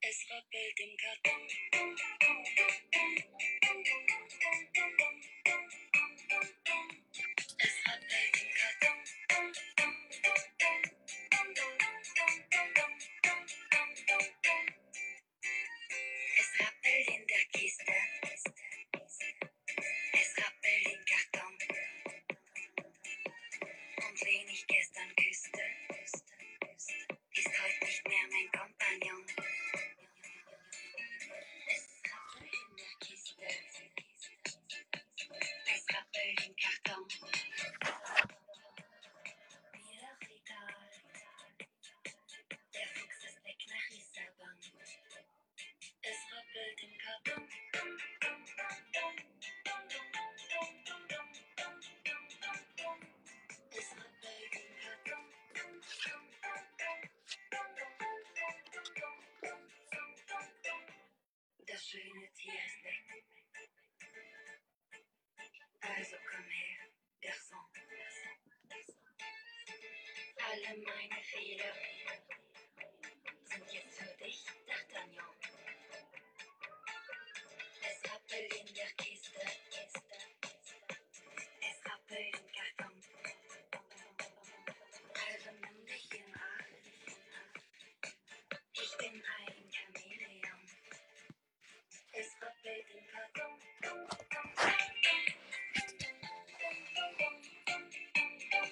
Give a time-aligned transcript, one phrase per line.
[0.00, 1.97] Es rappelt im Karton.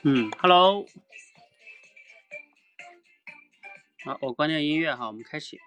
[0.09, 0.87] 嗯，Hello，
[4.05, 5.59] 好，我关掉音乐哈，我们开始。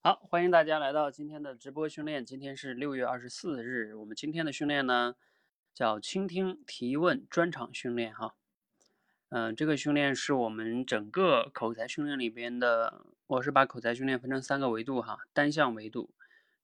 [0.00, 2.24] 好，欢迎大家来到今天的直播训练。
[2.24, 5.16] 今天是六月二十四日，我们今天的训练呢
[5.72, 8.36] 叫倾听提问专场训练哈。
[9.36, 16.14] 嗯，这个训练是我们整个口才训练里边的，我是把口才训练分成三个维度哈，单项维度，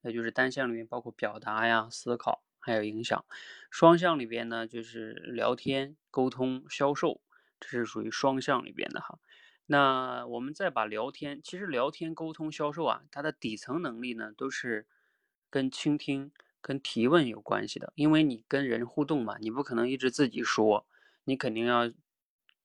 [0.03, 2.45] 也就是单项里面包括表达呀、思考。
[2.61, 3.25] 还有影响，
[3.73, 7.21] 双向里边呢，就是聊天、沟通、销售，
[7.59, 9.19] 这是属于双向里边的哈。
[9.67, 14.87] 那我们再把聊天，其实聊天、沟通、销售啊，它的底层能力呢，都是
[15.51, 16.31] 跟倾听、
[16.61, 17.93] 跟提问有关系的。
[17.97, 20.87] 因为你跟人互动嘛，你不可能一直自己说，
[21.25, 21.91] 你肯定要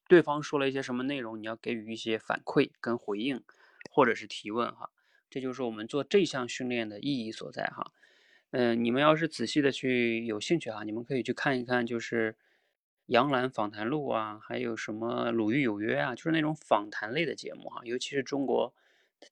[0.08, 3.44] 对方说了一些什么内容，你要给予一些反馈跟回应，
[3.92, 4.90] 或者是提问哈。
[5.30, 7.92] 这就是我们做这项训练的意义所在哈。
[8.52, 12.34] 嗯，你们要是仔细的去有兴趣哈，你们可以去看一看，就是
[13.08, 17.82] 《杨澜访谈录》啊，还有什么《鲁豫有约》啊，就是那种访谈类的节目哈。
[17.84, 18.74] 尤其是中国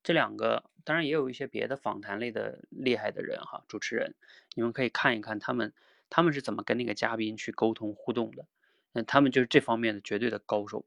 [0.02, 4.14] 这两个，当然也有一些别的访谈类的厉害的人哈，主持人，
[4.56, 5.72] 你们可以看一看他们
[6.10, 8.46] 他们是怎么跟那个嘉宾去沟通互动的。
[8.94, 10.86] 那他们就是这方面的绝对的高手。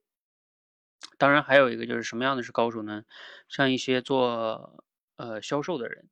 [1.18, 3.04] 当然还有一个就是什么样的是高手呢？
[3.48, 4.82] 像一些做
[5.16, 6.08] 呃销售的人。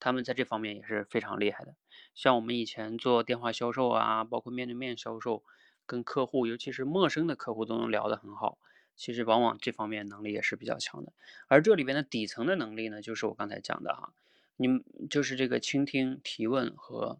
[0.00, 1.76] 他们在这方面也是非常厉害的，
[2.14, 5.42] 像我们以前做电话销售啊，包括面对面销售，
[5.86, 8.58] 跟客户，尤其是陌生的客户都能聊得很好。
[8.96, 11.12] 其实往往这方面能力也是比较强的。
[11.46, 14.12] 而这里边的底层的能力呢，就是我刚才讲的哈，
[14.56, 17.18] 你就是这个倾听、提问和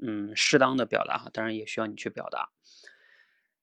[0.00, 2.50] 嗯适当的表达哈，当然也需要你去表达。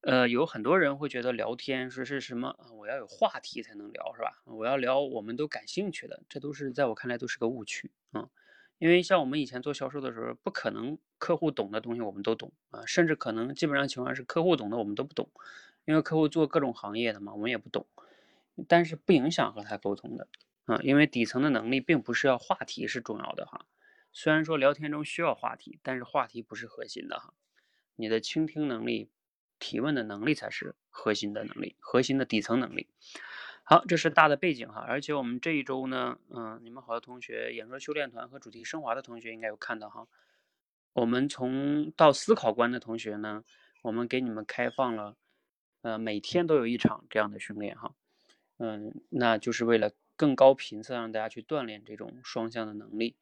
[0.06, 4.40] 呃，有很多人会觉得聊天说是什么，我要有话题才能聊是吧？
[4.46, 8.30] 我要聊我们都感兴趣的，这都是在我看来都是个误区啊。
[8.78, 15.28] 因为像我们以前做销售的时候，不可能客户懂的东西我们都懂啊，甚至可能基本上情况是客户懂的我们都不懂，
[15.86, 17.88] 因为客户做各种行业的嘛，我们也不懂。
[18.68, 20.28] 但是不影响和他沟通的
[20.66, 23.66] 啊，因为底层的能力并不是要话题是重要的哈。
[24.14, 27.34] 虽然说聊天中需要话题，但是话题不是核心的哈。
[27.96, 29.10] 你的倾听能力、
[29.60, 32.88] 提问的能力才是核心的能力，核心的底层能力。
[33.64, 40.08] 好，这是大的背景哈，而且我们这一周呢，嗯，你们好多同学，演说修炼团和主题升华的同学应该有看到哈。
[40.94, 43.44] 我们从到思考官的同学呢，
[43.82, 45.18] 我们给你们开放了，
[45.82, 47.96] 呃，每天都有一场这样的训练哈，
[48.60, 53.16] 嗯，那就是为了更高频次让大家去锻炼这种双向的能力，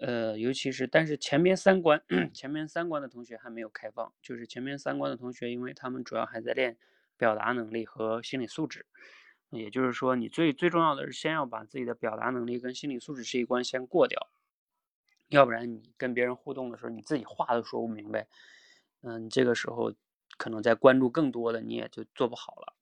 [0.00, 2.02] 呃，尤其是但是前面三关，
[2.34, 6.76] 前面三关的同学还没有开放，就是前面三关的同学，因为他们主要还在练
[7.16, 8.86] 表达能力和心理素质。
[9.50, 14.28] 也就是说，你最最重要的是先要把自己的表达能力跟心理素质这一关先过掉，
[15.28, 18.26] 要不然你跟别人互动的时候，你自己话都说不明白，
[19.02, 19.94] 嗯，这个时候
[20.36, 22.74] 可能在关注更多的你也就做不好了。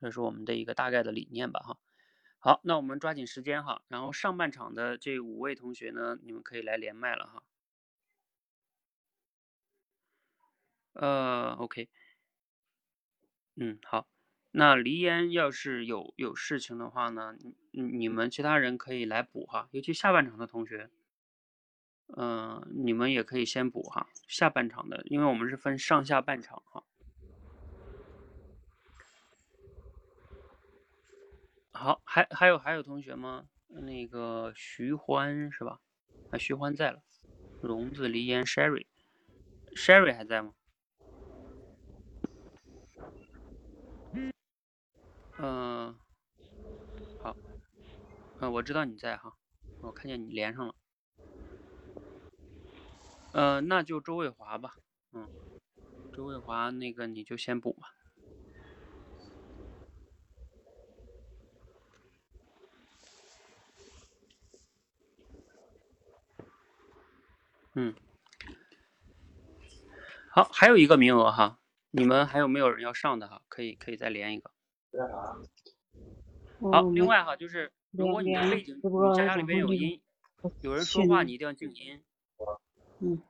[0.00, 1.76] 这是我们的一个大概的理念吧，哈。
[2.44, 7.44] 好，那我们抓紧时间哈，然后上半场的这五位同学呢，你们可以来连麦了哈。
[10.94, 11.88] 呃，OK，
[13.56, 14.08] 嗯，好。
[14.50, 17.36] 那黎烟要是有有事情的话呢，
[17.70, 20.90] 你你们其他人可以来补哈，尤其下半场的同学，
[22.16, 26.82] 嗯，你们也可以先补哈，下半场的，因为我们是分上下半场哈。
[31.82, 33.48] 好，还还有还有同学吗？
[33.66, 35.80] 那个徐欢是吧？
[36.30, 37.02] 啊，徐欢在了，
[37.58, 40.54] 荣子、离烟、Sherry，Sherry 还在吗？
[45.38, 45.98] 嗯，
[47.16, 47.36] 好，
[48.38, 49.34] 嗯，我知道你在哈，
[49.80, 50.76] 我看见你连上了，
[53.32, 54.76] 嗯，那就周卫华吧，
[55.10, 55.28] 嗯，
[56.12, 57.88] 周卫华那个你就先补吧，
[70.34, 71.58] 好，还有一个名额哈，
[71.90, 73.42] 你们还有没有人要上的哈？
[73.48, 74.50] 可以可以再连一个。
[76.72, 80.00] 好，另外哈，就是如果你的背景你家里边有音，
[80.62, 82.02] 有人说话，你一定要静音。
[83.00, 83.22] 嗯。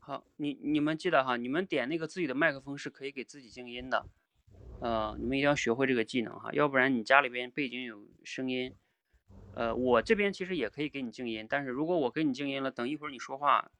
[0.00, 4.04] 好，你你们记得哈，你们点那个自己的麦克风是可以给自己静音的，
[4.80, 8.74] 呃，你们一定要学会这个技能哈，要不然你家里边背景有声音，
[9.56, 13.70] 呃，我这边其实也可以给你静音，但是如果我给你静音了，等一会儿你说话，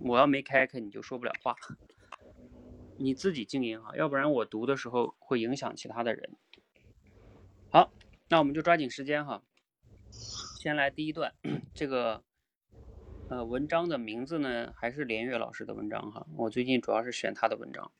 [0.00, 1.54] 我要没开开，你就说不了话。
[2.96, 6.30] 你自己静音哈，要不然我读的时候会影响其他的人。
[7.70, 7.92] 好，
[8.28, 9.42] 那我们就抓紧时间哈，
[10.10, 11.34] 先来第一段，
[11.74, 12.24] 这个
[13.28, 17.92] 呃文章的名字呢还是连岳老师的文章哈，我最近主要是选他的文章，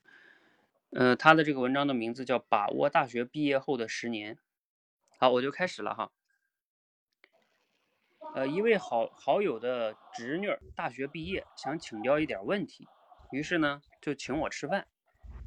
[0.91, 4.35] 呃他的这个文章的名字叫《把握大学毕业后的十年》。
[5.19, 6.11] 好，我就开始了哈。
[8.35, 12.87] 呃，一位好好友的侄女大学毕业，想请教一点问题。
[13.33, 14.87] 于是呢，就请我吃饭。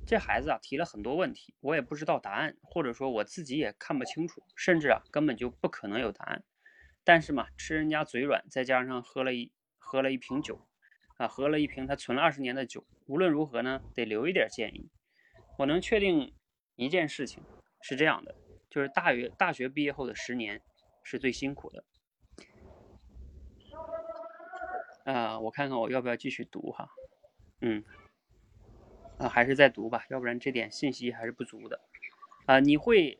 [0.06, 6.44] 这孩子啊，提了很多问题，我也不知道答案，或者说我自己也看不清楚，甚至啊，根本就不可能有答案。
[7.04, 10.68] 但是嘛，吃人家嘴软，再加上喝了一喝了一瓶酒，
[11.18, 14.90] 啊，喝了一瓶他存了二十年的酒，无论如何呢，得留一点建议。
[15.60, 16.34] 我能确定
[16.76, 17.44] 一件事情
[17.82, 18.36] 是这样的，
[18.70, 20.62] 就是大学大学毕业后的十年
[21.04, 21.84] 是最辛苦的。
[25.06, 26.90] 啊，我看看我要不要继续读哈。
[27.62, 27.84] 嗯，
[29.18, 31.80] 啊，还是再读吧，要不然这点信息还是不足的。
[32.46, 33.20] 啊，你会，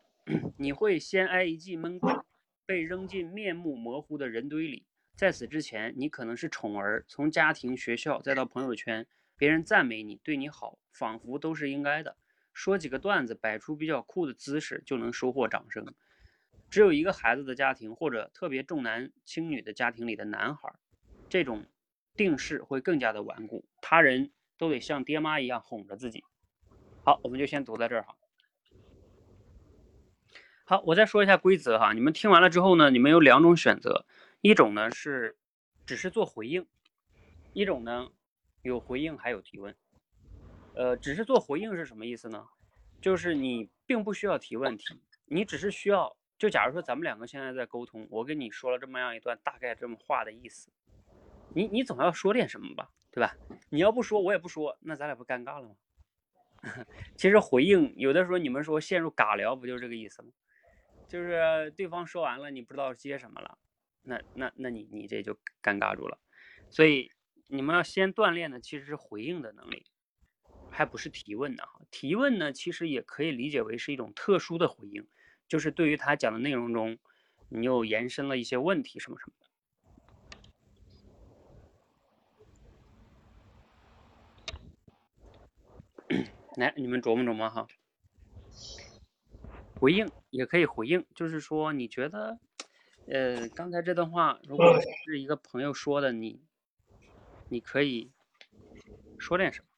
[0.58, 2.24] 你会先挨一记闷棍，
[2.66, 4.86] 被扔进面目模糊的人堆里。
[5.16, 9.06] 在此之前，你可能是宠儿，从家庭、学校再到朋友圈，
[9.38, 12.18] 别人赞美你，对你好，仿佛都是应该的。
[12.54, 15.86] 说几个段子，摆出比较酷的姿势，就能收获掌声。
[16.70, 20.74] 只有一个孩子的家庭，或者特别重男轻女的家庭里的男孩，
[21.32, 21.66] 这种。
[22.14, 26.26] 定势会更加的顽固，他人都得像爹妈一样哄着自己。
[27.06, 28.16] 好，我们就先读到这儿哈。
[30.66, 31.94] 好，我再说一下规则哈。
[31.94, 34.06] 你们听完了之后呢，你们有两种选择，
[34.42, 35.38] 一种呢是
[35.86, 36.68] 只是做回应，
[37.54, 38.10] 一种呢
[38.62, 39.74] 有回应还有提问。
[40.76, 42.46] 呃，只是做回应是什么意思呢？
[43.02, 50.70] 就是你并不需要提问题，你只是需要，就假如说咱们两个现在在沟通，我跟你说了这么样一段大概这么话的意思。
[51.54, 53.36] 你你总要说点什么吧，对吧？
[53.70, 55.76] 你要不说，我也不说，那咱俩不尴尬了吗？
[57.18, 60.30] 其实回应有的时候你们说陷入尬聊，不就是这个意思吗？
[61.08, 63.58] 就是对方说完了，你不知道接什么了，
[64.04, 66.18] 那那那你你这就尴尬住了。
[66.70, 67.12] 所以
[67.48, 69.88] 你们要先锻炼的其实是回应的能力，
[70.70, 71.64] 还不是提问呢。
[71.90, 75.06] 提问呢，其实也可以理解为是一种特殊的回应，
[75.50, 76.98] 就是对于他讲的内容中，
[77.50, 79.51] 你又延伸了一些问题什么什么的。
[86.58, 87.68] 来，你们琢磨琢磨哈。
[89.80, 92.40] 回应也可以回应，就是说你觉得，
[93.06, 96.42] 呃，刚才这段话如果是一个朋友说的，你，
[97.48, 98.12] 你可以
[99.18, 99.71] 说点什么。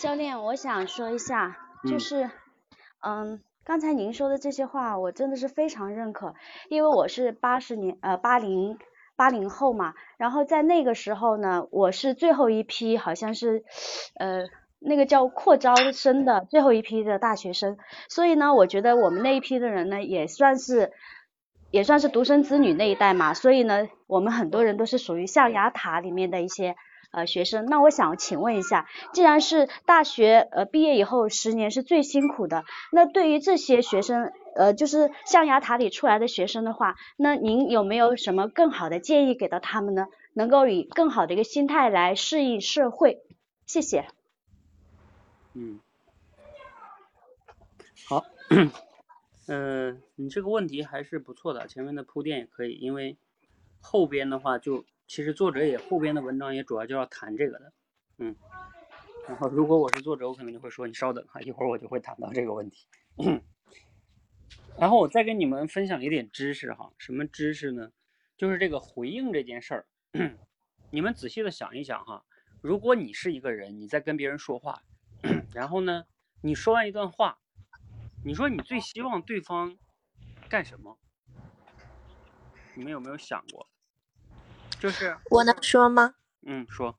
[0.00, 2.30] 教练，我想说一下，就是，
[3.06, 6.34] 嗯，刚才您说的这些话，我真的是非常认可，
[6.70, 8.78] 因为我是八十年，呃，八零
[9.14, 13.62] 八零后嘛，然后在那个时候呢，我是最后一批，好像是，
[14.14, 14.44] 呃，
[14.78, 17.76] 那个叫扩招生的最后一批的大学生，
[18.08, 20.92] 所以呢，我觉得我们那一批的人呢，也算是，
[21.70, 26.74] 也算是独生子女那一代嘛，所以呢，我们很多人都是属于象牙塔里面的一些
[27.10, 27.66] 呃学生。
[27.66, 40.06] 那我想请问一下，既然是大学呃毕业以后十年是最辛苦的，那对于这些学生呃就是象牙塔里出来的学生的话，那您有没有什么更好的建议给到他们呢？
[40.32, 43.20] 能够以更好的一个心态来适应社会？
[43.66, 44.06] 谢谢。
[45.54, 45.80] 嗯，
[48.06, 48.24] 好。
[49.48, 53.16] 嗯，你这个问题还是不错的，前面的铺垫也可以，因为
[53.80, 57.72] 后边的话就其实作者也后边的文章也主要就要谈这个的，
[58.18, 58.36] 嗯，
[59.26, 62.86] 然后如果我是作者，我可能就会说你稍等哈，一会儿我就会谈到这个问题，
[64.78, 67.90] 然后我再跟你们分享一点知识哈，什么知识呢？
[68.36, 69.86] 就是这个回应这件事儿，
[70.92, 72.24] 你们仔细的想一想哈，
[72.62, 74.84] 如果你是一个人，你在跟别人说话，
[75.52, 76.04] 然后呢，
[76.40, 77.40] 你说完一段话。
[78.24, 79.76] 你说你最希望对方
[80.48, 81.00] 干什么？
[82.74, 83.68] 你们有没有想过？
[84.80, 86.14] 就是我能说吗？
[86.46, 86.98] 嗯，说。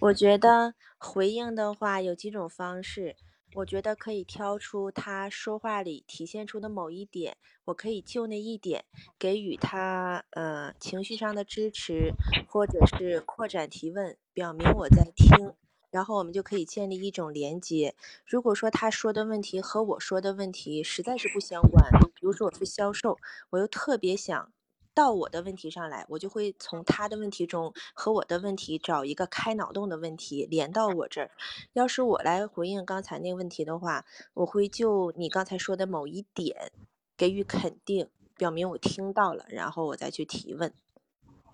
[0.00, 3.16] 我觉得回应的话有几种方式，
[3.54, 8.84] 我觉得可以挑出他说话里体现出的某一点，我可以就那一点
[9.18, 12.12] 给予他呃情绪上的支持，
[12.46, 15.54] 或者是扩展提问，表明我在听。
[15.90, 17.94] 然后我们就可以建立一种连接。
[18.26, 23.16] 如果说他说的问题和我说的问题实在是不相关，比如说我是销售，
[23.50, 24.52] 我又特别想
[24.94, 31.30] 到我的问题上来，我就会从他的问题中和我的问题找一个开脑洞的问题连到我这儿。
[31.72, 36.70] 要是我来回应刚才那个问题的话，我会就你刚才说的某一点
[37.16, 40.72] 给予肯定，表明我听到了，然后我再去提问。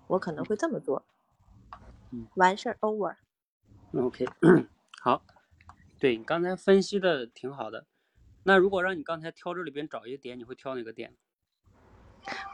[0.07, 1.05] 我可能会这么做。
[2.35, 3.15] 完事儿，over。
[3.93, 4.27] OK，
[5.01, 5.23] 好，
[5.99, 7.85] 对你刚才分析的挺好的。
[8.43, 11.15] 那如果让你刚才挑这里边找一个点，你会挑哪个点？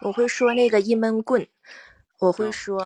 [0.02, 1.48] 我会说那个一闷棍。
[2.20, 2.82] 我会说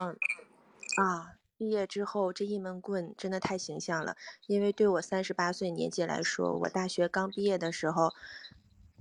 [0.97, 4.17] 啊，毕业之后这一闷棍真的太形象了。
[4.47, 8.13] 因为对我三十八岁年纪来说，我大学刚毕业的时候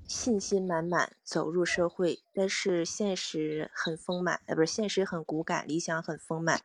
[0.07, 6.61] 信心满满走入社会，但是现实很丰满，呃，不是现实很骨感，理想很丰满。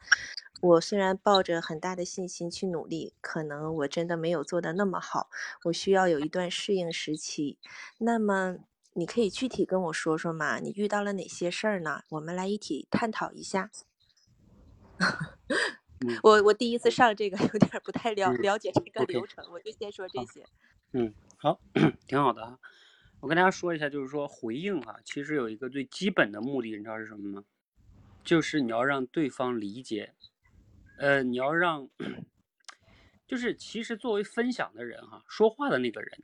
[0.61, 5.29] 我虽然抱着很大的信心去努力，可能我真的没有做的那么好，
[5.65, 7.57] 我需要有一段适应时期。
[7.97, 8.57] 那么
[8.97, 10.59] 你可以具体跟我说说嘛？
[10.59, 12.03] 你遇到了哪些事儿呢？
[12.09, 13.69] 我们来一起探讨一下。
[16.23, 20.45] 我我第一次上这个， 有点不太了了解这个流程，我就先说这些。
[20.93, 21.59] 嗯，好，
[22.07, 22.57] 挺好的啊。
[23.19, 27.43] 我跟大家说一下，就是说回应啊，其实有一个最基本的目的，你知道是什么吗？
[28.23, 30.13] 就是你要让对方理解。
[30.97, 31.89] 呃，你要让，
[33.27, 36.19] 就是其实作为分享的人哈，说话的那个人，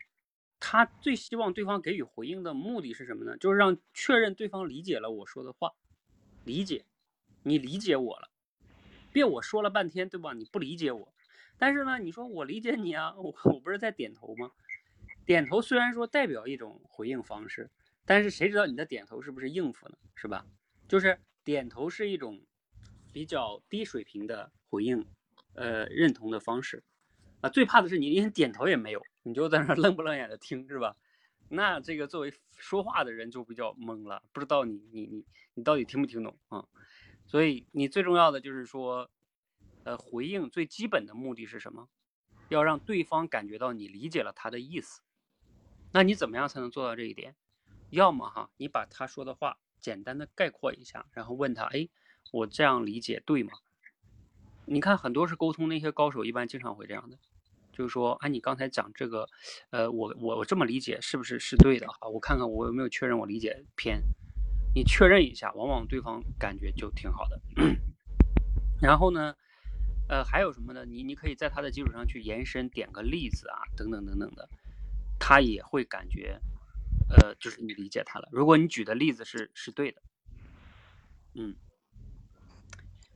[0.61, 3.35] 他最希望对方给予回应的目的是什么呢？
[3.35, 5.73] 就是让确认对方理解了我说的话，
[6.45, 6.85] 理解，
[7.43, 8.29] 你理解我了，
[9.11, 10.31] 别我说了半天，对吧？
[10.31, 11.13] 你不理解我，
[11.57, 14.51] 但是呢，你说我理解你啊，我我不是在点头吗？
[15.25, 17.69] 点头虽然说代表一种回应方式，
[18.05, 19.97] 但是谁知道你的点头是不是应付呢？
[20.15, 20.45] 是吧？
[20.87, 22.39] 就是点头是一种。
[23.13, 25.05] 比较低水平的回应，
[25.55, 26.81] 呃，认同的方式，
[27.41, 30.95] 啊，最怕的是你连点头也没有，你就在那愣不愣眼的听，是吧？
[31.50, 36.65] 那这个作为说话的人就比较懵了，不知道你你你你到底听不听懂啊？
[37.25, 39.10] 所以你最重要的就是说，
[39.83, 41.89] 呃，回应最基本的目的是什么？
[42.50, 45.01] 要让对方感觉到你理解了他的意思。
[45.91, 47.36] 那你怎么样才能做到这一点？
[47.89, 51.89] 要么哈，你把他说的话简单的概括一下，然后问他，哎。
[52.31, 53.51] 我这样理解对吗？
[54.65, 57.17] 你看，很多是沟通那些高手，一般经常会这样的，
[57.81, 59.27] 就是说，啊，你刚才讲这个，
[59.71, 62.07] 呃，我我我这么理解是不是是对的啊？
[62.13, 64.03] 我看看我有没有确认我理解偏，
[64.75, 67.41] 你确认一下，往往对方感觉就挺好的。
[68.79, 69.35] 然后呢，
[70.07, 70.85] 呃，还有什么呢？
[70.85, 74.47] 你你可以在他的基础上去延伸，点个例子啊，等等等等的，
[75.17, 76.39] 他也会感觉，
[77.09, 78.29] 呃，就是你理解他了。
[78.31, 80.03] 如果你举的例子是是对的，
[81.33, 81.55] 嗯。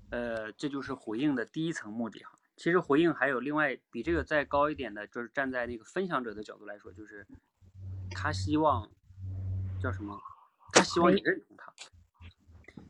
[0.09, 2.39] 呃，这就是回应的第一层目的哈。
[2.55, 7.27] 其实回应还有另外比这个再高一点的，就是站在那个分享者的角度来说，就是
[8.11, 8.89] 他希望
[9.81, 10.19] 叫什么？
[10.73, 11.73] 他希望你认同他。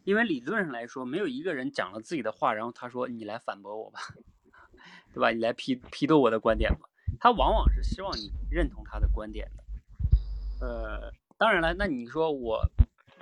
[0.03, 4.00] 因为理论上来说，没有一个人讲了自己的话，然后他说你来反驳我吧，
[5.13, 5.31] 对吧？
[5.31, 6.88] 你来批批斗我的观点吧。
[7.19, 9.63] 他往往是希望你认同他的观点的。
[10.65, 12.62] 呃，当然了，那你说我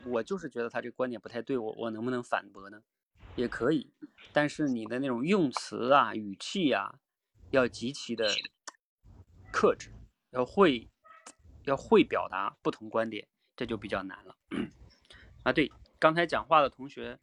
[0.05, 2.81] 我就是觉得他这个观点不太对，我我能不能反驳呢？
[3.35, 3.91] 也可以，
[4.31, 6.99] 但是你的那种用词啊、语气呀，
[7.51, 8.27] 要极其的
[9.51, 9.89] 克制，
[10.31, 10.89] 要会
[11.65, 14.37] 要会表达不同观点，这就比较难了。
[15.43, 17.19] 啊，对，刚才讲话的同学，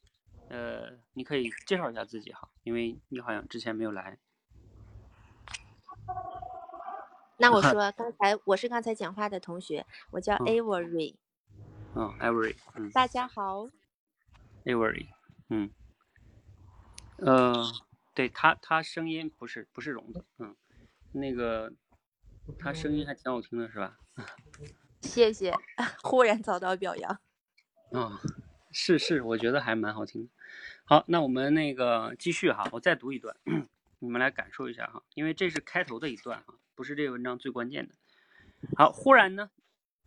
[0.48, 4.18] 呃，你可以介绍一下自己哈，因为你好像之前没有来。
[7.38, 11.16] 那我 说，刚才我是刚才讲话的同学，我叫 Avery。
[11.94, 12.90] 嗯，Avery，嗯。
[12.90, 13.68] 大家好。
[14.64, 15.06] Avery，
[15.48, 15.70] 嗯。
[17.20, 17.64] 呃，
[18.14, 20.54] 对他，他声音不是不是聋的，嗯，
[21.12, 21.72] 那个
[22.58, 23.98] 他声音还挺好听的，是吧？
[25.02, 25.54] 谢谢，
[26.02, 27.20] 忽然遭到表扬。
[27.92, 28.10] 嗯，
[28.70, 30.30] 是是，我觉得还蛮好听的。
[30.84, 33.34] 好，那我们那个继续哈，我再读一段，
[33.98, 37.94] 你们来感受一下哈，因为这是开头的一段哈，不是这个文章最关键的。
[38.76, 39.50] 好，忽然呢，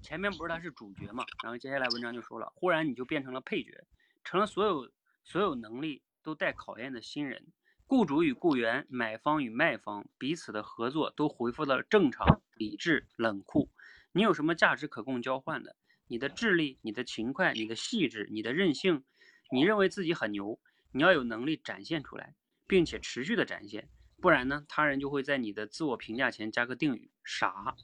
[0.01, 3.83] 前面不是他是主角嘛，然后接下来文章就说了，忽然你就变成了配角，
[4.23, 4.91] 成了所有
[5.23, 7.51] 所有能力都带考验的新人，
[7.85, 13.69] 雇主与雇员、买方与卖方彼此的合作都恢复了正常、理智、冷酷。
[14.13, 15.75] 你有什么价值可供交换的？
[16.07, 19.03] 你的智力、你的勤快、你的细致、你的韧性，
[19.51, 20.59] 你认为自己很牛，
[20.91, 22.35] 你要有能力展现出来，
[22.67, 23.89] 并且持续的展现，
[24.21, 27.75] 不然呢，他人就会在你的自我评价前加个定语“傻”，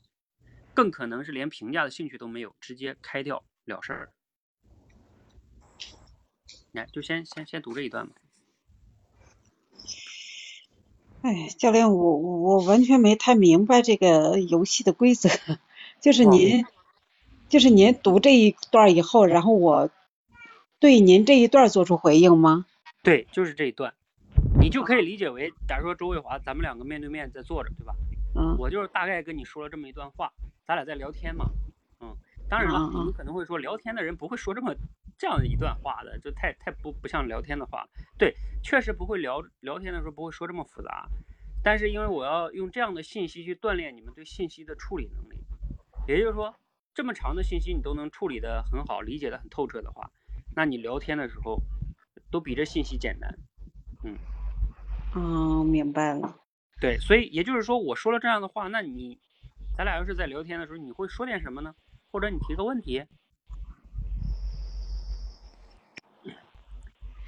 [0.76, 4.14] 更可能是连评价的兴趣都没有，直接开掉了事儿。
[6.74, 8.16] 来，就先先先读这一段吧。
[11.22, 15.30] 哎，教练，我我完全没太明白这个游戏的规则。
[16.00, 16.66] 就是您，
[17.50, 19.90] 就是您读这一段以后，然后我
[20.80, 22.66] 对您这一段做出回应吗？
[23.04, 23.94] 对，就是这一段，
[24.60, 27.94] 你就可以理解为，假如说周卫华，咱们两个面对面在坐着，对吧？
[28.36, 28.56] 嗯。
[28.58, 30.32] 我就是大概跟你说了这么一段话，
[30.66, 31.50] 咱俩在聊天嘛。
[32.00, 32.16] 嗯。
[32.48, 34.74] 当然了，你可能会说，聊天的人不会说这么
[35.20, 37.86] 这样的一段话的，就太太不不像聊天的话。
[38.18, 38.34] 对，
[38.64, 41.10] 确实不会聊聊天的时候不会说这么复杂，
[41.62, 45.36] 但是因为我要用这样的信息去锻炼你们对信息的处理能力。
[46.08, 46.56] 也就是说，
[46.96, 50.10] 这么长的信息你都能处理得很好，理解得很透彻的话，
[50.56, 51.62] 那你聊天的时候
[52.32, 53.38] 都比这信息简单。
[54.06, 54.18] 嗯，
[55.16, 56.34] 哦，明白了。
[56.80, 59.20] 对，所以也就是说，我说了这样的话，那你，
[59.78, 61.76] 咱俩要是在聊天的时候，你会说点什么呢？
[62.10, 63.04] 或者你提个问题？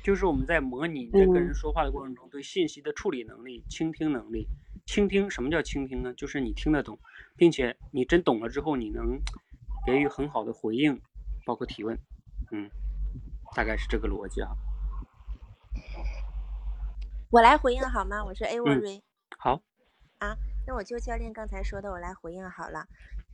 [0.04, 4.48] 就是我们在模拟在跟人说话的过程中，对信息的处理能力、倾听能力。
[4.86, 6.12] 倾听，什么叫倾听呢？
[6.16, 7.00] 就是你听得懂，
[7.38, 9.22] 并且你真懂了之后，你能
[9.86, 11.00] 给予很好的回应，
[11.46, 11.98] 包括提问，
[12.52, 12.70] 嗯，
[13.56, 14.50] 大概是这个逻辑啊。
[17.30, 18.26] 我来回应好吗？
[18.26, 19.02] 我是 Avery。
[19.38, 19.62] 好。
[20.18, 20.36] 啊，
[20.68, 22.88] 那我就教练刚才说的，我来回应好了。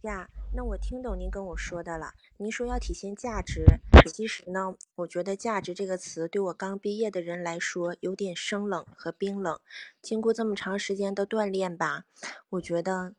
[0.08, 2.14] 呀，那我听懂您跟我说的了。
[2.38, 3.66] 您说要体现价值，
[4.08, 9.60] 其实呢，我觉得“价值”这个词对我刚毕业的人来说有点生冷和冰冷。
[10.02, 12.06] 经过这么长时间的锻炼吧，
[12.52, 13.14] 我觉得，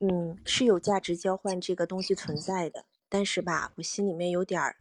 [0.00, 2.84] 嗯，是有价值交换这个东西存在的。
[3.08, 4.78] 但是吧，我心里面有点儿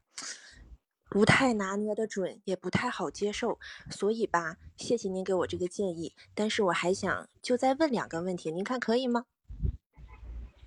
[1.10, 3.60] 不太拿捏的准，也不太好接受。
[3.92, 6.16] 所以吧，谢谢您给我这个建议。
[6.34, 9.26] 但是我还想就再问两个问题，您看可以吗？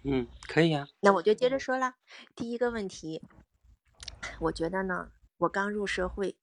[0.05, 0.88] 嗯，可以啊。
[1.01, 1.95] 那我就接着说了。
[2.35, 3.23] 第一个问题，
[4.41, 6.37] 我觉得呢，我刚入社会，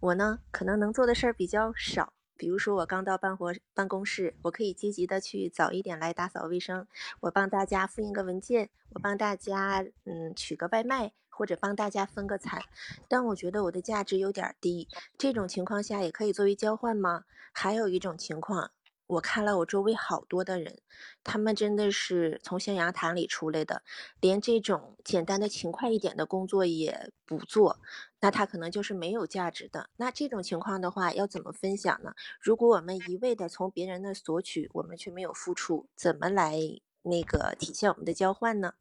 [0.00, 2.12] 我呢可能能做的事儿比较少。
[2.38, 6.86] 比如说，我刚到办活办公室，我可以积极的去早一点来打扫卫生，
[7.20, 12.60] 我帮大家复印个文件，我帮大家嗯取个外卖，或者帮大家分个餐。
[13.08, 14.86] 但我觉得我的价值有点低。
[15.16, 17.24] 这种情况下也可以作为交换吗？
[17.52, 18.70] 还有一种情况。
[19.06, 20.80] 我看了我周围好多的人，
[21.22, 23.82] 他们真的是从象牙塔里出来的，
[24.20, 27.78] 连这种简单的勤快一点的工作也不做，
[28.20, 29.90] 那他可能就是没有价值的。
[29.96, 32.14] 那这种情况的话，要怎么分享呢？
[32.40, 36.58] 如果我们一味的从别人那索取，我们却没有付出，怎么来
[37.02, 38.74] 那个体现我们的交换呢？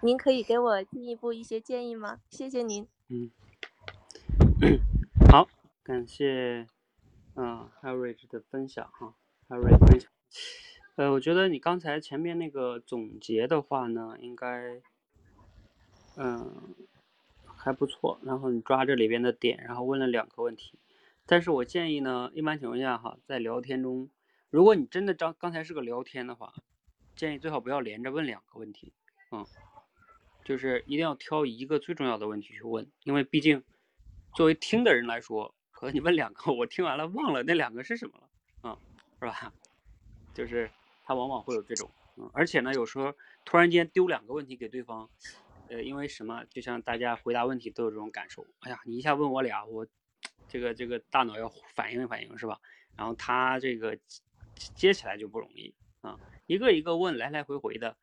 [0.00, 2.20] 您可以给我进一步一些建议吗？
[2.30, 2.88] 谢谢您。
[3.08, 3.30] 嗯，
[5.30, 5.46] 好，
[5.82, 6.66] 感谢
[7.34, 9.14] 嗯 h a r r i e 的分享哈。
[9.48, 10.10] 还瑞分享，
[10.96, 14.82] 呃，我觉得你刚才前面那个总结的话呢，应该，
[16.16, 16.74] 嗯，
[17.54, 18.18] 还不错。
[18.24, 20.80] 然后你抓这里边的点，然后问了两个问题。
[21.26, 24.10] 但是我建议呢，一般情况下哈，在聊天中，
[24.50, 26.52] 如果你真的刚刚才是个聊天的话，
[27.14, 28.92] 建议最好不要连着问两个问题，
[29.30, 29.46] 嗯，
[30.44, 33.62] 就是一定要挑一个最重要的问题去问，因为毕竟
[34.34, 38.28] 作为听的人来说，和你问两个，我听完了忘了那两个是什么了，
[38.64, 38.76] 嗯。
[39.20, 39.52] 是吧？
[40.34, 40.70] 就是
[41.04, 45.08] 他往往会有这种，嗯，而且呢，有时候突然间丢两个问题给对方，
[45.68, 46.44] 呃，因为什么？
[46.50, 48.46] 就像大家回答问题都有这种感受。
[48.60, 49.86] 哎呀，你一下问我俩，我
[50.48, 52.60] 这个这个大脑要反应反应，是吧？
[52.96, 53.98] 然后他这个
[54.74, 57.96] 接起来就不容易啊，一个一个问，来来回回的。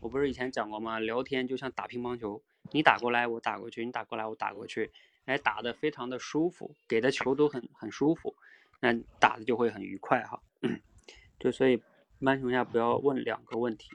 [0.00, 0.98] 我不是以前讲过吗？
[0.98, 4.92] 聊天就像打乒乓球，你打过来，我打过去，你打过来，我打过去。
[5.26, 8.34] 哎打的非常的舒服，给的球都很很舒服，
[8.80, 10.42] 那打的就会很愉快哈。
[11.38, 11.74] 就所以
[12.18, 13.90] 一般情况下不要问两个问题，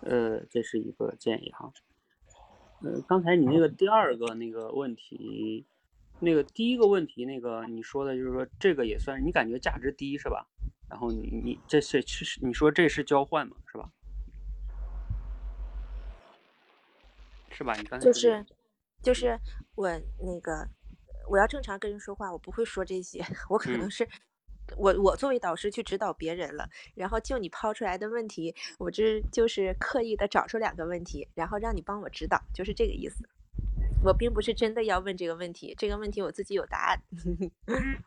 [0.00, 1.72] 呃，这是一个建议哈。
[2.82, 5.64] 呃，刚才你那个第二个那个问题，
[6.18, 10.46] 那个第一个问题那个你说的就是说这个也算你感觉价值低是吧？
[10.88, 13.56] 然后你你这是是你说这是交换嘛？
[13.66, 13.92] 是吧？
[17.50, 17.74] 是吧？
[17.74, 18.44] 你刚才就是
[19.02, 19.38] 就是
[19.76, 20.66] 我那个
[21.28, 24.08] 我要正常跟人说话，我不会说这些，我可能嗯是
[24.76, 33.28] 我我作为导师去指导别人了，然后就你抛出来的问题，我这就是刻意的找出两个问题，然后让你帮我指导，就是这个意思。
[34.02, 37.02] 我并不是真的要问这个问题，这个问题我自己有答案。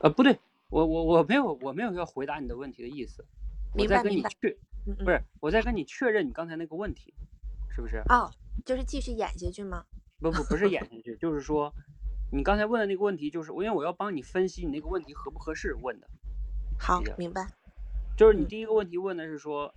[0.00, 3.24] 呃不对，我我我没有我没有要回答你的问题的意思，
[3.74, 7.14] 我在明白明白跟你确嗯嗯不是我在跟你确认你刚才那个问题，
[7.74, 8.02] 是不是？
[8.08, 8.30] 哦，
[8.66, 9.84] 就是继续演下去吗？
[10.20, 11.72] 不不不是演下去，就是说
[12.34, 16.08] 你刚才问的那个问题，就是我因为我要帮你分析你那个问题合不合适问的，
[16.78, 17.46] 好，明白。
[18.16, 19.74] 就是你嗯第一个问题问的是说，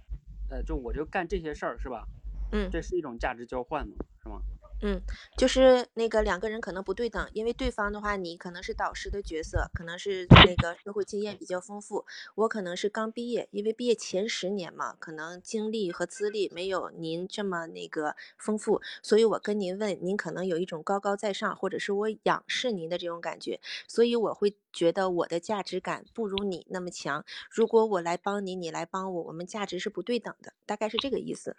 [0.50, 2.08] 呃，就我就干这些事儿是吧？
[2.54, 3.96] 嗯这是一种价值交换吗？
[4.24, 4.40] 是吗？
[4.88, 5.02] 嗯，
[5.36, 27.26] 就是那个两个人可能不对等，因为对方的话，你可能是导师的角色，可能是那个社会经验比较丰富，我可能是刚毕业，因为毕业前十年嘛，可能经历和资历没有您这么那个丰富，所以我跟您问，您可能有一种高高在上，或者是我仰视您的这种感觉，所以我会觉得我的价值感不如你那么强。
[27.50, 31.56] 如果我来帮你，你来帮我，我们价值是不对等的，大概是这个意思。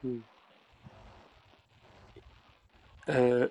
[0.00, 0.24] 嗯。
[3.10, 3.50] 呃，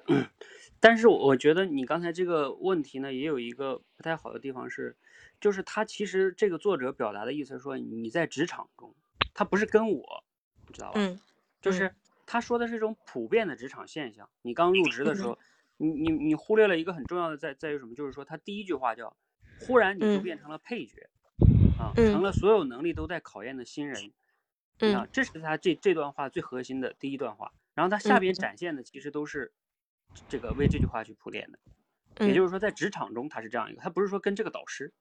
[0.79, 4.95] 但是我觉得你刚才这个问题呢，也有一个不太好的地方是，
[5.39, 8.95] 就是他其实这个作者表达的意思是说你在职场中，
[9.33, 10.23] 他不是跟我，
[10.67, 10.99] 你知道吧？
[10.99, 11.19] 嗯
[11.61, 11.93] 就是
[12.25, 14.29] 他说的是一种普遍的职场现象。
[14.43, 15.37] 你刚入职的时候，
[15.75, 17.93] 你你你忽略了一个很重要的在在于什么？
[17.95, 19.17] 就是说他第一句话叫
[19.59, 21.09] “忽然你就嗯变成了配角”，
[21.77, 24.13] 啊，嗯成了所有能力都在考验的新人。
[24.79, 27.51] 嗯啊，这是他这这段话最核心的第一段话。
[27.79, 29.53] 然后他下嗯边展现的其实都是
[30.27, 31.57] 这个为这句话去铺垫的。
[32.17, 34.91] 嗯也就是说，在职场中他是这样一个，他不是说跟这个导师，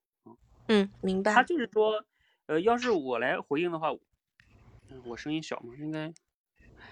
[0.69, 1.35] 嗯，明白。
[1.35, 2.05] 他就是说，
[2.47, 3.91] 呃，要是我来回应的话，
[4.89, 5.75] 嗯我声音小吗？
[5.81, 6.15] 应该。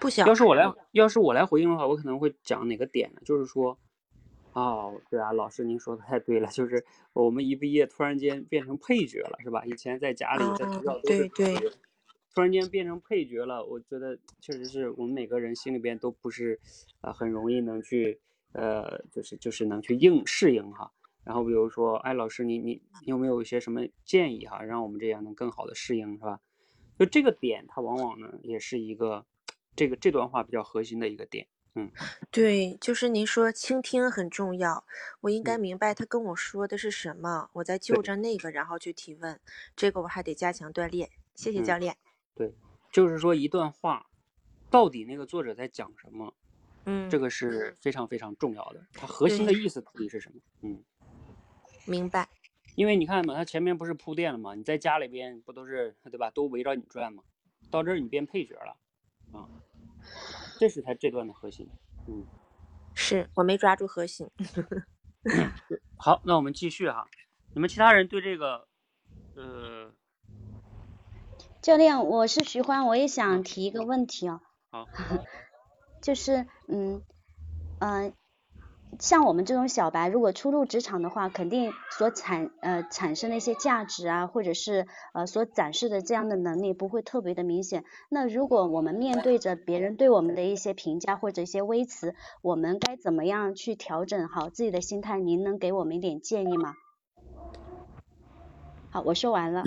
[0.01, 3.21] 不小要是我来，要是我来回应的话，我可能会讲哪个点呢？
[3.23, 3.79] 就是说，
[4.51, 9.63] 哦，对啊，老师您说的太对了，就是我们一毕业突然间变成配角了，是吧？
[9.65, 11.75] 以前在家里在学校哦都是对对主角
[12.37, 16.59] 突然间变成配角了，我觉得确实是我们每个人心里边都不是，
[17.01, 18.21] 呃，很容易能去，
[18.51, 20.91] 呃，就是就是能去应适应哈。
[21.23, 26.39] 然后比如说，哎，老师你你你有没有一些什么建议哈，让我们这样能更好的适应，是吧？
[26.99, 29.25] 就这个点，它往往呢也是一个
[29.75, 31.47] 这个这段话比较核心的一个点。
[31.73, 31.89] 嗯
[32.29, 34.85] 对，就是您说倾听很重要，
[35.21, 39.39] 我应该嗯明白他跟我说的是什么，我再就着那个然后去提问，
[39.75, 41.09] 这个我还得加强锻炼。
[41.33, 41.97] 谢谢嗯教练。
[42.37, 42.53] 对，
[42.91, 44.07] 就是说一段话，
[44.69, 46.33] 到底那个作者在讲什么，
[46.85, 48.85] 嗯，这个是非常非常重要的。
[48.93, 50.39] 它核心的意思到底是什么？
[50.61, 50.83] 嗯，
[51.85, 52.29] 明白。
[52.75, 54.53] 因为你看嘛，它前面不是铺垫了吗？
[54.53, 56.29] 你在家里边不都是对吧？
[56.29, 57.23] 都围绕你转嘛，
[57.71, 58.77] 到这儿你变配角了，
[59.37, 59.49] 啊，
[60.59, 61.67] 这是他这段的核心。
[62.07, 62.23] 嗯，
[62.93, 64.29] 是我没抓住核心。
[65.97, 67.07] 好，那我们继续哈。
[67.55, 68.67] 你们其他人对这个，
[69.35, 69.91] 呃，
[71.67, 74.39] 教练，我是徐欢，我也想提一个问题哦，
[74.71, 74.87] 好，
[76.01, 77.01] 就是嗯
[77.79, 78.13] 嗯、呃
[79.01, 87.83] 像我们这种小白，如果初入职场的话，肯定所产呃产生的一些价值啊，或者是呃所展示的这样的能力不会特别的明显。
[88.07, 95.19] 那如果我们面对着别人对我们的一些评价或者一些微词，我们该怎么样去调整好自己的心态？
[95.19, 96.75] 您能给我们一点建议吗？
[98.89, 99.63] 好，我说完了。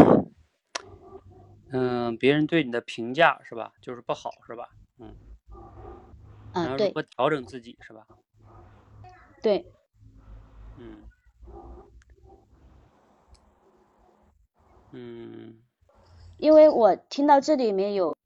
[1.72, 4.70] 嗯、别人对你的评价是吧，就是不好是吧？
[4.98, 5.16] 嗯，
[6.62, 8.06] 然嗯、对后如何调整自己是吧？
[9.42, 9.70] 对，
[10.76, 11.11] 嗯，
[14.92, 15.62] 嗯。
[16.40, 18.16] 因为我听到这里面有，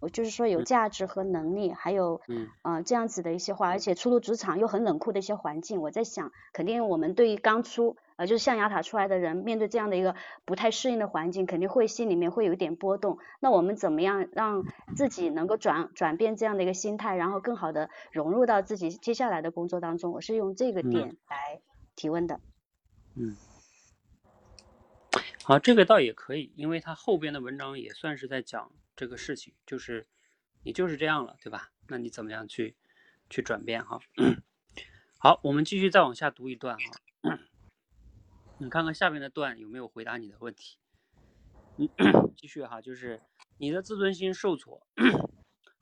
[0.00, 0.64] 我就是说有嗯。
[0.64, 2.56] 价值和能力，还有嗯。
[2.62, 13.18] 呃这样子的一些话，而且初入职场又很冷酷的一些环境，我在想，肯定我们对于刚出呃就是象牙塔出来的人，面对这样的一个不太适应的环境，肯定会心里面会有一点波动。
[13.40, 14.64] 那我们怎么样让
[14.96, 20.12] 自己能够转转变这样的一个心态，然后更好的融入到自己接下来的工作当中？
[20.12, 21.60] 我是用这个嗯点来
[21.94, 22.40] 提问的。
[23.14, 23.36] 嗯，
[25.44, 30.06] 好，这个倒也可以，因为他后边的文章也算是在讲这个事情，就是
[30.62, 31.70] 你就是这样了，对吧？
[31.88, 32.74] 那你怎么样去
[33.30, 34.00] 去转变哈？
[35.18, 36.82] 好，我们继续再往下读一段哈。
[38.58, 40.78] 你看看下面的段有没有回答你的问题？
[41.76, 41.88] 嗯，
[42.34, 43.20] 继续哈，就是
[43.58, 44.86] 你的自尊心受挫，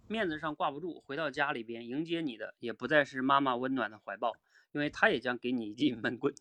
[0.09, 4.33] 面子上挂不住，回到家里边迎接你的也不再是妈妈温暖的怀抱，
[4.73, 6.35] 因为她也将给你一记闷棍。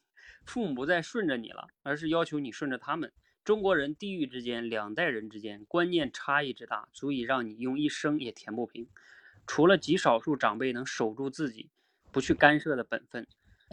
[0.44, 3.14] 父母不再顺着你了，而是要求你顺着他们。
[3.44, 8.90] 中国人地域之间、两代人之间观念差异之大，足以让你用一生也填不平。
[9.46, 11.70] 除了极少数长辈能守住自己
[12.12, 13.28] 不去干涉的本分。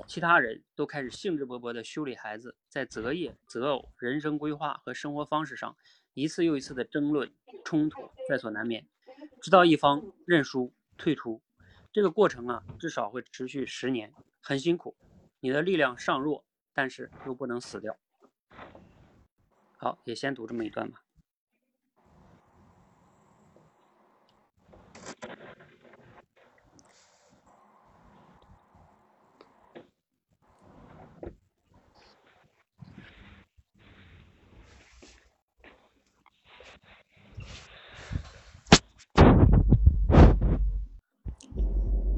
[0.06, 5.76] 其他人都开始兴致勃勃地修理孩子，在择业、择偶、人生规划和生活方式上，
[6.14, 7.32] 一次又一次的争论
[7.64, 8.86] 冲突在所难免，
[9.40, 11.40] 直到一方认输退出。
[11.92, 14.96] 这个过程啊，至少会持续十年，很辛苦。
[15.40, 17.96] 你的力量尚弱，但是又不能死掉。
[19.76, 21.02] 好，也先读这么一段吧。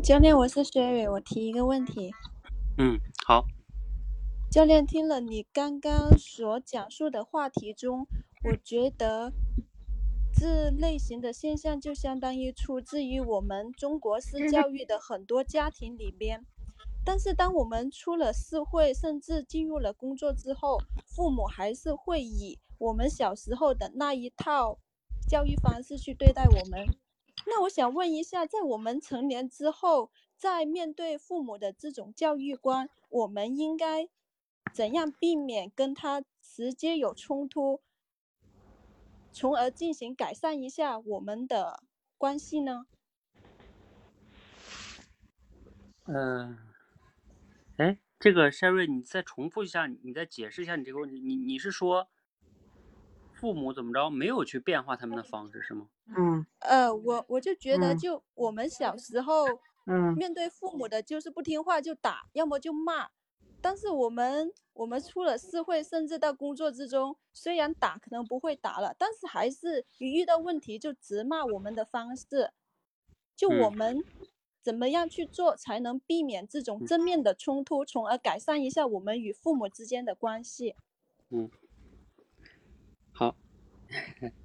[0.02, 2.10] 教练，我是薛蕊，我提一个问题。
[2.76, 3.44] 嗯，好。
[4.50, 8.04] 教练，听了你刚刚所讲述的话题中，
[8.42, 9.32] 我觉得
[10.34, 16.44] 这类型的现象就相当于出自于我们中国式教育的很多家庭里边。
[17.04, 24.80] 但是，当我们出了社会，甚至进入了工作之后，父母还是会以我们小时候的那一套
[25.28, 26.86] 教育方式去对待我们。
[27.46, 34.08] 那我想问一下，在我们成年之后，在面对父母的这种教育观，我们应该
[34.72, 37.80] 怎样避免跟他直接有冲突，
[39.32, 41.82] 从而进行改善一下我们的
[42.16, 42.86] 关系呢？
[46.04, 46.58] 嗯，
[47.76, 51.20] 哎，这个 Sherry，你再重复一下，你再解释一下你这个问题。
[51.20, 52.08] 你你是说？
[53.34, 55.88] 父母怎么着没有去变化他们的方式是吗？
[56.06, 59.46] 嗯，呃，我我就觉得，就我们小时候，
[59.86, 63.10] 嗯，面对父母的就是不听话就打，要么就骂。
[63.60, 72.50] 但是我们我们出了社会，甚至到工作之中，虽然打可能不会打了，但是还是一遇到问题就直骂我们的方式。
[73.36, 74.04] 就我们
[74.60, 80.74] 怎么样去做才能避免这种正面的冲突，从而改善一下我们与父母之间的关系？
[81.30, 81.48] 嗯。
[83.12, 83.36] 好，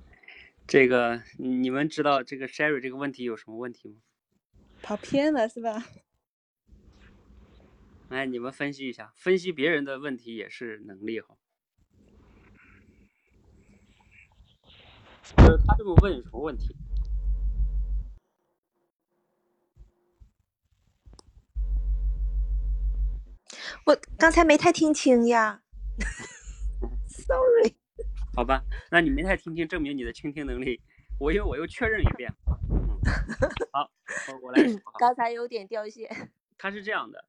[0.67, 3.95] 这个你们知道这个 Sherry 这个问题有什么问题吗？
[4.81, 5.85] 跑偏了是吧？
[8.09, 11.37] 哎，你们分析一下，分析别人的问题也是能力哈。
[15.37, 16.75] 就是他这么问有什么问题？
[23.85, 25.63] 我刚才没太听清呀。
[28.37, 30.79] 好吧，那你没太听清，证明你的倾听能力。
[31.19, 32.31] 我因为我又确认一遍。
[32.69, 33.01] 嗯
[33.73, 33.89] 好，
[34.31, 34.79] 我我来说。
[34.99, 36.07] 刚才有点掉线。
[36.55, 37.25] 他是这样的，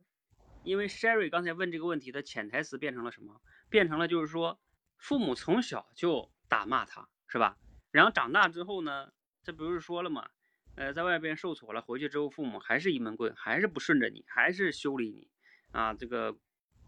[0.65, 3.41] 因为 Sherry 刚才问这个问题的潜台词变成了什么？
[3.71, 4.61] 变成了就是说，
[4.99, 7.57] 父母从小就打骂他，是吧？
[7.91, 9.11] 然后长大之后呢，
[9.43, 10.29] 这不是说了吗？
[10.75, 15.27] 呃，在外边受挫了，回去之后父母还是一闷棍，还是不顺着你，还是修理你
[15.73, 16.37] 啊，这个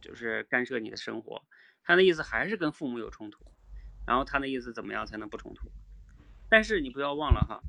[0.03, 1.43] 就是干涉你的生活。
[1.83, 3.47] 他的意思还是跟父母有冲突。
[4.07, 5.71] 然后他的意思怎么样才能不冲突？
[6.49, 7.61] 但是你不要忘了哈，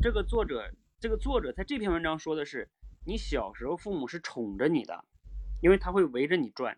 [0.00, 2.68] 这个作者，这个作者在这篇文章说的是，
[3.06, 5.04] 你小时候父母是宠着你的，
[5.60, 6.76] 因为他会围着你转。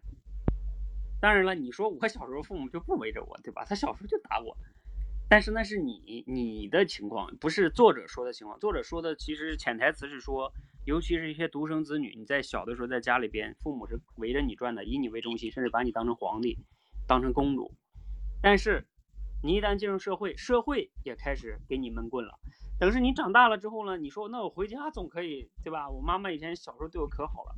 [1.20, 3.64] 当然了，你说我小时候父母就不围着我，对吧？
[3.64, 4.56] 他小时候就打我。
[5.28, 8.58] 但是那是你你的情况，不是作者说的情况。
[8.60, 10.52] 作者说的其实潜台词是说，
[10.84, 16.58] 尤其是一些独生子女，你在小的时候在家里边，父母是围着你转的，以你为中心，甚至把你当成皇帝，
[17.08, 17.72] 当成公主。
[18.42, 18.86] 但是。
[19.42, 22.36] 你一旦进入社会，社会也开始给你闷棍了。
[22.80, 23.96] 等是你长大了之后呢？
[23.96, 25.88] 你说那我回家总可以，对吧？
[25.88, 27.54] 我妈妈以前小时候对我可好了。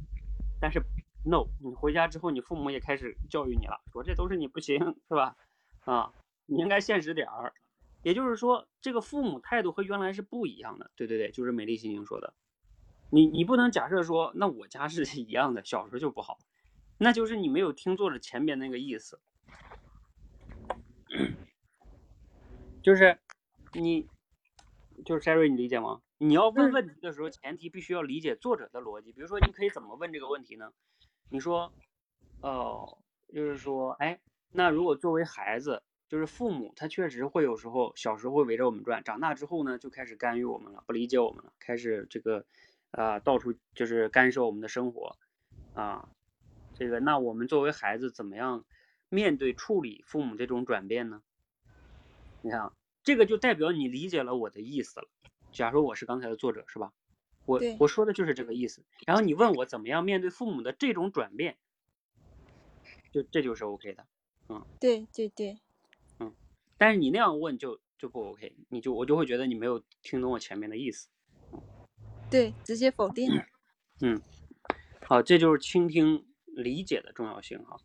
[0.60, 0.82] 但是
[1.24, 4.76] ，no，你回家之后，你父母也开始教育你了，说这都是你不行，
[5.08, 5.36] 是吧？
[5.84, 6.12] 啊，
[6.44, 7.54] 你应该现实点儿。
[8.02, 10.90] 也就是说，这个父母态度和原来是不一样的。
[10.94, 12.34] 对对对，就是美丽心情说的。
[13.10, 16.38] 你你不能假设说，那我家是一样的，小时候就不好，
[16.98, 19.20] 那就是你没有听作者前边那个意思。
[22.82, 23.18] 就是
[23.74, 24.08] 你，
[25.04, 26.00] 就是 Sherry，你理解吗？
[26.18, 29.12] 你要问问题的时候，前提必须要理解作者的逻辑。
[29.12, 30.72] 比如说，你可以怎么问这个问题呢？
[31.30, 31.72] 你说，
[32.40, 32.98] 哦，
[33.32, 34.20] 就是说，哎，
[34.52, 42.46] 那如果作为孩子，就是父母他确实会有时候小时候会围着我们转，长大之后呢就开始干预我们了，不理解我们了，开始这个
[42.90, 45.16] 啊到处就是干涉我们的生活
[45.74, 46.08] 啊，
[46.74, 48.64] 这个那我们作为孩子怎么样
[49.10, 51.22] 面对处理父母这种转变呢？
[52.48, 55.08] 你看啊，这个就代表你理解了我的意思了。
[55.52, 56.94] 假如我是刚才的作者是吧？
[57.44, 58.82] 我我说的就是这个意思。
[59.06, 61.58] 然后你问我怎么样面对父母的这种转变，
[63.12, 64.06] 就这就是 OK 的。
[64.48, 65.58] 嗯对对对，
[66.20, 66.34] 嗯
[66.78, 71.10] 但是你那样问就就不 OK，你就我就会觉得你没有听懂我前面的意思。
[72.30, 73.44] 对，直接否定了。
[74.00, 74.22] 嗯，
[75.02, 77.76] 好，这就是倾听理解的重要性哈。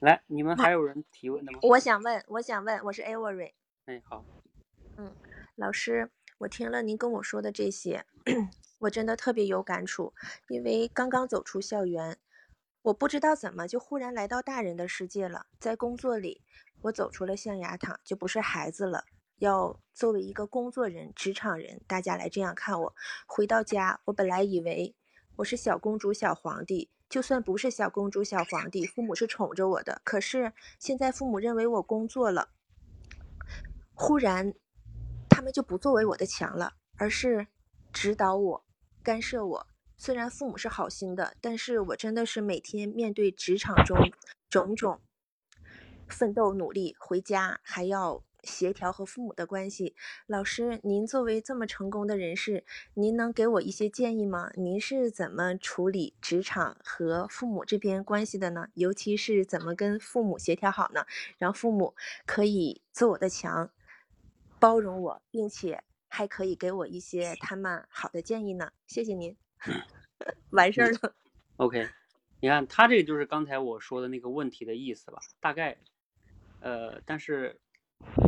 [0.00, 1.58] 来，你们还有人提问的吗？
[1.62, 3.52] 我想问，我想问，我是 Avery
[3.86, 4.24] 哎，好，
[4.96, 5.12] 嗯
[5.56, 8.06] 老师，我听了您跟我说的这些，
[8.78, 10.14] 我真的特别有感触，
[10.48, 12.16] 因为刚刚走出校园，
[12.82, 16.42] 我不知道怎么就忽然来到大人的世界了，在工作里，
[16.82, 19.04] 我走出了象牙塔，就不是孩子了。
[19.38, 22.94] 要作为一个工作人、职场人，大家来这样看我。
[23.26, 24.94] 回到家，我本来以为
[25.36, 30.00] 我是小公主、小皇帝，就算不是小公主、小皇帝，父母是宠着我的。
[30.04, 32.50] 可是现在父母认为我工作了，
[33.94, 34.52] 忽然
[35.30, 37.46] 他们就不作为我的墙了，而是
[37.92, 38.64] 指导我、
[39.02, 39.66] 干涉我。
[39.96, 43.96] 虽然父母是好心的，但是我真的是每天面对职场中
[44.48, 45.00] 种种
[46.08, 49.94] 奋斗努力，回家还要协调和父母的关系。
[50.26, 54.50] 老师，您作为这么成功的人士，您能给我一些建议吗？
[54.56, 58.68] 您是怎么处理职场和父母这边关系的呢？
[58.74, 61.06] 尤其是怎么跟父母协调好呢？
[61.36, 61.94] 让父母
[62.26, 63.70] 可以做我的墙，
[64.58, 68.72] 包容我，并且还可以给我一些他们好的建议呢？
[68.86, 69.36] 谢谢您。
[70.50, 71.14] 完事儿了。
[71.56, 71.88] OK，
[72.40, 75.76] 你看他这个就是刚才我说的那个问题的意思吧，大概，
[76.60, 77.60] 呃，但是，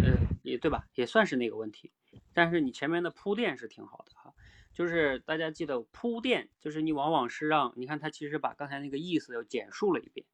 [0.03, 0.87] 呃，也对吧？
[0.95, 1.91] 也算是那个问题，
[2.33, 4.33] 但是你前面的铺垫是挺好的哈，
[4.75, 10.27] 就是大家记得铺垫，就是你往往是让你看他其实把刚才那个意思又简述了一遍，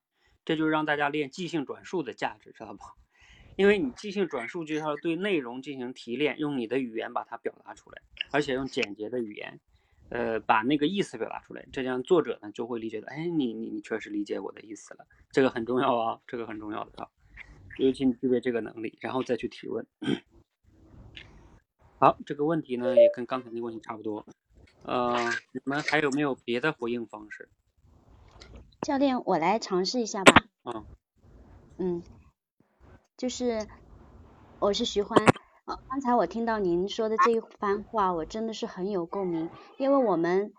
[0.44, 2.94] 这就是让大家练即兴转述的价值，知道吧？
[3.56, 9.60] 因为你即兴转述就是要对内容进行提炼，用你的语言把它表达出来，而且用简洁的语言。
[10.08, 17.08] 呃，把那个意思表达出来，这样作者呢就会理解到，哎，你你你确实理解我的意思了，这个很重要啊，这个很重要的啊，
[17.78, 19.86] 尤其你具备这个能力，然后再去提问。
[21.98, 24.26] 好，这个问题呢也跟刚才那个问题差不多，
[24.82, 27.48] 呃，你们还有没有别的回应方式？
[28.82, 30.44] 教练，我来尝试一下吧。
[30.64, 30.84] 嗯
[31.78, 32.02] 嗯，
[33.16, 33.66] 就是
[34.58, 35.18] 我是徐欢。
[35.64, 40.52] 呃，刚才我听到您说的这一番话，我真的是很有共鸣，因为我们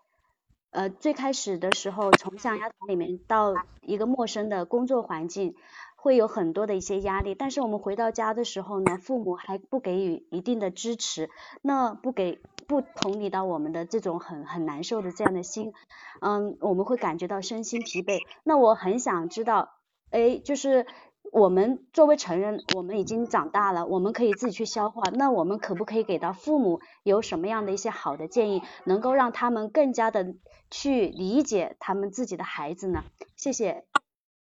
[0.72, 5.56] 呃最开始的时候从象牙塔里面到一个陌生的工作环境，
[5.98, 11.30] 会有很多的一些压力，但是我们回到家的时候呢，父母还不给予一定的支持，
[11.62, 15.74] 那不给不同理到我们的这种很很难受的这样的心，
[16.22, 18.20] 嗯，我们会感觉到身心疲惫。
[18.46, 19.74] 那我很想知道，
[20.12, 20.86] 哎，就是。
[21.30, 25.12] 我们作为成人，我们已经长大了，我们可以自己去消化。
[25.12, 30.36] 那我们可不可以给到父母有什么样的一些好的建议，能够让他们更加的
[30.72, 33.04] 去理解他们自己的孩子呢？
[33.36, 33.84] 谢谢。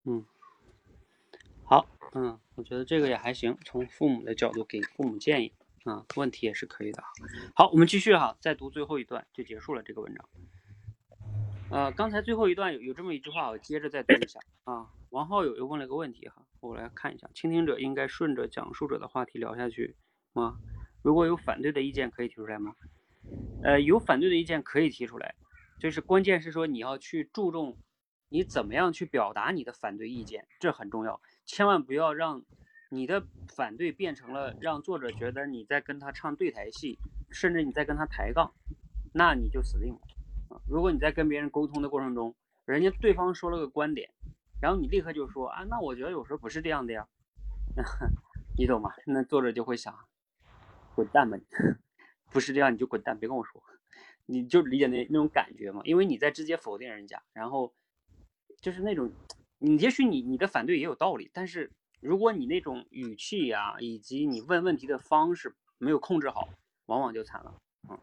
[0.05, 0.25] 嗯，
[1.67, 5.51] 好，嗯，我觉得这个也还行，从父母的角度给父母建议
[5.83, 7.03] 啊，问题也是可以的。
[7.55, 10.29] 好，我们继续哈，再读最后一段就结束了这个文章。
[11.71, 14.87] 呃，刚才最后一段有有这么一句话，我接着再读一下啊。
[15.09, 19.95] 王浩友又问了一个问题哈，我来看一下，倾听者应该顺着讲述者的话题聊下去
[20.33, 20.57] 吗？
[21.01, 22.75] 如果有反对的意见，可以提出来吗？
[23.63, 25.33] 呃，有反对的意见可以提出来，
[25.79, 27.77] 就是关键是说你要去注重
[28.29, 32.43] 你怎么样去表达你的反对意见，这很重要，千万不要让
[32.89, 36.99] 你的反对变成了让作者觉得你在跟他唱对台戏，
[37.31, 38.53] 甚至你在跟他抬杠，
[39.13, 40.01] 那你就死定了。
[40.67, 44.09] 如果你在跟别人沟通的过程中，人家对方说了个观点，
[44.61, 47.07] 然后你立刻就说啊，那我觉得有时候不是这样的呀，
[48.57, 48.91] 你懂吗？
[49.05, 49.93] 那作者就会想，
[50.95, 51.43] 滚蛋吧你，
[52.31, 53.61] 不是这样你就滚蛋，别跟我说，
[54.25, 57.73] 你就理解那那种感觉嘛，因为你在直接否定人家，然后
[58.61, 59.11] 就是那种，
[59.59, 66.49] 你也许你你的反对也有道理，但是如果你那种语气呀、以及你问问题的方式没有控制好，
[66.87, 67.53] 往往就惨了。
[67.89, 67.97] 嗯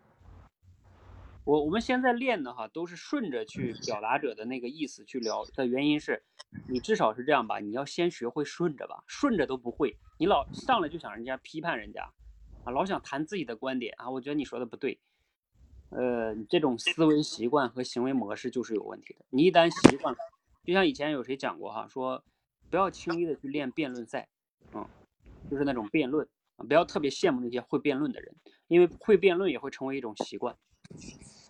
[1.45, 6.23] 我我们现在练的哈，都是顺着去表达者的那个意思去聊的原因是，
[6.69, 12.09] 你至少是这样吧，你要先学会顺着吧，顺着都不会，你老上来就想人家批判人家，
[12.63, 15.01] 啊，老想谈自己的观点啊，我觉得你说的不对，
[15.91, 19.25] 呃，这种思维习惯和行为模式就是有问题的。
[19.31, 20.19] 你一旦习惯了，
[20.65, 22.23] 就像以前有谁讲过哈，说
[22.71, 24.29] 不要轻易的去练辩论赛，
[24.75, 24.87] 嗯
[25.51, 28.35] 就是那种辩论啊，不要特别羡慕那些会辩论的人，
[28.69, 30.57] 因为会辩论也会成为一种习惯，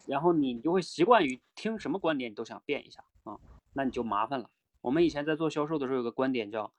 [0.07, 3.39] 然后你就会习惯于听什么观点你都想辩一下啊，
[3.75, 4.51] 那你就麻烦了。
[4.81, 6.73] 我们以前在做销售的时候有个观点叫，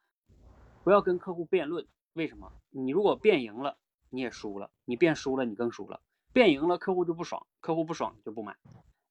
[0.83, 2.51] 不要跟客户辩论，为什么？
[2.71, 3.77] 你如果辩赢了，
[4.09, 6.01] 你也输了；你辩输了，你更输了。
[6.33, 8.57] 辩赢了，客户就不爽，客户不爽就不买。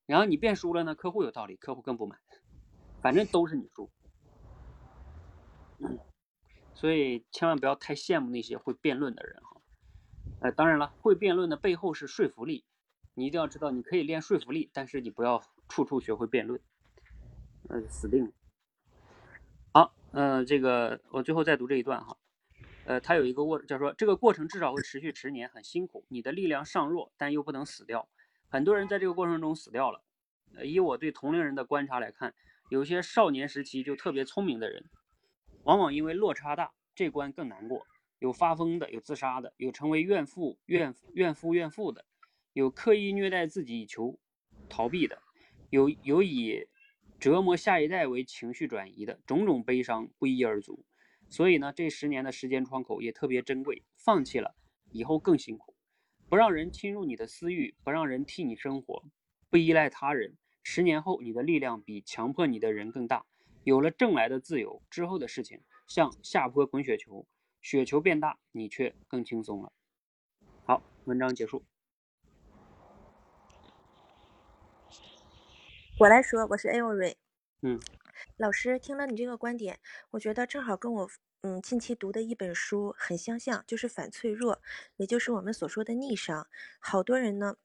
[0.05, 2.19] 然后你辩输了呢，客户有道理，客户更不买，
[3.03, 3.91] 反正都是你输。
[6.75, 9.61] 所以千万不要太羡慕那些会辩论的人哈。
[10.41, 12.65] 呃，当然了，会辩论的背后是说服力，
[13.15, 16.61] 你一定要知道，你可以练说服力，但是你不要处处学会辩论，
[17.65, 18.33] 那呃，死定了。
[19.73, 22.17] 好，嗯，这个我最后再读这一段哈。
[22.85, 28.09] 呃，他有一个过，叫说这个过程至少会持续十年，很辛苦，你的力量尚弱，但又不能死掉。
[28.49, 30.03] 很多人在这个过程中死掉了。
[30.55, 32.35] 呃以我对同龄人的观察来看，
[32.73, 34.89] 有些少年时期就特别聪明的人，
[35.65, 37.87] 往往因为落差大，这关更难过。
[38.19, 42.07] 有发疯的，有自杀的，有成为怨妇、怨怨妇、怨妇的，
[42.55, 44.19] 有刻意虐待自己以求
[44.71, 45.21] 逃避的，
[45.69, 46.67] 有有以
[47.21, 50.83] 折磨下一代为情绪转移的，种种悲伤不一而足。
[51.29, 53.83] 所以呢，这十年的时间窗口也特别珍贵。
[53.99, 54.55] 放弃了，
[54.93, 55.77] 以后更辛苦。
[56.31, 59.05] 不让人侵入你的私欲，不让人替你生活，
[59.51, 60.39] 不依赖他人。
[60.63, 63.27] 十年后，你的力量比强迫你的人更大。
[63.65, 67.27] 有了挣来的自由之后的事情，像下坡滚雪球，
[67.61, 69.73] 雪球变大，你却更轻松了。
[70.65, 71.63] 好，文章结束。
[75.99, 77.17] 我来说，我是艾瑞。
[77.61, 77.79] 嗯，
[78.37, 79.79] 老师听了你这个观点，
[80.13, 81.11] 我觉得正好跟我。
[81.45, 84.63] 嗯，近期读的一本书很相像，就是反脆弱，
[84.97, 86.47] 也就是我们所说的逆商。
[86.79, 87.57] 好多人呢，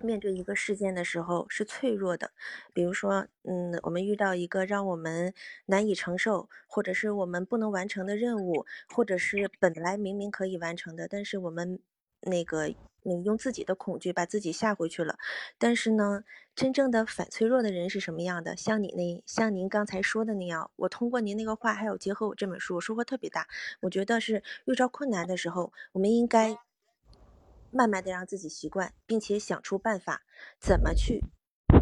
[0.00, 2.30] 面对一个事件的时候是脆弱的，
[2.72, 5.34] 比如说，嗯，我们遇到一个让我们
[5.66, 11.80] 难以承受，或者是我们不能完成的任务，或者是本来明明可以完成的，但是我们
[12.22, 12.74] 那个。
[13.04, 15.16] 你用自己的恐惧把自己吓回去了，
[15.56, 16.24] 但是呢，
[16.54, 18.54] 真正的反脆弱的人是什么样的？
[18.54, 23.46] 像你那，像您刚才说的那样，我通过您那个话，还有结合我这本书，我收获特别大。
[23.80, 26.58] 我觉得是遇到困难的时候，我们应该
[27.70, 30.22] 慢慢的让自己习惯，并且想出办法，
[30.60, 31.24] 怎么去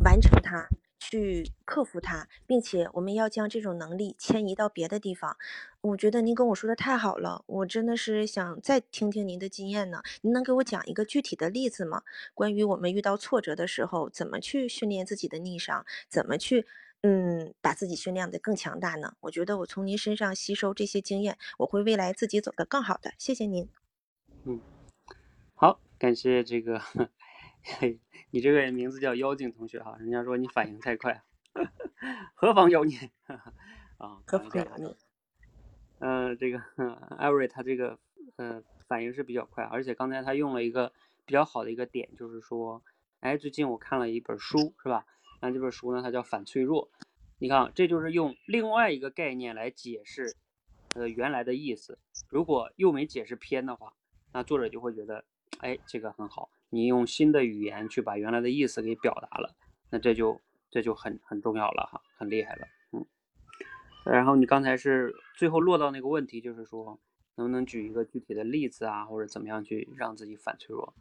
[0.04, 0.68] 完成它。
[0.98, 5.36] 去克服它，并且我们要将这种能力迁移到别的地方。
[5.82, 10.02] 我觉得您跟我说的太好了，我真的是想再听听您的经验呢。
[10.22, 12.02] 您能给我讲一个具体的例子吗？
[12.34, 16.66] 关于我们遇到挫折的时候，怎么去训练自己的逆商，怎么去
[17.02, 19.14] 嗯把自己训练的更强大呢？
[19.20, 23.12] 我觉得我从您身上吸收这些经验，我会未来自己走得更好的。
[23.16, 23.85] 谢谢您。
[25.98, 26.80] 感谢这个。
[27.62, 27.98] 嘿，
[28.30, 31.22] 你这个名字叫妖精同学哈，人家说你反应太快，
[32.34, 33.10] 何妨妖孽
[33.98, 34.22] 啊？
[34.26, 34.94] 何妨妖孽？
[35.98, 36.62] 嗯，这个
[37.16, 37.98] 艾瑞他这个
[38.36, 40.92] 呃反应是比较快，而且刚才他用了一个
[41.24, 42.82] 比较好的一个点，就是说，
[43.20, 45.06] 哎，最近我看了一本书，是吧？
[45.40, 46.90] 那这本书呢，它叫《反脆弱》，
[47.38, 50.36] 你看，这就是用另外一个概念来解释
[50.94, 51.98] 呃原来的意思。
[52.28, 53.94] 如果又没解释偏的话，
[54.32, 55.24] 那作者就会觉得，
[55.60, 56.50] 哎，这个很好。
[56.70, 59.54] 你用新的语言去把原来的意思给表达了，
[59.90, 60.40] 那这就
[60.70, 63.06] 这就很很重要了哈，很厉害了，嗯。
[64.04, 66.98] 然后你刚才是最后落到那个问题，就是说
[67.36, 70.92] 能不能举一个具体的例子啊，或者怎么样去让自己反脆弱？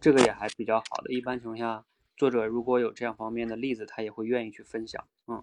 [0.00, 1.12] 这个也还比较好的。
[1.12, 1.84] 一般情况下，
[2.16, 5.42] 作者如果有这样方面的例子，他也会愿意去分享，嗯。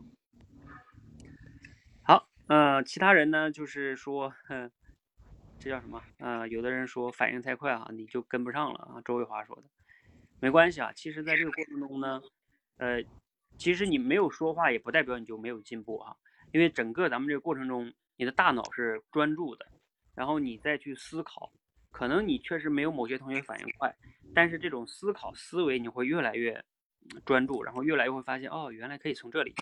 [2.04, 4.70] 好，嗯，其他人呢，就是说，哼。
[5.62, 6.02] 这叫什么？
[6.18, 9.02] 呃，有的人说反应太快啊，你就跟不上了啊。
[9.06, 9.64] 周卫华说的，
[10.40, 10.92] 没关系啊。
[10.92, 12.20] 其实，在这个过程中呢，
[12.78, 13.04] 呃，
[13.60, 16.16] 其实你没有说话，也不代表你就没有进步啊。
[16.52, 19.68] 因为整个咱们这个过程中，你的大脑是专注的，
[20.16, 21.54] 然后你再去思考，
[21.92, 23.96] 可能你确实没有某些同学反应快，
[24.34, 26.66] 但是这种思考思维你会越来越
[27.24, 29.54] 专注，然后越来越会发现，哦，原来可以从这里。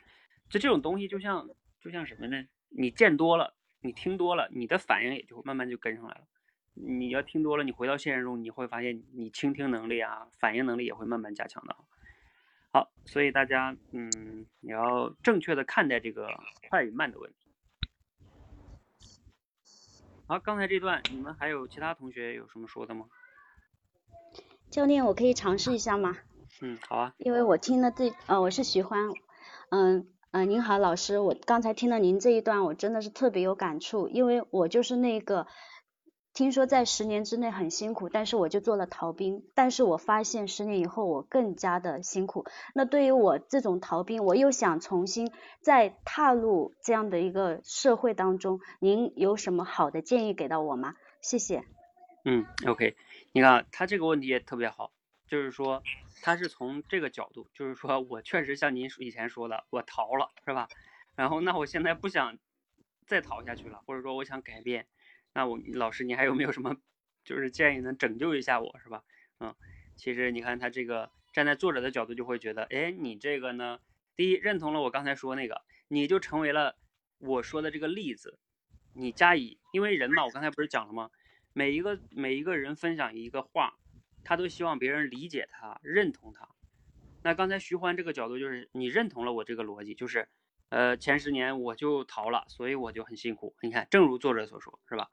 [0.50, 1.46] 就这种东西，就像
[1.82, 2.42] 就像什么呢？
[2.70, 3.54] 你见多了。
[3.82, 6.22] 你听多了，你的反应也就会慢慢就跟上来了。
[6.74, 11.76] 你要听多了，你回到现实中，你会发现你倾听能力啊，反应能力也会慢慢加强的。
[12.72, 16.30] 好，所以大家，嗯，你要正确的看待这个
[16.70, 17.52] 快与慢的问题。
[20.28, 23.08] 好，刚才这段你们还有其他同学有什么说的吗？
[24.70, 26.18] 教练，我可以尝试一下吗？
[26.62, 27.14] 嗯，好啊。
[27.18, 29.10] 因为我听了这，呃，我是徐欢，
[29.72, 30.08] 嗯。
[30.32, 35.48] 嗯，您好，老师，我刚才听了您这一段，我真的是特别有感触，因为我就是那个
[36.36, 42.46] 听说在十年之内很辛苦，但是我就做了逃兵，但是我发现十年以后我更加的辛苦。
[42.76, 50.94] 那对于我这种逃兵，我又想重新再踏入这样的一个社会当中，您有什么好的建议给到我吗？
[51.22, 51.64] 谢谢。
[52.24, 52.96] 嗯，OK，
[53.32, 54.92] 你看他这个问题也特别好，
[55.30, 55.82] 就是说
[56.22, 60.68] 他是从这个角度，就是说我确实像您以前说的，我逃了，是吧？
[61.16, 62.38] 然后那我现在不想
[63.06, 64.88] 再逃下去了，或者说我想改变，
[65.34, 66.76] 那我老师你还有没有什么
[67.24, 69.04] 就是建议能拯救一下我，是吧？
[69.40, 69.56] 嗯，
[69.96, 73.80] 其实你看他这个站在作者的角度就会觉得，哎，你这个呢，
[74.16, 76.76] 第一认同了我刚才说那个，你就成为了
[77.20, 78.40] 我说的这个例子，
[78.94, 81.12] 你加以，因为人嘛，我刚才不是讲了吗？
[81.54, 83.79] 每一个每一个人分享一个话，
[84.30, 86.48] 他都希望别人理解他、认同他。
[87.24, 90.30] 那刚才徐欢这个角度就是你认同了我这个逻辑，就是
[90.70, 93.56] 呃前十年我就逃了，所以我就很辛苦。
[93.64, 95.10] 你看，正如作者所说，是吧？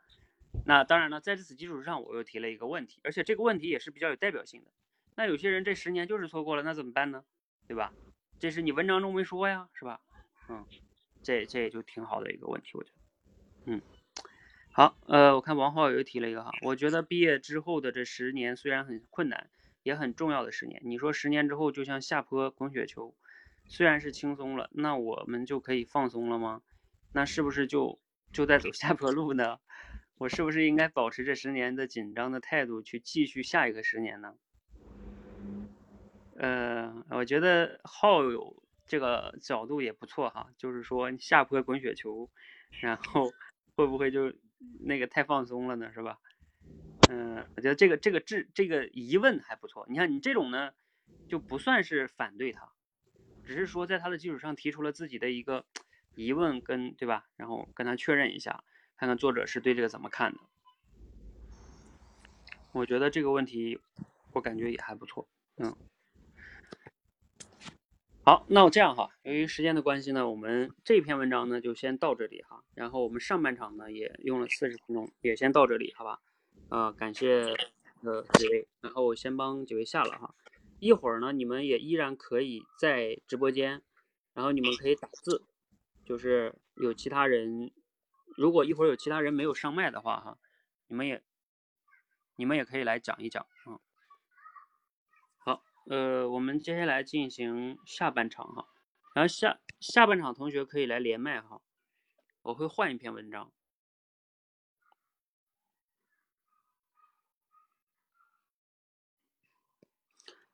[0.67, 4.71] 那当然了，在此基础上，我又提了一个问题，而且这个问题也是比较有代表性的。
[5.15, 7.25] 那有些人这十年就是错过了，那怎么办呢？
[7.67, 7.95] 对吧？
[8.39, 9.99] 这是你文章中没说呀，是吧？
[10.51, 10.63] 嗯，
[11.23, 13.81] 这这也就挺好的一个问题，我觉得，嗯。
[14.77, 19.49] 好，呃，我看王浩又提了一个哈，我觉得毕业之后的这十年虽然很困难，
[19.83, 20.83] 也很重要的十年。
[20.85, 23.15] 你说十年之后就像下坡滚雪球，
[23.69, 26.61] 虽然是轻松了，那我们就可以放松了吗？
[27.15, 27.99] 那是不是就
[28.35, 29.61] 就在走 下坡路呢？
[30.19, 34.35] 我是不是应该保持这十年的紧张的态度去继续下一个十年呢？
[36.37, 42.29] 呃，我觉得浩有这个角度也不错哈，就是说下坡滚雪球，
[42.83, 43.33] 然后
[43.75, 44.35] 会不会就？
[44.81, 46.19] 那个太放松了呢，是吧？
[47.09, 49.87] 嗯，我觉得这个这个质这个疑问还不错。
[49.89, 50.73] 你看你这种呢，
[51.29, 52.73] 就不算是反对他，
[53.45, 55.67] 只是说在他的基础上提出了自己的一个
[56.15, 57.29] 疑问，跟对吧？
[57.37, 58.65] 然后跟他确认一下，
[58.97, 60.41] 看看作者是对这个怎么看的。
[62.73, 63.81] 我觉得这个问题，
[64.33, 65.29] 我感觉也还不错。
[65.57, 65.77] 嗯。
[68.29, 72.65] 好，那我这样哈，由于时间的关系呢，我们这篇文章呢就先到这里哈。
[72.75, 76.19] 然后我们上半场呢也用了四十分钟，也先到这里，好吧？
[76.69, 77.55] 啊，感谢
[78.03, 80.35] 呃几位，然后我先帮几位下了哈。
[80.81, 83.81] 一会儿呢，你们也依然可以在直播间，
[84.35, 85.45] 然后你们可以打字，
[86.05, 87.71] 就是有其他人，
[88.37, 90.37] 如果一会儿有其他人没有上麦的话哈，
[90.89, 91.23] 你们也
[92.35, 93.79] 你们也可以来讲一讲啊。
[95.89, 98.67] 呃，我们接下来进行下半场哈，
[99.15, 101.61] 然后下下半场同学可以来连麦哈，
[102.43, 103.53] 我会换一篇文章。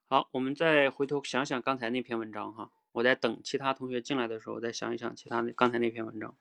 [0.06, 6.36] 好，我们再回头想想刚才那篇文章哈，我在等其他同学进来的时候再想一想其他的刚才那篇文章，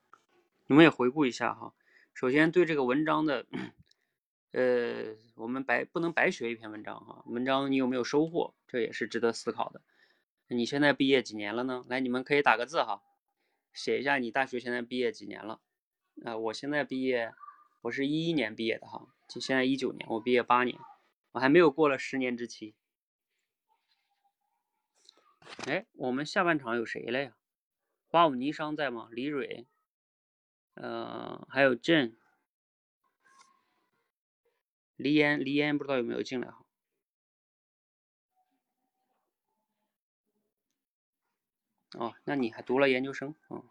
[0.68, 1.74] 你们也回顾一下哈。
[2.14, 3.46] 首先对这个文章的。
[4.52, 9.82] 呃，我们白不能白学一篇文章哈，文章你有没有收获，这也是值得思考的。
[10.48, 11.84] 你现在毕业几年了呢？
[11.90, 13.04] 来，你们可以打个字哈，
[13.74, 15.60] 写一下你大学现在毕业几年了。
[16.24, 17.34] 啊，我现在毕业，
[17.82, 20.80] 我是一一年毕业的哈，就现在一九年，我毕业八年，
[21.34, 22.74] 我还没有过了十年之期。
[25.68, 27.36] 哎，我们下半场有谁了呀？
[28.08, 29.10] 花舞霓裳在吗？
[29.12, 29.68] 李蕊，
[30.76, 32.16] 呃，还有朕。
[34.96, 36.61] 黎烟，黎烟不知道有没有进来哈？
[41.98, 43.64] 哦，那你还读了研究生啊？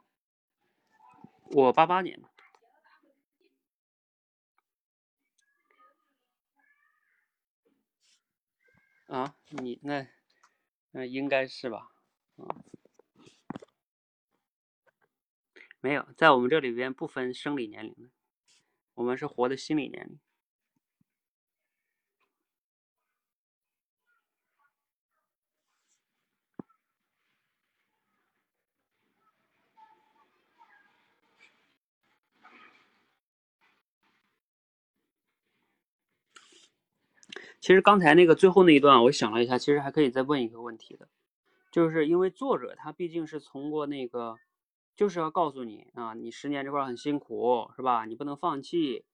[1.52, 2.22] 我八八年。
[9.06, 10.06] 啊，你那
[10.92, 11.90] 那应该是吧？
[12.36, 12.62] 啊，
[15.80, 18.10] 没有，在我们这里边不分生理年龄的，
[18.94, 20.20] 我们是活的心理年龄。
[37.60, 41.08] 其实刚才那个最后那一段，我想了一下，其实还可以再问一个问题的，
[41.70, 44.38] 就是因为作者他毕竟是从过那个，
[44.96, 48.06] 就是要告诉你啊，你十年这块很辛苦，是吧？
[48.06, 49.04] 你不能放弃，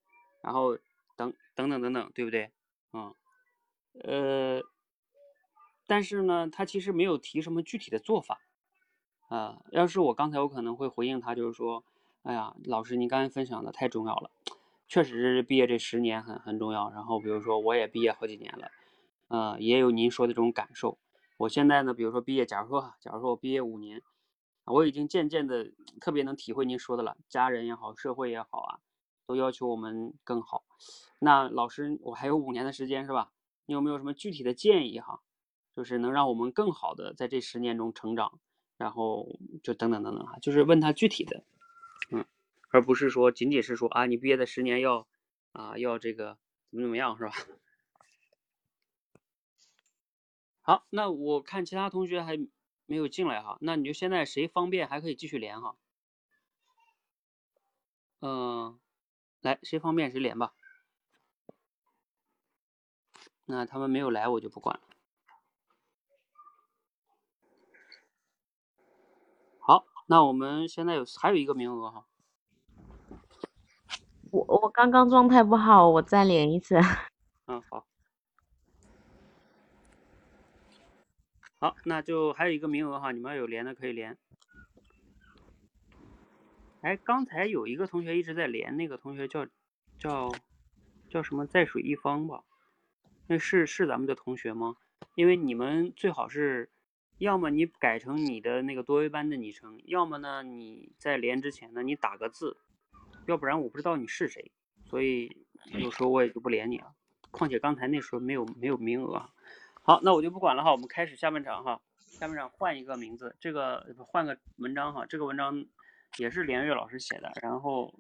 [0.42, 0.78] 然后
[1.16, 2.53] 等等等等等，对不对？
[2.92, 3.14] 嗯，
[4.05, 4.62] 呃，
[5.88, 8.40] 但是呢，他其实没有提什么具体的做法
[9.28, 9.61] 啊。
[9.72, 11.82] 要是我刚才我可能会回应他，就是说，
[12.22, 14.30] 哎呀，老师您刚才分享的太重要了。
[14.89, 18.70] 确实是毕业这十年很很重要，然后比如说我也毕业好几年了，
[19.28, 20.99] 呃，也有您说的这种感受。
[21.39, 24.03] 我现在呢，比如说毕业，假如说假如说我毕业五年，
[24.64, 28.78] 我已经渐渐的特别能体会您说的了，家人也好，社会也好啊，
[29.26, 30.64] 都要求我们更好。
[31.18, 33.32] 那老师，我还有五年的时间是吧？
[33.66, 35.20] 你有没有什么具体的建议哈？
[35.74, 38.39] 就是能让我们更好的在这十年中成长，
[38.78, 39.28] 然后
[39.62, 41.43] 就等等等等哈，就是问他具体的，
[42.11, 42.24] 嗯。
[42.69, 45.07] 而不是说仅仅是说啊，你毕业的十年要，
[45.53, 46.39] 啊，要这个
[46.71, 47.33] 怎么怎么样是吧？
[50.62, 52.37] 好，那我看其他同学还
[52.87, 55.77] 没有进来哈，那你就现在谁方便还可以继续连哈。
[58.21, 58.81] 嗯，
[59.41, 60.53] 来，谁方便谁连吧。
[63.45, 64.83] 那他们没有来，我就不管了。
[69.61, 72.09] 好，那我们现在有还有一个名额哈。
[74.37, 76.76] 我我刚刚状态不好，我再连一次。
[77.47, 77.87] 嗯，好。
[81.59, 84.18] 好，那就还有一个名额哈，你们有连的可以连。
[86.82, 89.47] 哎，刚才有一个同学一直在连，那个同学叫
[89.99, 90.30] 叫
[91.09, 91.47] 叫什么？
[91.47, 92.43] 在水一方吧？
[93.28, 94.76] 那是是咱们的同学吗？
[95.14, 96.70] 因为你们最好是，
[97.16, 102.59] 要么你改成你的那个多维班的昵称，要么呢你在连之前呢你打个字，
[103.27, 104.53] 要不然我不知道你是谁，
[104.85, 106.95] 所以有时候我也就不连你了。
[107.31, 109.29] 况且刚才那时候没有没有名额。
[109.83, 111.81] 好，那我就不管了哈，我们开始下半场哈。
[112.07, 115.66] 下半场换一个名字，这个换个文章哈，这个文章
[116.16, 117.93] 也是连岳老师写的，然后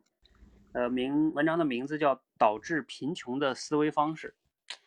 [0.72, 4.34] 呃名文章的名字叫导致贫穷的思维方式。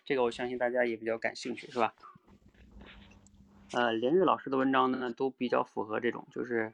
[0.03, 1.93] 这个我相信大家也比较感兴趣，是吧？
[3.73, 6.73] 呃，连日老师的文章呢，都比较符合这种，就是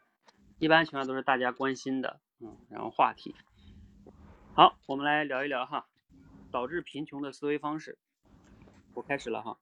[0.57, 3.35] 一般情况都是大家关心的，嗯，然后话题。
[4.57, 5.85] 好，我们来聊一聊哈，
[6.49, 7.97] 导致贫穷的思维方式。
[8.93, 9.57] 我开始了哈。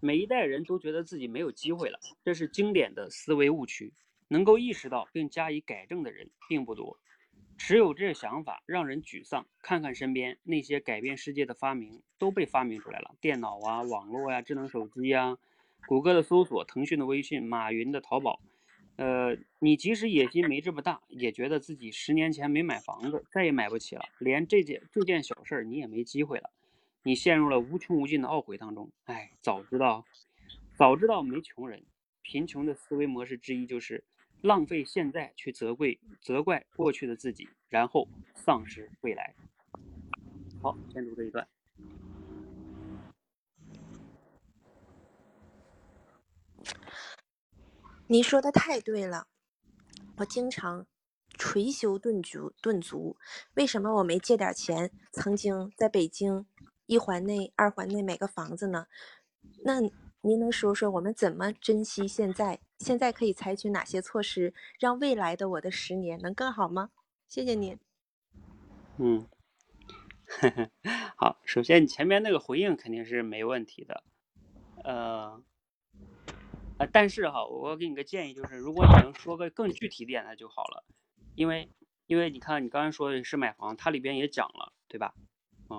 [0.00, 3.92] 每一代人都觉得自己没有机会了，这是经典的思维误区。
[4.28, 6.98] 能够意识到并加以改正的人并不多。
[7.58, 9.44] 持有这想法让人沮丧。
[9.60, 15.36] 看看身边那些改变世界的发明都被发明出来了，电脑啊、网络呀、智能手机呀、
[15.86, 18.40] 谷歌的搜索、腾讯的微信、马云的淘宝。
[18.98, 26.50] 呃，你即使野心没这么大，也觉得自己十年前没买房子，再也买不起了，连这件这件小事儿你也没机会了。
[27.04, 28.90] 你陷入了无穷无尽的懊悔当中。
[29.04, 30.04] 哎，早知道，
[30.76, 31.82] 早知道没穷人。
[32.22, 34.04] 贫穷的思维模式之一就是。
[34.40, 39.34] 浪费现在去责怪责怪过去的自己，然后丧失未来。
[40.62, 41.48] 好，先读这一段。
[48.10, 49.26] 你说的太对了，
[50.16, 50.86] 我经常
[51.36, 53.18] 捶胸顿足顿足。
[53.52, 56.46] 为什么我没借点钱，曾经在北京
[56.86, 58.86] 一环内、二环内买个房子呢？
[59.62, 59.80] 那
[60.22, 62.60] 您能说说我们怎么珍惜现在？
[62.78, 66.90] 现在可以采取哪些措施，让未来的我的十年能更好吗？
[67.28, 67.78] 谢谢您。
[68.96, 69.26] 嗯，
[71.14, 74.02] 好，首先你前面那个回应肯定是没问题的，
[74.82, 75.42] 呃，
[76.78, 80.84] 呃，但是哈，我给你个建议，就是如果你能说个更具体点的就好了，
[81.34, 81.68] 因为
[82.06, 85.14] 因为你看你刚才说的是买房，它里边也讲了，对吧？
[85.70, 85.78] 嗯，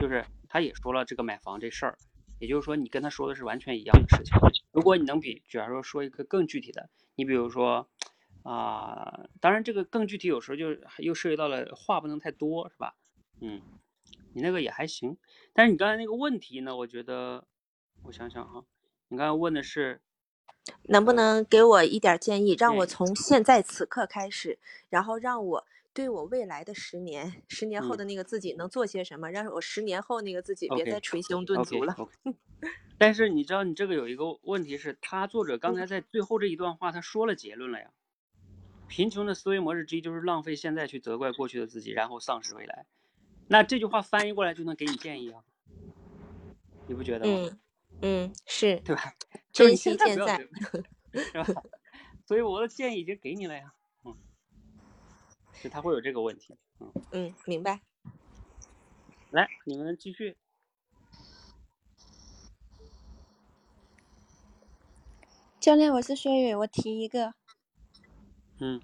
[0.00, 1.98] 就是他也说了这个买房这事儿。
[2.40, 4.36] 也就是说，你跟他说的是完全一样的事情。
[4.72, 7.88] 如果你能比，假如说说一个更具体的，你比如说，
[8.42, 12.96] 啊，当然这个更具体有时候就又涉及到了话不能太多，是吧？
[13.40, 13.62] 嗯，
[14.34, 15.16] 你那个也还行。
[15.52, 17.46] 但是你刚才那个问题呢，我觉得，
[18.02, 18.64] 我想想哈，
[19.06, 20.00] 你刚才问的是，
[20.84, 24.58] 能不能给我一点建议，让我从现在此刻开始，
[24.88, 25.66] 然后让我。
[25.94, 29.30] 对我未来的十年，十年后的那个自己能做些什么？
[29.30, 31.94] 让我十年后那个自己别再捶胸顿足了。
[32.96, 37.90] 但是你知道，你这个有一个问题是，他作者刚才在最后这一段话，他说了结论了呀。
[38.88, 42.86] 贫穷的思维模式之一就是浪费现在去责怪过去的自己，然后丧失未来。
[43.48, 45.42] 那这句话翻译过来就能给你建议啊？
[46.86, 47.50] 你不觉得吗？
[47.50, 47.58] 嗯
[48.02, 49.14] 嗯，是对吧？
[49.52, 50.38] 珍惜现在，
[51.14, 51.62] 是吧？
[52.26, 53.72] 所以我的建议已经给你了呀。
[54.04, 54.16] 嗯
[55.62, 57.80] 就他会有这个问题，嗯嗯，明白。
[59.30, 60.36] 来，你们继续。
[65.60, 67.34] 教练，我是薛宇，我提一个。
[68.58, 68.82] 嗯。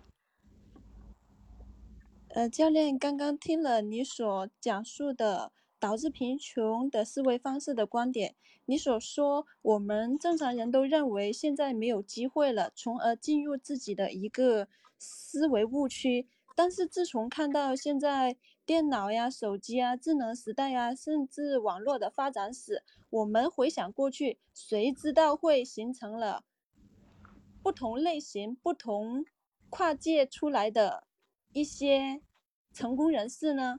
[2.28, 5.50] 呃，教练，刚刚听了你所讲述的
[5.81, 8.35] 导致贫穷的思维方式的观点，
[8.66, 14.68] 你所说我们正常人都认为现在没有机会了，从而进入自己的一个
[14.99, 16.26] 思维误区。
[16.57, 26.43] 但是自从看到现在电脑呀、手机啊、智能时代呀，甚至网络的发展史，我们回想过去，谁知道会形成了
[27.62, 29.24] 不同类型、不同
[29.70, 31.05] 跨界出来的
[31.53, 32.20] 一些
[32.72, 33.76] 成功人士呢？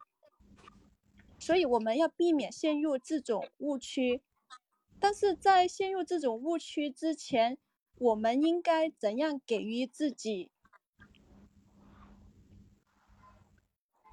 [1.40, 4.22] 所以我们要避免陷入这种误区。
[5.00, 7.58] 但是在陷入这种误区之前，
[7.98, 10.52] 我们应该怎样给予自己？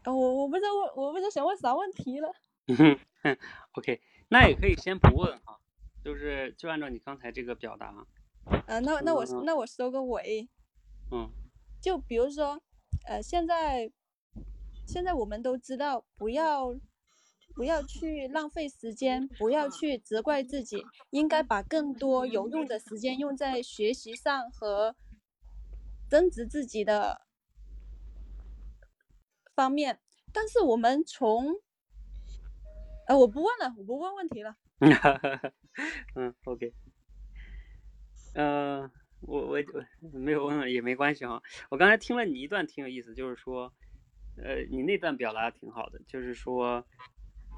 [0.04, 2.32] 呃，我我不知道问，我不知道想问啥问题了。
[2.68, 2.96] 嗯
[3.72, 5.58] OK，那也可以先不问哈，
[6.04, 8.06] 就是就按照你刚才这个表达。
[8.68, 10.48] 呃，那那我嗯那我收个尾。
[11.10, 11.28] 嗯
[11.80, 12.62] 就比如说，
[13.06, 13.90] 呃，现在
[14.86, 16.72] 现在我们都知道，不要
[17.56, 24.94] 不要去浪费时间，不要去责怪自己，应该把更多有用的时间用在学习上和
[26.06, 27.22] 增值自己的
[29.54, 29.98] 方面。
[30.34, 31.54] 但是我们从，
[33.08, 34.54] 呃，我不问了，我不问问题了。
[36.14, 36.74] 嗯，OK，
[38.34, 38.82] 呃，
[39.20, 39.58] 我我
[40.12, 41.42] 我没有问了也没关系哈。
[41.70, 43.72] 我刚才听了你一段挺有意思，就是说，
[44.36, 46.86] 呃，你那段表达挺好的，就是说，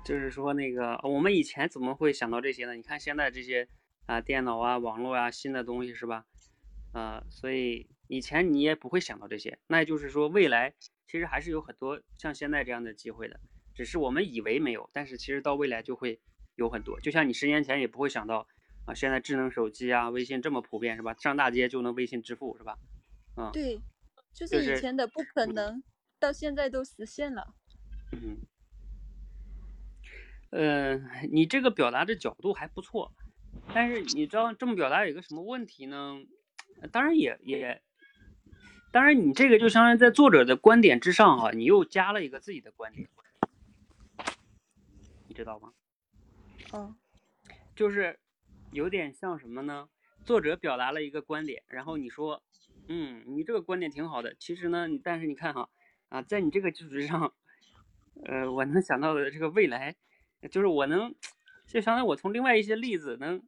[0.04, 2.74] 就是说那个我们以前怎么会想到这些呢？
[2.74, 3.68] 你看现在这些
[4.06, 6.24] 啊，电脑啊、网络啊、新的东西是吧？
[6.92, 9.58] 啊，所以以前你也不会想到这些。
[9.66, 10.72] 那也就是说，未来
[11.06, 13.38] 其实还是有很多像现在这样的机会的，
[13.74, 16.18] 只是我们以为没有，但是其实到未来就会
[16.54, 16.98] 有很多。
[17.00, 18.48] 就像你十年前也不会想到
[18.86, 21.14] 啊，现在智能手机啊、微信这么普遍是吧？
[21.18, 22.78] 上大街就能微信支付是吧？
[23.36, 23.76] 嗯，对，
[24.32, 25.82] 就就是是以前的不可能，
[26.18, 27.54] 到现在都实现了。
[28.12, 28.38] 嗯，
[30.50, 30.96] 呃，
[31.30, 33.12] 你这个表达的角度还不错，
[33.74, 36.20] 但是你知道这么表达有一个什么问题呢？
[36.80, 37.82] 呃当然也也，
[38.92, 43.08] 当然你这个就相当于在作者的观点之上哈、你又加了一个自己的观点，
[45.26, 45.72] 你知道吗？
[46.72, 46.94] 嗯
[47.74, 48.18] 就是
[48.72, 49.88] 有点像什么呢？
[50.24, 52.42] 作者表达了一个观点，然后你说，
[52.88, 54.34] 嗯，你这个观点挺好的。
[54.34, 55.70] 其实呢，你但是你看哈，
[56.08, 57.32] 啊，在你这个基础之上，
[58.24, 59.94] 呃，我能想到的这个未来，
[60.50, 61.14] 就是我能，
[61.66, 63.42] 就相当于我从另外一些例子能，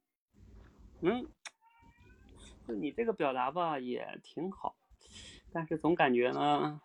[1.01, 1.24] 能，
[2.66, 4.76] 就你这个表达吧也挺好，
[5.53, 6.80] 但是总感觉呢，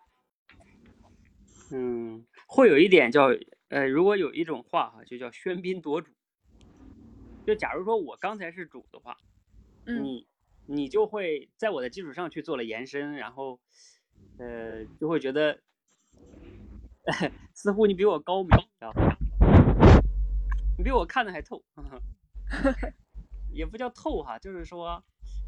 [1.72, 3.30] 嗯，会有一点叫，
[3.68, 6.12] 呃，如果有一种话哈，就叫喧宾夺主。
[7.44, 9.16] 就假如说我刚才是主的话，
[9.84, 10.26] 嗯你
[10.66, 13.60] 你就会在我的基础上去做了延伸，然后
[14.38, 15.60] 呃就会觉得
[17.54, 19.16] 似乎你比我高明，知道吧？
[20.76, 21.62] 你比我看的还透，
[23.52, 25.02] 也不叫透哈，就是说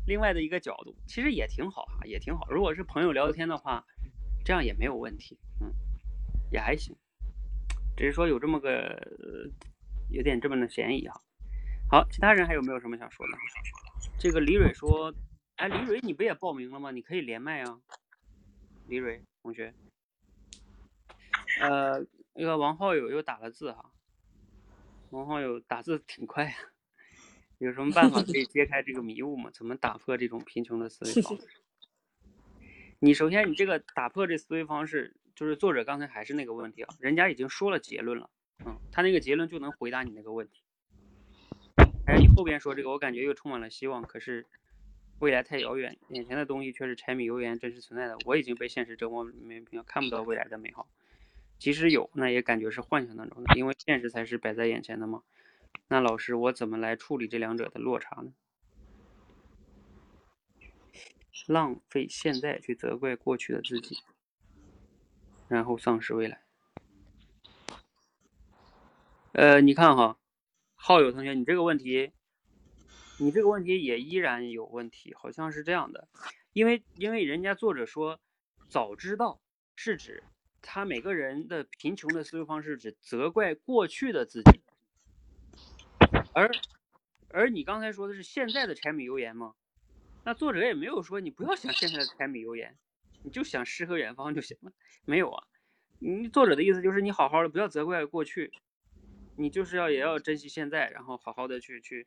[0.07, 2.49] 另外的一个角度，其实也挺好哈，也挺好。
[2.51, 3.85] 如果是朋友聊天的话，
[4.45, 5.73] 这样也没有问题，嗯，
[6.51, 6.97] 也还行，
[7.97, 9.51] 只是说有这么个、呃
[10.11, 11.21] 有点这么的嫌疑哈。
[11.91, 13.33] 好，其他人还有没有什么想说的？
[14.19, 15.15] 这个李蕊说，
[15.57, 16.91] 哎，李蕊你不也报名了吗？
[16.91, 17.79] 你可以连麦啊，
[18.87, 19.75] 李蕊同学。
[21.61, 22.03] 呃，
[22.33, 23.93] 那个王浩友又打了字哈，
[25.11, 26.55] 王浩友打字挺快啊，
[27.59, 29.51] 有什么办法可以揭开这个迷雾吗？
[29.53, 31.49] 怎么打破这种贫穷的思维方式？
[32.99, 38.29] 你首先你这个打破这思维方式，就是作者刚才还是那个问题啊，人家已经说了结论了，
[38.67, 40.63] 嗯，他那个结论就能回答你那个问题。
[42.07, 44.45] 还是你后边说这个，我感觉又充满了希望，可是
[45.21, 48.17] 未来太遥远，眼前的东西却是柴米油盐真实存在的。
[48.25, 50.89] 我已经被现实折磨没看不到未来的美好，
[51.59, 55.23] 即使有，那也感觉是幻想当中的，因为现实才是摆在眼前的嘛。
[55.89, 58.33] 那老师，我怎么来处理这两者的落差呢？
[61.47, 63.97] 浪费现在去责怪过去的自己，
[65.49, 66.43] 然后丧失未来。
[69.33, 70.19] 呃，你看哈，
[70.75, 72.13] 浩友同学，你这个问题，
[73.19, 76.09] 你这个问题也依然有问题，好像是这样的，
[76.53, 78.21] 因为因为人家作者说，
[78.69, 79.41] 早知道
[79.75, 80.23] 是指
[80.61, 84.61] 他每个人的贫穷的思维方式只责怪过去的自己，
[86.35, 86.51] 而
[87.31, 89.55] 而你刚才说的是现在的柴米油盐吗？
[90.25, 92.77] 那作者也没有说你不要想现在的柴米油盐，
[93.23, 94.73] 你就想诗和远方就行了，
[95.05, 95.47] 没有啊。
[96.01, 98.53] 你作者的意思就是你好好的不要责怪过去，
[99.37, 102.07] 你就是要也要珍惜现在，然后好好的去去，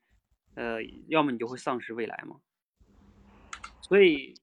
[0.55, 2.41] 呃，要么你就会丧失未来嘛。
[3.81, 4.35] 所以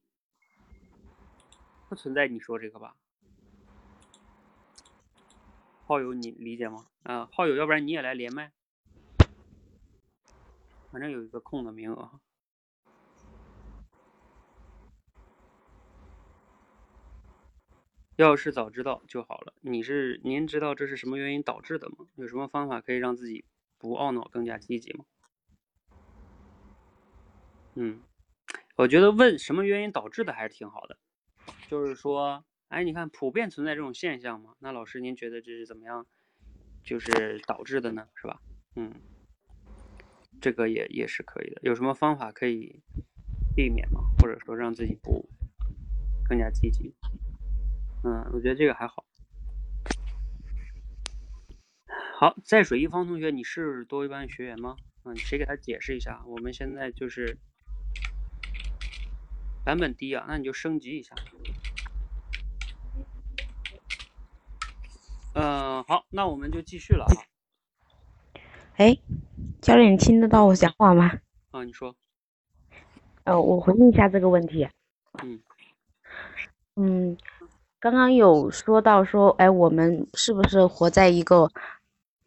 [1.89, 2.97] 不存在你说这个吧？
[5.89, 6.85] 浩友，你理解吗？
[7.03, 8.53] 啊，浩友，要不然你也来连麦，
[10.93, 12.11] 反正有一个空的名额。
[18.17, 19.55] 要是早知道就好了。
[19.63, 22.07] 你是您知道这是什么原因导致的吗？
[22.17, 23.47] 有什么方法可以让自己
[23.79, 25.07] 不懊恼、更加积极吗？
[27.77, 28.03] 嗯，
[28.77, 30.99] 我觉得问什么原因导致的还是挺好的。
[31.67, 34.55] 就是说，哎，你看普遍存在这种现象吗？
[34.59, 36.07] 那老师您觉得这是怎么样，
[36.85, 38.07] 就是导致的呢？
[38.15, 38.43] 是吧？
[38.77, 38.93] 嗯，
[40.39, 41.61] 这个也也是可以的。
[41.63, 42.83] 有什么方法可以
[43.57, 44.03] 避免吗？
[44.19, 45.27] 或者说让自己不
[46.29, 46.95] 更加积极？
[48.05, 49.07] 嗯，我觉得这个还好。
[52.19, 54.77] 好，在水一方同学，你是多一班学员吗？
[55.05, 56.23] 嗯，谁给他解释一下？
[56.27, 57.39] 我们现在就是
[59.65, 61.15] 版本低啊，那你就升级一下。
[65.41, 67.15] 嗯，好，那我们就继续了啊。
[68.77, 68.99] 哎，
[69.61, 71.13] 教练，你听得到我讲话吗？
[71.53, 71.95] 啊，你说。
[73.23, 74.69] 呃，我回应一下这个问题。
[75.23, 75.41] 嗯。
[76.75, 77.17] 嗯，
[77.79, 81.49] 刚刚有说到说，哎，我们是不是活在一个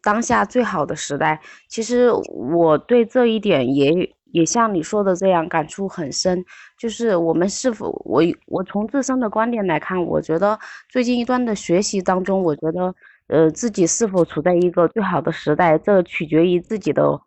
[0.02, 1.42] 当下最好的时代？
[1.68, 6.44] 其实我对这一点也也像你说的这样感触很深。
[6.78, 10.60] 就是我们是否，我我从自身的观点来看，我觉得
[10.90, 12.94] 最近一段的学习当中，我觉得。
[13.28, 17.18] 呃，自己是否处在一个最好的时代，这取决于自己的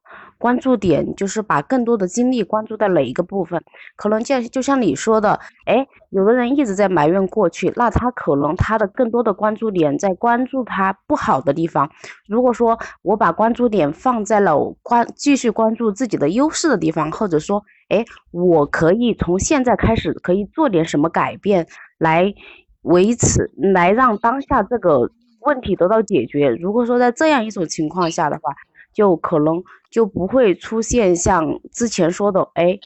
[0.45, 3.63] 关注点，就是把更多的精力关注在哪一个部分。
[3.97, 11.91] 可能就就像你说的，哎，有的人一直在埋怨过去，那他可能他的更多的关注点在关注他不好的地方。
[12.29, 21.67] 如果说我把关注点放在了关继续关注自己的优势的地方，或者说，哎，我可以从现在开始可以做点什么改变
[21.97, 22.35] 来
[22.83, 25.11] 维持，来让当下这个。
[25.47, 26.49] 问题得到解决。
[26.49, 28.51] 如果说在这样一种情况下的话，
[28.95, 32.79] 就可能就不会出现像之前说的，哎，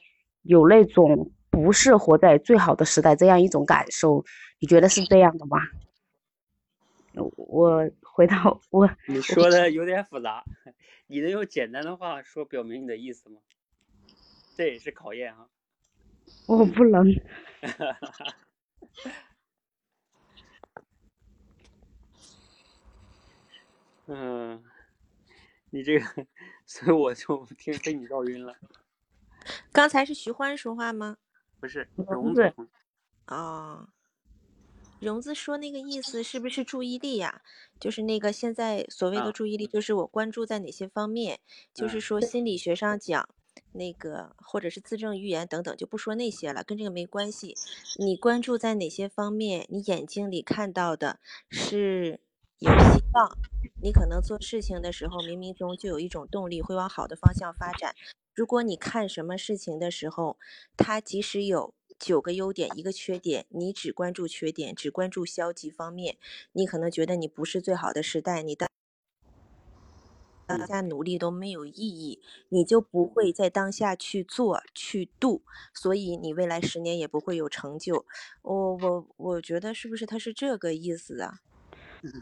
[0.43, 4.25] 有那种不是活在最好的时代这样一种感受。
[4.59, 5.59] 你觉得是这样的吗？
[7.37, 10.45] 我回到我，你说的有点复杂，
[11.07, 13.41] 你能用简单的话说表明你的意思吗？
[14.57, 15.47] 这也是考验啊。
[16.47, 17.07] 我不能。
[24.07, 24.63] 嗯，
[25.71, 26.27] 你这个，
[26.67, 28.57] 所以我就听被你绕晕了。
[29.73, 31.17] 刚才是徐欢说话吗？
[31.61, 32.53] 不是，荣子。
[33.27, 33.89] 哦，
[35.01, 37.43] 荣子说那个意思是不是注意力呀？
[37.79, 41.41] 就是那个现在所谓的注意力，就是我关注在哪些方面？
[41.75, 43.29] 就是说心理学上讲，
[43.73, 47.55] 那个或者是自证预言等等，就不说那些了，跟这个没关系。
[47.99, 49.67] 你关注在哪些方面？
[49.69, 52.21] 你眼睛里看到的是？
[52.61, 53.39] 有希望，
[53.81, 57.95] 你可能做事情的时候，冥冥中就有一种动力会往好的方向发展。
[58.35, 60.37] 如果你看什么事情的时候，
[60.77, 66.19] 它即使有九个优点一个缺点，你只关注缺点，只关注消极方面，
[66.53, 68.69] 你可能觉得你不是最好的时代，你当
[70.47, 78.05] 当下努力都没有意义，你就不会在当下去做去度，所以你未来十年也不会有成就。
[78.43, 81.41] 我我我觉得是不是他是这个意思啊？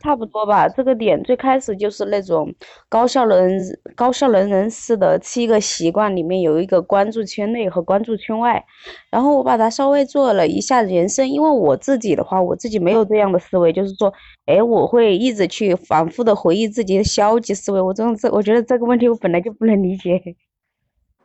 [0.00, 2.54] 差不多吧，这个点最开始就是那种
[2.88, 3.50] 高效能
[3.94, 8.64] 高效能人士的七个习惯里面有一个关注圈内和关注圈外，
[9.10, 14.12] 然后我把它稍微做了一下延伸，因为我自己的话，我自己没有这样的思维，就是说，
[14.46, 20.22] 哎，我会一直去反复的回忆自己的消极思维，我这种这我觉得这个问题我本来就不能理解。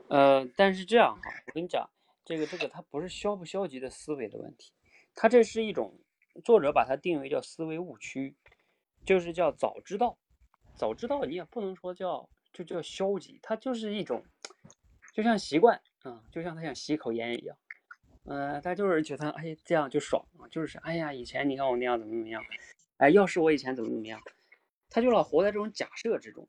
[0.10, 1.90] 呃，但是这样哈，我跟你讲，
[2.26, 4.72] 这个这个它不是消不消极的思维的问题，
[5.16, 5.94] 它这是一种。
[6.46, 8.34] 作者把它定为叫思维误区，
[9.06, 10.18] 就是叫早知道，
[10.76, 14.24] 早知道你也不能说叫就叫消极，它就是一种，
[15.14, 17.58] 就像习惯啊，就像他想吸口烟一样，
[18.26, 22.44] 嗯，他就是觉得哎这样就爽啊，就是哎呀以前你看我那样怎么怎么样，
[22.98, 24.22] 哎要是我以前怎么怎么样，
[24.90, 26.48] 他就老活在这种假设之中，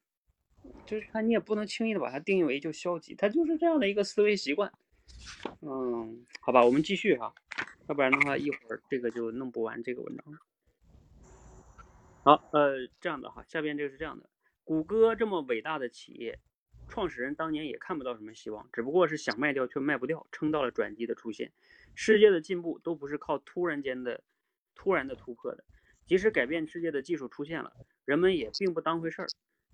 [0.86, 4.72] 就是他你也不能轻易的把它定义为就消极，他就是这样的一个思维习惯，
[5.60, 7.34] 嗯，好吧，我们继续哈。
[7.88, 10.38] 要不然的话，一会儿这个就弄不完这个文章了。
[12.24, 14.30] 好，呃，这样的哈，下边这个是这样的：
[14.62, 16.38] 谷歌这么伟大的企业，
[16.88, 21.50] 创始人当年也看不到什么希望，只不过是想卖掉却卖不掉，撑到了转机的出现。
[21.96, 24.22] 世界的进步都不是靠突然间的、
[24.76, 25.64] 突然的突破的，
[26.06, 27.72] 即使改变世界的技术出现了，
[28.04, 29.26] 人们也并不当回事儿，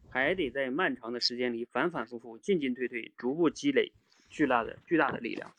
[0.09, 3.93] 还得在漫长的时间里反反复复、进进退退，逐步积累
[4.31, 5.53] 巨大的、巨大的力量。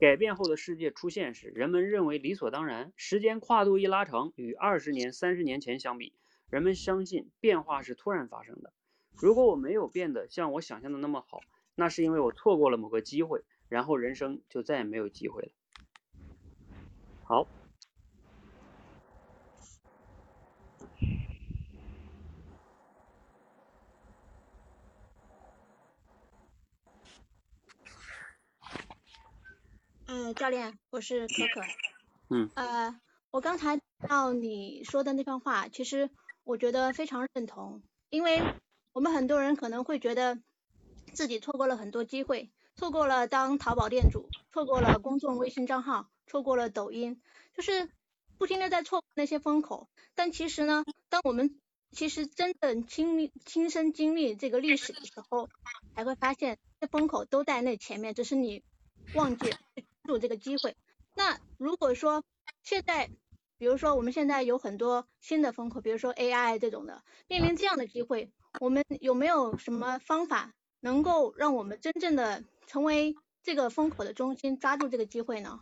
[0.00, 2.90] 改变后的世界出现时，人们认为理所当然。
[2.96, 6.14] 时间跨度一拉长，与二十年、三十年前相比，
[6.48, 8.72] 人们相信变化是突然发生的。
[9.14, 11.42] 如果我没有变得像我想象的那么好，
[11.74, 15.50] 那是因为我错过了某个机会，然后人生就再也没有机会了。
[17.22, 17.46] 好。
[30.12, 31.60] 嗯，教练，我是可可。
[32.30, 32.50] 嗯。
[32.56, 33.00] 呃，
[33.30, 36.10] 我刚才到你说的那番话，其实
[36.42, 38.42] 我觉得非常认同，因为
[38.92, 40.40] 我们很多人可能会觉得
[41.12, 47.22] 自己错过了很多机会，错过了当淘宝店主，错过了公众微信账号，错过了抖音，
[47.54, 47.88] 就是
[48.36, 49.88] 不停的在错过那些风口。
[50.16, 51.60] 但其实呢，当我们
[51.92, 55.48] 其实真正经历亲身经历这个历史的时候，
[55.94, 58.64] 才会发现这风口都在那前面，只是你
[59.14, 59.54] 忘记
[60.04, 60.76] 住这个机会。
[61.14, 62.24] 那如果说
[62.62, 63.10] 现在，
[63.58, 68.30] 比如说我们现在有很多新的风口，比如说 AI 这种的，面临这样的机会，
[68.60, 75.60] 我们有没有什么方法能够让我们真正的成为这个风口的中心，抓住这个机会呢？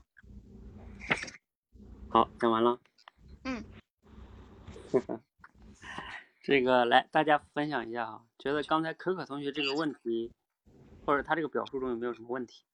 [2.08, 2.80] 好，讲完了。
[3.44, 3.64] 嗯。
[6.42, 10.32] 这个来，大家分享一下啊，觉得刚才可可同学这个问题，
[11.04, 12.64] 或者他这个表述中有没有什么问题？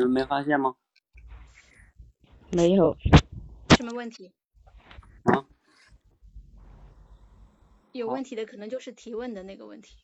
[0.00, 0.74] 你们没发现吗？
[2.52, 2.96] 没有。
[3.76, 4.32] 什么问题？
[5.24, 5.44] 啊？
[7.92, 9.98] 有问题的可能就是提问的那个问题。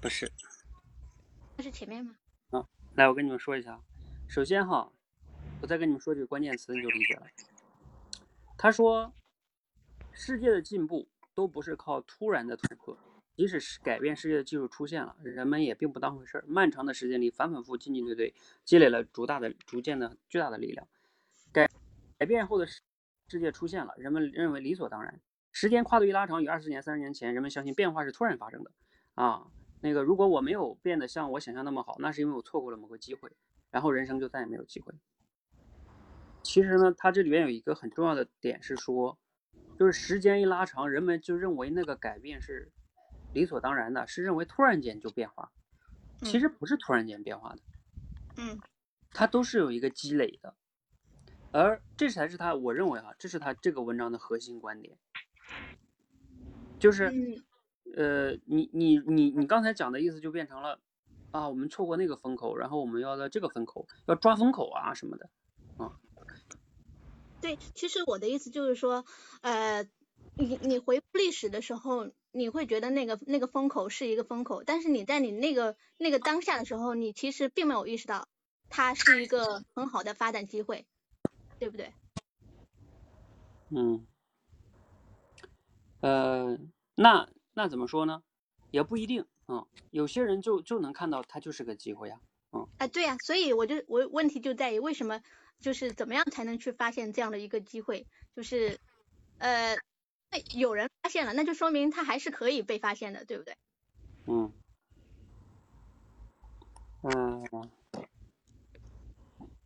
[0.00, 0.32] 不是。
[1.58, 2.16] 那是前面吗？
[2.52, 3.78] 啊，来，我跟你们说一下。
[4.26, 4.90] 首先哈，
[5.60, 7.26] 我再跟你们说几个关键词，你就理解了。
[8.56, 9.12] 他说，
[10.12, 12.96] 世界的进步都不是靠突然的突破。
[13.40, 16.44] 即使是改变世界的技术出现了，人们也并不当回事儿。
[16.46, 18.34] 漫长的时间里，反反复进进退退，
[18.66, 20.86] 积累了逐大的、逐渐的巨大的力量。
[21.50, 21.66] 改
[22.18, 22.82] 改变后的世
[23.28, 25.18] 世界出现了，人们认为理所当然。
[25.52, 28.70] 时间跨度一拉长，与二十年、三十年前，人们相信变化是突然发生的。
[29.14, 29.46] 啊，
[29.80, 33.32] 那个如果我没有变得像我想象那么好，那是因为我错过了某个机会，
[33.70, 34.92] 然后人生就再也没有机会。
[36.42, 39.18] 其实呢，它这里面有一个很重要的点是说，
[39.78, 42.70] 就是时间一拉长，人们就认为那个改变是。
[43.32, 45.52] 理所当然的是认为突然间就变化，
[46.22, 47.60] 其实不是突然间变化的，
[48.36, 48.58] 嗯，
[49.12, 50.54] 它都是有一个积累的，
[51.52, 54.98] 而这才是他我认为啊，这是他这个文章的核心观点，
[56.78, 57.04] 就是，
[57.96, 60.80] 呃，你你你你刚才讲的意思就变成了，
[61.30, 65.30] 啊，我们错过那个风口，然后我们要在这个风口要抓风口啊什么的，
[65.78, 65.96] 啊，
[67.40, 69.04] 对，其实我的意思就是说，
[69.42, 69.84] 呃，
[70.34, 72.10] 你你回顾历史的时候。
[72.32, 78.28] 你会觉得那个那个风口是一个风口，但是你在你那个那个当下的时候，你其实并没有意识到
[78.68, 80.86] 它是一个很好的发展机会，
[81.58, 81.92] 对不对？
[83.70, 84.06] 嗯，
[86.00, 86.58] 呃，
[86.96, 88.22] 那那怎么说呢？
[88.70, 92.20] 也不一定，嗯，有些人就就能看到它就是个机会呀，
[92.52, 92.68] 嗯。
[92.78, 95.20] 哎，对呀，所以我就我问题就在于为什么
[95.60, 98.06] 就是怎么样才能去发现这样的一个机会？
[98.34, 98.78] 就是
[99.38, 99.76] 呃。
[100.54, 103.56] 有人发现了，那就说明它还是可以被发现的，对不对？
[104.26, 104.52] 嗯。
[107.02, 107.70] 嗯。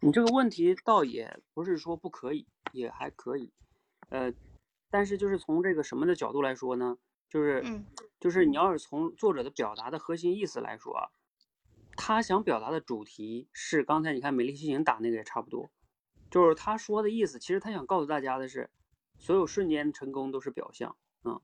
[0.01, 3.53] 你这个问题倒也不是说不可以，也还可以。
[4.09, 4.33] 呃，
[4.91, 6.97] 但是就是从这个什么的角度来说呢？
[7.29, 7.83] 就是，
[8.21, 11.09] 就是你要是从作者的表达的核心意思来说啊，
[11.97, 15.71] 他想表达的主题是刚才你看美丽心情打那个也差不多，
[16.31, 18.71] 就是他说的意思，其实他想告诉大家的是。
[19.19, 21.41] 所有瞬间成功都是表象，嗯，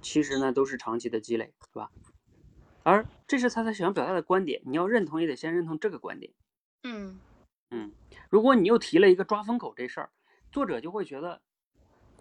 [0.00, 1.90] 其实呢都是长期的积累，是吧？
[2.82, 6.32] 而这是他他想表达的观点，你要认同也得先认同这个观点，
[6.82, 7.18] 嗯
[7.70, 7.92] 嗯。
[8.30, 10.10] 如果你又提了一个抓风口这事儿，
[10.52, 11.40] 作者就会觉得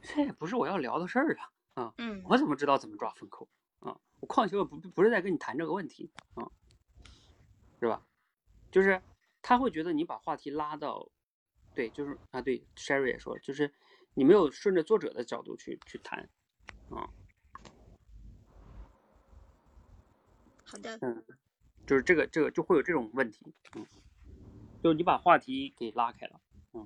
[0.02, 3.50] 这也不是我要聊的事儿啊，啊，嗯，我怎么知道怎么抓风口
[3.80, 3.98] 啊？
[4.20, 6.50] 我况且我不不是在跟你谈这个问题啊，
[7.80, 8.06] 是吧？
[8.72, 9.02] 就是
[9.42, 11.10] 他会觉得你把话题拉到，
[11.76, 13.74] 对，就是啊，对，Sherry 也说，就是。
[14.16, 16.30] 你没有顺着作者的角度去去谈，
[16.92, 17.10] 啊，
[20.64, 21.24] 好的，嗯，
[21.88, 23.86] 就是这个这个就会有这种问题，嗯，
[24.84, 26.40] 就你把话题给拉开了，
[26.74, 26.86] 嗯，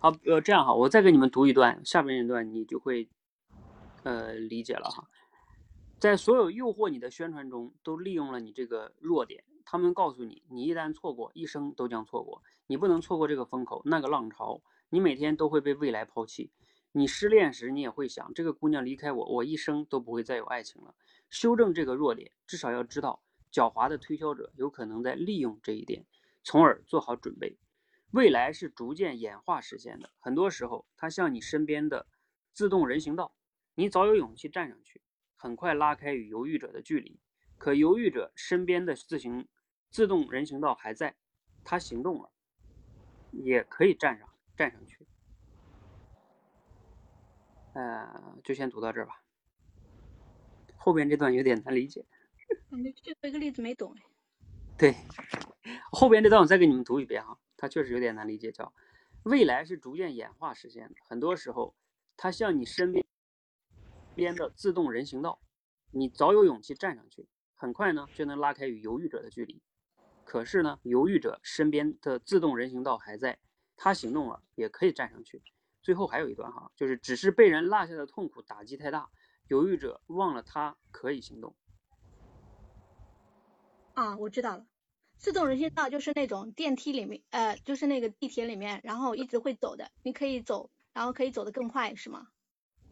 [0.00, 3.08] 好，呃，这样哈，我再给你们读一段，下面一段你就会
[4.04, 5.08] 呃理解了哈，
[5.98, 9.42] 在所有诱惑你的宣传中，都利用了你这个弱点。
[9.70, 12.42] 他们告诉你，你一旦错过，一生都将错过。
[12.68, 14.62] 你不能错过这个风口，那个浪潮。
[14.88, 16.50] 你每天都会被未来抛弃。
[16.92, 20.94] 你失恋时，你也会想，这个姑娘离开我，我一生都不会再有爱情了。
[21.28, 26.06] 修正这个弱点，至少要知道，狡猾的推销者有可能在利用这一点，
[26.42, 27.58] 从而做好准备。
[28.12, 32.06] 未来是逐渐演化实现的，很多时候，它像你身边的
[32.54, 33.34] 自动人行道，
[33.74, 35.02] 你早有勇气站上去，
[35.36, 37.20] 很快拉开与犹豫者的距离。
[37.58, 39.46] 可犹豫者身边的自行。
[39.90, 41.16] 自动人行道还在，
[41.64, 42.30] 它行动了，
[43.32, 45.06] 也可以站上，站上去。
[47.74, 49.22] 呃，就先读到这儿吧。
[50.76, 52.04] 后边这段有点难理解。
[52.70, 53.94] 你举了一个例子没懂
[54.78, 54.94] 对，
[55.90, 58.50] 后边这段我再给你们读一遍哈，它确实有点难理解。
[58.52, 58.72] 叫
[59.24, 61.74] 未来是逐渐演化实现的，很多时候
[62.16, 63.04] 它像你身边
[64.14, 65.40] 边的自动人行道，
[65.90, 69.60] 你早有勇气站上去，很快呢就能拉开与犹豫者的距离。
[70.28, 73.38] 可是呢，犹豫者身边的自动人行道还在，
[73.78, 75.42] 他行动了也可以站上去。
[75.80, 79.08] 最后还有一段哈，就是只是被人落下的痛苦打击太大，
[79.46, 81.56] 犹豫者忘了他可以行动。
[83.94, 84.66] 啊，我知道了，
[85.16, 92.28] 自动人行道就是那种电梯里面，呃，就是那个地铁里面，然后一直会走的，你可以走，然后可以走得更快，是吗？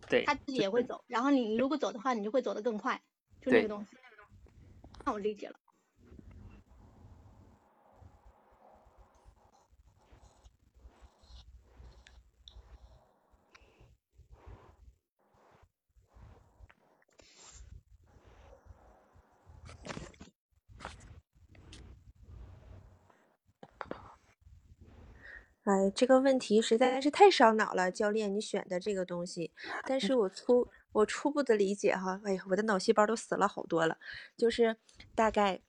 [0.08, 3.02] 对，他自己也会走，然后你如果走的话，你就会走得更快，
[3.42, 3.94] 就那个东西。
[5.04, 5.60] 那我理解了。
[25.66, 29.50] 哎，这个问题实在是太烧脑了，教练，你选的这个东西，
[29.84, 33.98] 但是我初我初步的理解哈，哎呀，我的脑细胞都死了好多了，
[34.36, 34.76] 就是
[35.16, 35.60] 大概，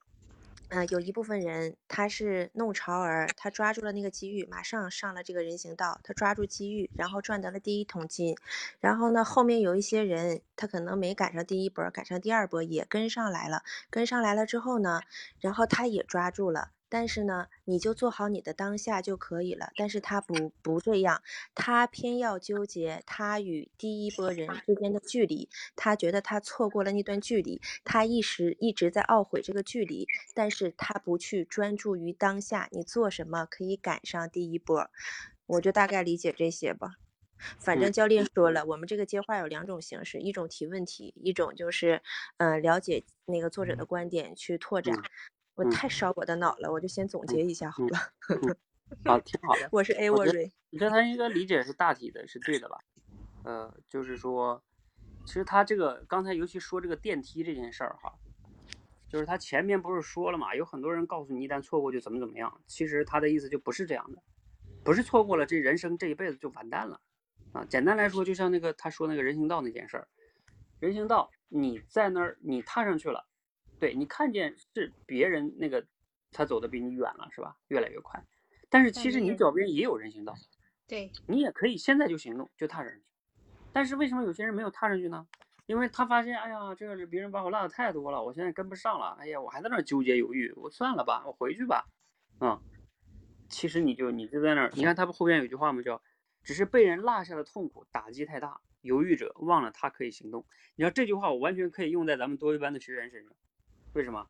[0.69, 8.37] 呃，有一部分人他是弄潮儿，他抓住了那个机遇，马上上了这个人行道，他抓住机遇，然后赚得了第一桶金，
[8.79, 15.01] 然后呢，后面有一些人他可能没赶上第一波，赶上第二波也跟上来了，跟上来了之后呢，
[15.39, 16.69] 然后他也抓住了。
[16.89, 19.71] 但是呢，你就做好你的当下就可以了。
[19.75, 21.21] 但是他不不这样，
[21.55, 34.89] 他偏要纠结他与第一波人之间的距离，他觉得他错过了那段距离，他一时一直在懊悔这个距离，但是他不去专注于当下，你做什么可以赶上第一波？
[35.45, 36.95] 我就大概理解这些吧。
[37.59, 42.01] 反正教练说了，我们这个接话有两种形式，一种提问题，一种就是
[42.37, 44.95] 嗯了解那个作者的观点去拓展。
[45.57, 47.97] 我太烧我的脑了，我就先总结一下好了。
[49.03, 49.67] 好，挺好的。
[49.73, 50.51] 我是 A 沃瑞。
[50.69, 52.77] 你说他应该理解是大体的，是对的吧？
[53.43, 54.63] 呃，就是说，
[55.25, 58.13] 其实他这个刚才尤其说这个电梯这件事儿哈，
[59.09, 62.61] 就是他前面不是说了嘛，有很多人告诉你一旦错过就怎么怎么样。
[62.67, 64.21] 其实他的意思就不是这样的，
[64.83, 67.01] 不是错过了这人生这一辈子就完蛋了
[67.51, 67.65] 啊。
[67.65, 70.07] 简单来说，就像那个他说那个人行道那件事儿，
[70.79, 73.25] 人行道你在那儿你踏上去了。
[73.79, 75.85] 对你看见是别人那个，
[76.31, 77.55] 他走的比你远了，是吧？
[77.67, 78.23] 越来越快。
[78.69, 80.33] 但是其实你脚边也有人行道，
[80.87, 83.01] 对你也可以现在就行动，就踏上去。
[83.71, 85.27] 但是为什么有些人没有踏上去呢？
[85.67, 89.17] 因为他发现，哎呀，这个别人把我落的太多了，我现在跟不上了。
[89.19, 91.85] 哎呀，我还在那纠结犹豫，我算了吧，我回去吧。
[92.39, 92.59] 嗯，
[93.49, 95.81] 其实你就你就在那儿，你看他不后边有句话吗？
[95.81, 96.01] 叫
[96.43, 100.45] 只是被人落下的痛苦打击太大，犹豫者忘了他可以行动。
[100.75, 103.33] 你知道这句话，我完全可以用在咱们多一班的学员身上。
[103.93, 104.27] 为什么？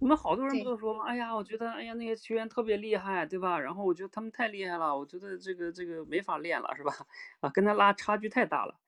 [0.00, 1.04] 你们好多人不都说吗？
[1.06, 3.58] 哎呀，我觉得，哎呀，那些学员特别厉害，对吧？
[3.58, 6.92] 然后我觉得他们太厉害了，我觉得这个这个没法练了，是吧？
[7.40, 8.78] 啊，跟他拉差距太大了。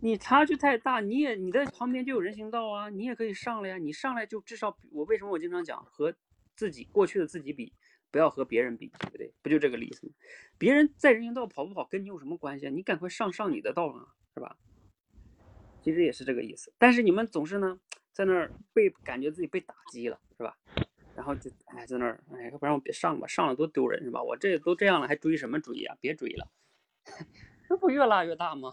[0.00, 3.78] 你差距太大，你也你在旁边就有人行道啊，你也可以上来呀。
[3.78, 6.14] 你上来就至少，我为什么我经常讲和
[6.56, 7.72] 自己过去的自己比，
[8.10, 9.32] 不要和别人比，对不对？
[9.42, 10.12] 不就这个意思吗？
[10.58, 12.70] 别人在人行道跑不跑跟你有什么关系啊？
[12.70, 14.56] 你赶快上上你的道啊，是吧？
[15.82, 16.72] 其实也是这个意思。
[16.78, 17.78] 但是你们总是呢。
[18.14, 20.56] 在那儿被感觉自己被打击了，是吧？
[21.16, 24.22] 然后就哎，在那儿哎，要不然我别上吧，上了多丢人，是吧？
[24.22, 25.96] 我这都这样了，还追什么追啊？
[26.00, 26.48] 别追了，
[27.68, 28.72] 这不越拉越大吗？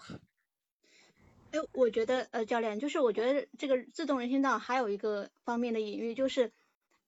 [1.52, 6.52] 哎，我觉得呃，教练，就是我觉得这个自动人行道还有一个方面的隐喻，就是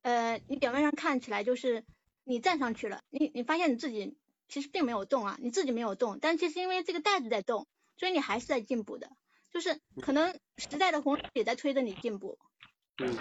[0.01, 1.85] 呃，你表面上看起来就是
[2.23, 4.17] 你站上去了，你你发现你自己
[4.47, 9.09] 其实并没有动啊，你自己没有动，但其实因为这个袋子在动，所以你还是在进步的。
[9.53, 12.39] 就是可能时代的洪流也在推着你进步。
[12.97, 13.15] 嗯，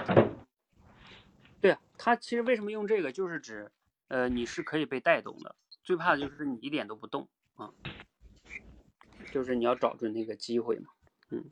[1.60, 3.70] 对啊，他其实为什么用这个，就是指
[4.08, 5.54] 呃你是可以被带动的。
[5.84, 7.72] 最怕的就是你一点都不动啊，
[9.32, 10.92] 就是你要找准那个机会嘛。
[11.30, 11.44] 嗯，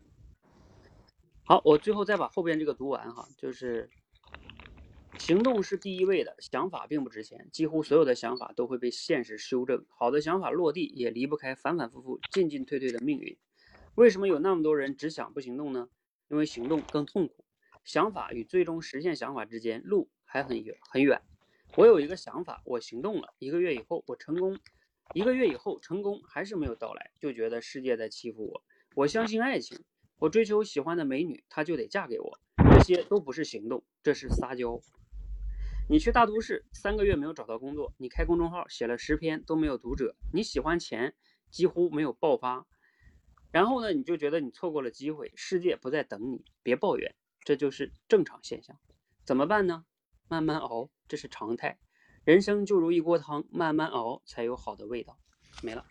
[1.45, 3.91] 好，我最后再把后边这个读完哈，就是
[5.19, 13.37] 行动是第一位的，想法并不值钱，几乎所有的想法都会被现实修正，好的想法落地也离不开反反复复、进进退退的命运。
[14.01, 15.91] 为什么有那么多人只想不行动呢？
[16.29, 17.45] 因为行动更痛苦，
[17.85, 21.21] 想法与最终实现想法之间路还很远很远。
[21.77, 24.59] 我有一个想法，我行动了一个月以后，我成功，
[25.13, 28.65] 一个月以后成功还是没有到来，就觉得世界在欺负我。
[28.95, 29.79] 我相信爱情，
[30.19, 32.41] 我追求喜欢的美女，她就得嫁给我。
[32.73, 34.81] 这些都不是行动，这是撒娇。
[35.91, 41.15] 你去大都市三个月没有找到工作，你开公众号写了十篇都没有读者，你喜欢钱
[41.51, 42.67] 几乎没有爆发。
[43.53, 48.79] 然后呢，你就觉得你错过了机会，世界不再等你，别抱怨，这就是正常现象。
[49.25, 49.85] 怎么办呢？
[50.29, 51.79] 慢慢熬，这是常态。
[52.25, 55.19] 人生就如一锅汤，慢慢熬才有好的味道。
[55.63, 55.85] 没了。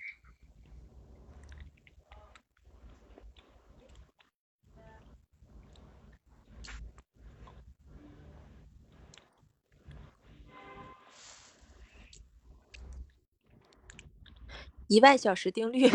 [14.88, 15.88] 一万小时定律，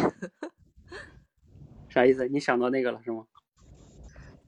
[1.94, 2.26] 啥意思？
[2.26, 3.24] 你想到那个了是吗？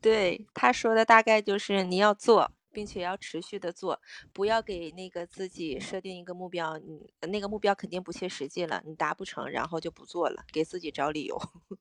[0.00, 4.00] 对，他说的大概就是你要做，并且要持续的做，
[4.32, 11.40] 不要给那个自己设定一个目标，你那个目标肯定不切实际了，你达不成，然后就不做了，给自己找理由。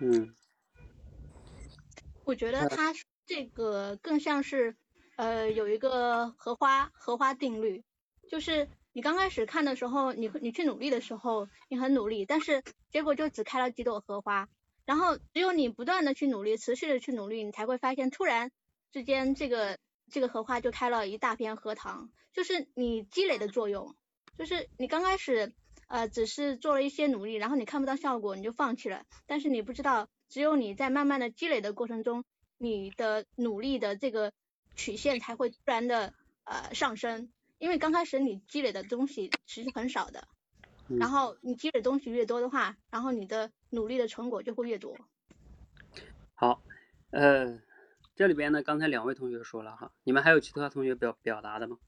[0.00, 0.34] 嗯，
[2.24, 2.94] 我觉得他
[3.26, 4.74] 这个更像是，
[5.16, 7.84] 呃，有一个荷花荷花定律，
[8.30, 14.48] 就是你刚开始看的时候，你你去努力的时候，你很努力，但是结果就只开了几朵荷花，
[14.84, 18.50] 然后只有你不断的去努力，持续的去努力，你才会发现突然
[18.90, 19.78] 之间这个
[20.10, 23.96] 这个荷花就开了一大片荷塘，就是你积累的作用，
[24.36, 25.54] 就是你刚开始
[25.88, 32.24] 呃只是做了一些努力，然后你看不到效果你就放弃了，但是你不知道，只有你在慢慢的积累的过程中，
[32.58, 34.32] 你的努力的这个
[34.76, 36.12] 曲线才会突然的
[36.44, 37.32] 呃上升，
[37.62, 40.26] 因为刚开始你积累的东西其实很少的，
[40.88, 44.96] 嗯然后你积累东西越多的话，然后你的努力的成果就会越多。
[46.34, 46.60] 好，
[47.12, 47.60] 呃，
[48.16, 51.78] 这里边呢，刚才两位同学说了哈，你们还有其他同学表表达的吗？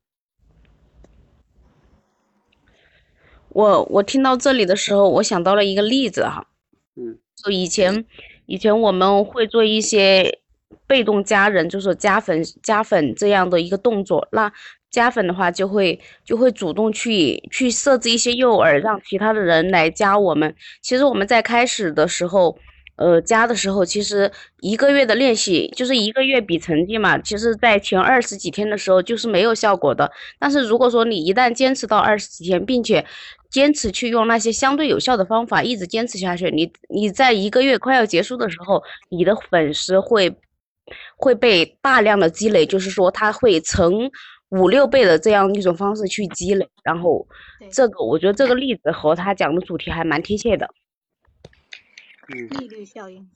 [3.48, 6.46] 我我听到这里的时候，我想到了一个例子哈，
[6.94, 8.06] 嗯就以前
[8.46, 10.40] 以前我们会做一些
[10.86, 14.28] 被动加人，就是加粉加粉这样的一个动作。
[14.30, 14.52] 那
[14.94, 20.54] 加粉的话，就会就会主动去去设置一些诱饵，让其他的人来加我们。
[20.80, 22.56] 其实我们在开始的时候，
[22.94, 24.30] 呃，加的时候，其实
[24.60, 27.18] 一个月的练习就是一个月比成绩嘛。
[27.18, 30.08] 其实，在前二十几天的时候就是没有效果的。
[30.38, 33.04] 但是如果说你一旦坚持到二十几天，并且
[33.50, 38.80] 坚持去用那些相对有效的方法，一直坚持下去，你你在一个月快要结束的时候，
[39.10, 40.32] 你的粉丝会
[41.16, 44.08] 会被大量的积累，就是说他会成
[44.55, 46.68] 五六倍的这样一种方式去积累。
[46.82, 47.26] 然后
[47.70, 50.68] 这个我觉得这个例子和他讲的主题还蛮贴切的。
[52.28, 53.28] 嗯利率效应，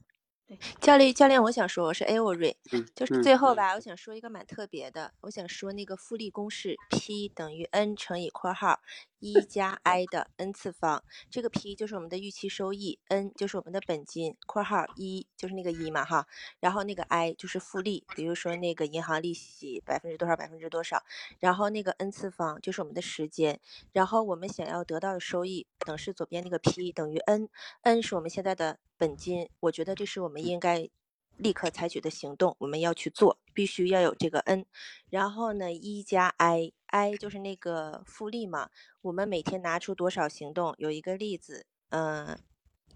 [0.81, 3.81] 教练，教练，我想说，我是 Avery，嗯就是嗯最后吧，我。
[3.81, 8.81] 想说一个蛮特别的，我想说那个复利公式，P 等于 N 乘以括号
[9.19, 16.27] 一加 I 的 N 次方，这个 P 就是我们的预期收益，N 就是我们的本金，括号一就是那个一嘛哈，
[16.61, 21.03] 然后那个 I 就是复利，比如说那个银行利息百分之多少百分之多少，
[21.39, 23.59] 然后那个 N 次方就是我们的时间，
[23.93, 30.89] 然后我们想要得到的收益等式左边那个 P 等于 N，N 是我们现在的本金，我觉得这是我们应该
[31.37, 34.67] 立刻采取的行动，我们要去做，必须要有这个 N。
[35.09, 38.69] 然后呢，一加 I，I 就是那个复利嘛，
[39.01, 40.75] 我们每天拿出多少行动？
[40.77, 42.39] 有一个例子，嗯、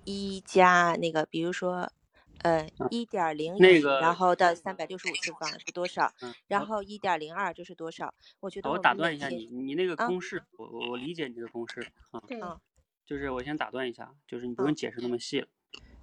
[0.04, 1.90] 一加那个，比如说。
[2.42, 6.12] 呃，一点零一，那个然后到三百六十五次方是多少？
[6.22, 8.12] 嗯，然后一点零二就是多少？
[8.40, 11.80] 我觉得，我我打断一下你，你那个啊公式，我我我理解你这个公式
[12.10, 12.58] 啊，对，嗯
[13.06, 15.46] 就是我先打断一下，就是你不用嗯解释那么细了，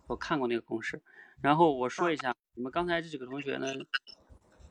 [0.09, 0.99] 我看过那个公式，
[1.39, 3.67] 然后我说嗯一下，你们刚才这几个同学呢，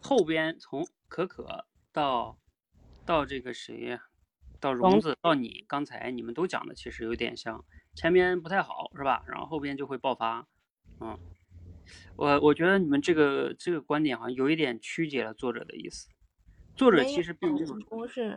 [0.02, 2.36] 后边从可可到
[3.06, 4.02] 到这个谁呀，
[4.58, 9.22] 到荣荣子到你，刚才你们都讲的其实有点像，前面不太好是吧？
[9.28, 10.44] 然后后边就会爆发，
[11.00, 11.16] 嗯，
[12.16, 16.08] 我我觉得你们这个这个观点好像有一点曲解了作者的意思，
[16.74, 18.36] 作者其实并没有公式。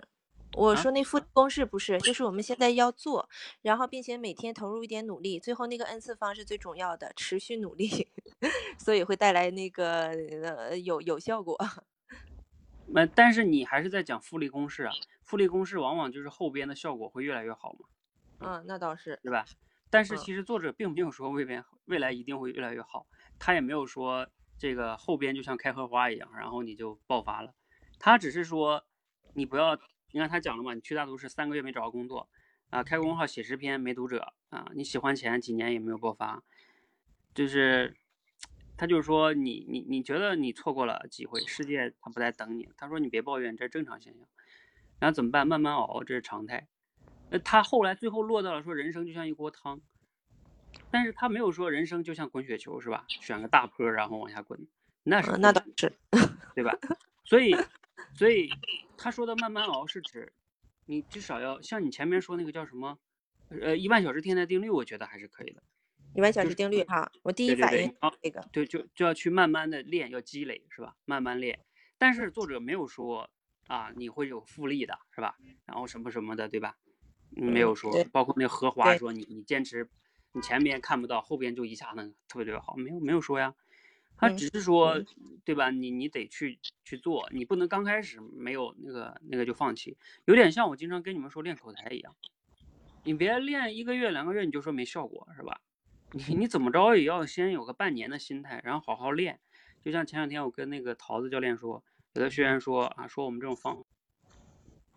[0.57, 3.29] 我啊说那复利公式不是，就是我们现在要做，
[3.61, 8.09] 然后并且每天投入一点努力，最后那个 N 次方是最重要的，持续努力，
[8.77, 10.09] 所以会带来那个
[10.43, 11.57] 呃有有效果。
[12.87, 17.87] 那但是你还是在讲复利公式啊，复利公式往往就是后边的效果会越来越好嘛，
[18.39, 19.17] 嗯，那倒是。
[19.23, 19.45] 对吧？
[19.89, 23.07] 但是嗯其实作者并没有说未边未来一定会越来越好，
[23.39, 27.53] 他也没有说这个后边就像开荷花一样，然后你就爆发了，
[27.97, 28.83] 他只是说
[29.33, 29.77] 你不要，
[30.11, 32.29] 你看他讲了嘛，你去大都市三个月没找到工作，
[32.69, 36.43] 啊，开公众号写诗篇没读者啊，你喜欢钱几年也没有爆发，
[37.33, 37.95] 就是
[38.77, 44.27] 他就是说你你你觉得你错过了机会，世界他不在等你，他说你别抱怨，这是正常现象，
[44.99, 45.47] 然后怎么办？
[45.47, 46.67] 慢慢熬，这是常态。
[47.29, 49.79] 那他后来最后落到了说人生就像一锅汤，
[50.89, 53.05] 但是他没有说人生就像滚雪球是吧？
[53.07, 54.67] 选个大坡然后往下滚，
[55.03, 55.93] 那是嗯，那倒是。
[56.53, 56.77] 对吧？
[57.23, 57.55] 所以，
[58.13, 58.49] 所以
[58.97, 60.31] 他说的慢慢熬是指
[60.85, 62.99] 你至少要像你前面说那个叫什么，
[63.49, 65.63] 呃，一万小时天才定律，我觉得还是可以的。
[66.13, 68.45] 一万小时定律哈，我第一反应你要这个。
[68.51, 70.95] 对就就要去慢慢的练，要积累是吧？
[71.05, 71.59] 慢慢练，
[71.97, 73.29] 但是作者没有说
[73.67, 75.37] 啊你会有复利的，是吧？
[75.65, 76.75] 然后什么什么的，对吧？
[77.29, 79.89] 没有说，包括那荷花说你你坚持，
[80.33, 83.55] 你前边看不到，后边就一下子特别特别好，没有没有说呀。
[84.21, 85.03] 他只是说，
[85.43, 85.71] 对吧？
[85.71, 92.15] 你你得去去做，你不能刚开始没有那个那个就放弃，有点像我经常跟你们说练口才一样，
[93.03, 95.59] 你别练一个月两个月你就说没效果，是吧？
[96.13, 99.39] 你你怎么着也要先有个半年的心态，然后好好练。
[99.81, 101.83] 就像前两天我跟那个桃子教练说，
[102.13, 103.83] 有的学员说啊，说我们这种方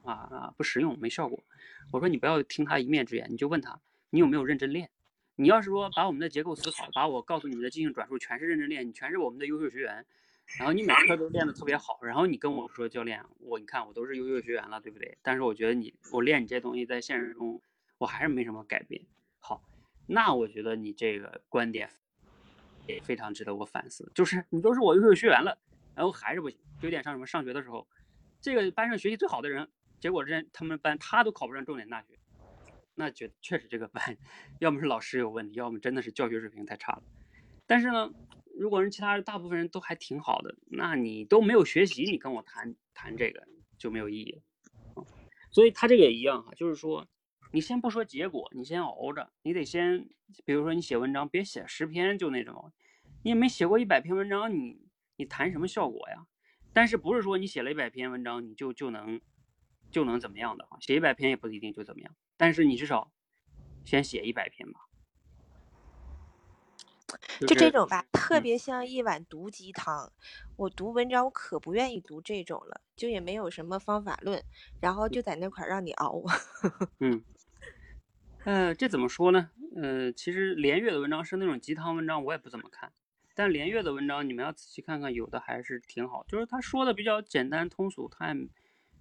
[0.03, 1.43] 啊啊不实用，没效果。
[1.91, 3.81] 我说你不要听他一面之言，你就问他，
[4.11, 4.91] 你有没有认真练？
[5.37, 10.07] 你要是说把我们的结构思考，把我告诉你们的即兴转述全是认真练，你全是我们的优秀学员，
[10.59, 15.19] 然后你每科都练得特别好，然后你跟我说教练，我你看我都是优秀学员了，对不对？
[15.23, 17.61] 但是我觉得你我练你这东西在现实中
[17.99, 19.05] 我还是没什么改变。
[19.41, 19.61] 好，
[20.07, 21.91] 那我觉得你这个观点
[22.87, 25.59] 也非常值得我反思，就是你都是我优秀学员了，
[25.97, 27.89] 然后还是不行，有点像什么上学的时候，
[28.41, 32.21] 这个班上学习最好的人，结果这他们班他都考不上重点大学。
[32.95, 34.17] 那觉确实这个 班，
[34.61, 37.03] 要么是老师有问题，要么真的是教学水平太差了。
[37.67, 38.13] 但是呢，
[38.57, 43.47] 如果人其他大部分人都还挺好的，那你都没有学习，你跟我谈谈这个
[43.79, 44.43] 就没有意义了。
[45.51, 47.07] 所以他这个也一样哈，就是说，
[47.53, 50.09] 你先不说结果，你先熬着，你得先，
[50.45, 52.73] 比如说你写文章，别写十篇就那种，
[53.23, 54.81] 你也没写过一百篇文章，你
[55.17, 56.27] 你谈什么效果呀？
[56.73, 59.21] 但是不是说你写了一百篇文章，你就就能
[59.93, 60.77] 就能怎么样的哈？
[60.81, 62.15] 写一百篇也不一定就怎么样。
[62.37, 63.13] 但是你至少
[63.85, 64.81] 先写一百篇吧，
[67.41, 70.13] 就这种吧，特别像一碗毒鸡汤。
[70.57, 74.43] 我读文章，我可不愿意读这种了，就也没有什么方法论，
[74.81, 76.23] 然后就在那块让你熬。
[77.01, 77.25] 嗯，
[78.45, 79.51] 呃，这怎么说呢？
[79.77, 82.93] 呃，其实连月的文章是那种鸡汤文章，我也不怎么看。
[83.35, 88.35] 但连月的文章，你们要仔细看看，有的还是挺好，就是他说的比较简单通俗，他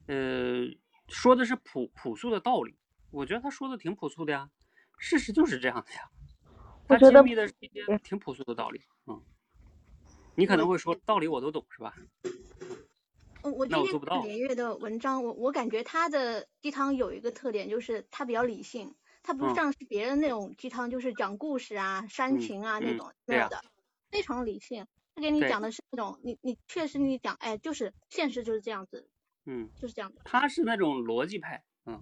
[0.07, 0.65] 呃
[1.07, 2.75] 说的是朴朴素的道理。
[3.13, 4.49] 我觉得他说的挺朴素的呀，
[4.97, 6.09] 事实就是这样的呀。
[6.87, 9.21] 他揭秘的是一些挺朴素的道理，嗯。
[10.35, 11.95] 你可能会说道理我都懂是吧？
[13.43, 23.63] 嗯，我今天看连月的文章，我我感觉他的鸡汤有一个特点，就是他比较理性，他不像是别人那种鸡汤，就是讲故事啊、煽情啊那种没有的，
[24.09, 24.87] 非常理性。
[25.13, 29.07] 他给你讲的是那种，你你确实你讲，哎，就是现实就是这样子，
[29.45, 30.21] 嗯，就是这样的。
[30.25, 32.01] 他是那种逻辑派，嗯。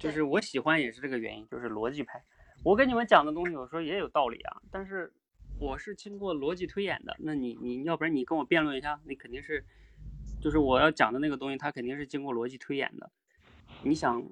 [0.00, 2.24] 就是我喜欢也是这个原因，就是逻辑派。
[2.64, 5.12] 我跟你们讲的东西有时候也有道理啊，但是
[5.58, 7.14] 我是经过逻辑推演的。
[7.20, 9.62] 那你你要不然你跟我辩论一下，你肯定是，
[10.40, 13.12] 就是我要讲的那个东西，它肯定是经过逻辑推演的。
[13.82, 14.22] 你想，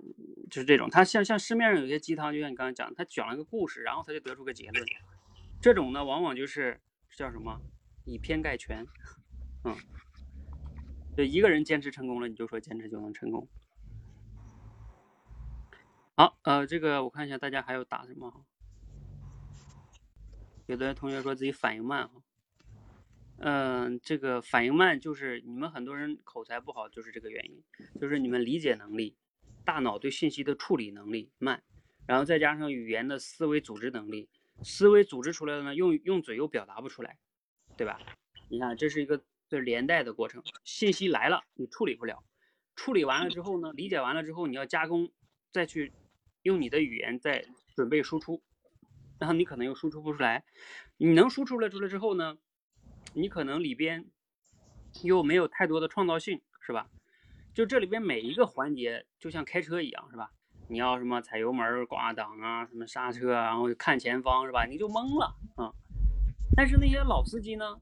[0.51, 4.85] 就是这种，他像像市面上有些鸡汤，就像你刚才讲，他讲了个故事，然后他就得出个结论。
[5.61, 6.81] 这种呢，往往就是
[7.15, 7.61] 叫什么
[8.07, 8.87] 以偏概全，
[9.65, 9.77] 嗯，
[11.15, 13.47] 就一个人坚持成功了，你就说坚持就能成功。
[16.19, 18.45] 好，呃，这个我看一下大家还有打什么？
[20.67, 22.21] 有的同学说自己反应慢哈，
[23.39, 27.63] 嗯，这个反应慢就是你们很多人口才不好，就是这个原因，
[28.01, 29.17] 就是你们理解能力、
[29.65, 31.63] 大脑对信息的处理能力慢，
[32.05, 34.29] 然后再加上语言的思维组织能力，
[34.65, 37.17] 思维组织出来的呢，用用嘴又表达不出来，
[37.77, 38.01] 对吧？
[38.49, 42.25] 你看这是一个这连带的过程，信息来了你处理不了，
[42.75, 45.13] 处理完了之后呢，理解完了之后你要加工，
[45.53, 45.93] 再去。
[46.49, 47.45] 用你的语言在
[47.77, 48.43] 准备输出，
[49.19, 50.45] 然后你可能又输出不出来。
[50.97, 52.39] 你能输出了出来之后呢，
[53.13, 54.07] 你可能里边
[55.03, 56.89] 又没有太多的创造性，是吧？
[57.53, 60.33] 就这里边每一个环节就像开车一样，是吧？
[60.69, 64.65] 你要什么踩油门、挂档啊，什么刹车，然后看前方，是吧？
[64.65, 65.71] 你就懵了啊。
[66.57, 67.79] 但是那些老司机呢，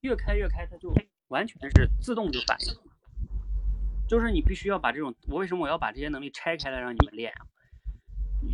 [0.00, 0.90] 越开越开，他就
[1.28, 2.74] 完全是自动就反应。
[4.08, 7.46] 就是你必须要把这种，我为什么我要把这些能力拆开来让你们练啊？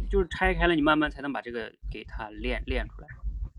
[0.09, 3.09] 就是拆开了，你慢慢才能把这个给它练练出来，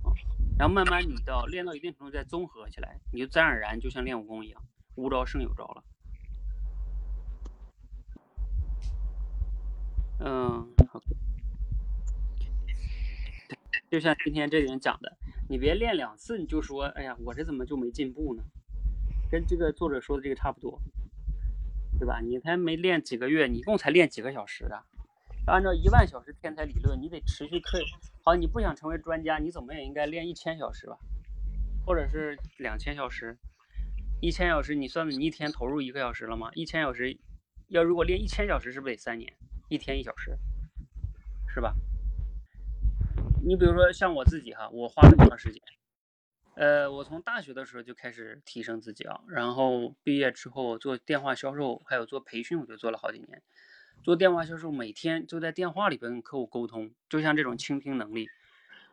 [0.04, 0.12] 啊，
[0.58, 4.62] 然后慢慢你到练到一定程度再综合起来，你就自然而然就像练武功一样，
[4.96, 5.84] 无招胜有招了。
[10.20, 11.02] 嗯，好，
[13.92, 15.18] 就像今天这人讲的，
[15.50, 18.44] 你别练两次你就说，哎呀，我这怎么就没进步呢？
[19.30, 20.80] 跟这个作者说的这个差不多，
[22.00, 22.22] 对吧？
[22.22, 24.86] 你才没练几个月，你一共才练几个小时啊？
[25.46, 27.78] 按照一万小时天才理论，你得持续课。
[28.24, 30.98] 好，你不想成为专家，你怎么也应该练一千小时吧，
[31.86, 33.38] 或者是两千小时。
[34.22, 36.50] 一千小时，你算算，你一天投入一个小时了吗？
[36.54, 37.18] 一千小时，
[37.68, 39.34] 要如果练一千小时，是不是得三年？
[39.68, 40.38] 一天一小时，
[41.50, 41.76] 是吧？
[43.46, 45.62] 你比如说像我自己哈，我花了多长时间？
[46.56, 53.42] 呃，我从大学的时候就开始提升自己啊，然后毕业之后做电话销售，还有做培训，我就做了好几年。
[54.04, 58.28] 做电话销售，每天就在电话里边跟客户沟通，就像这种倾听能力。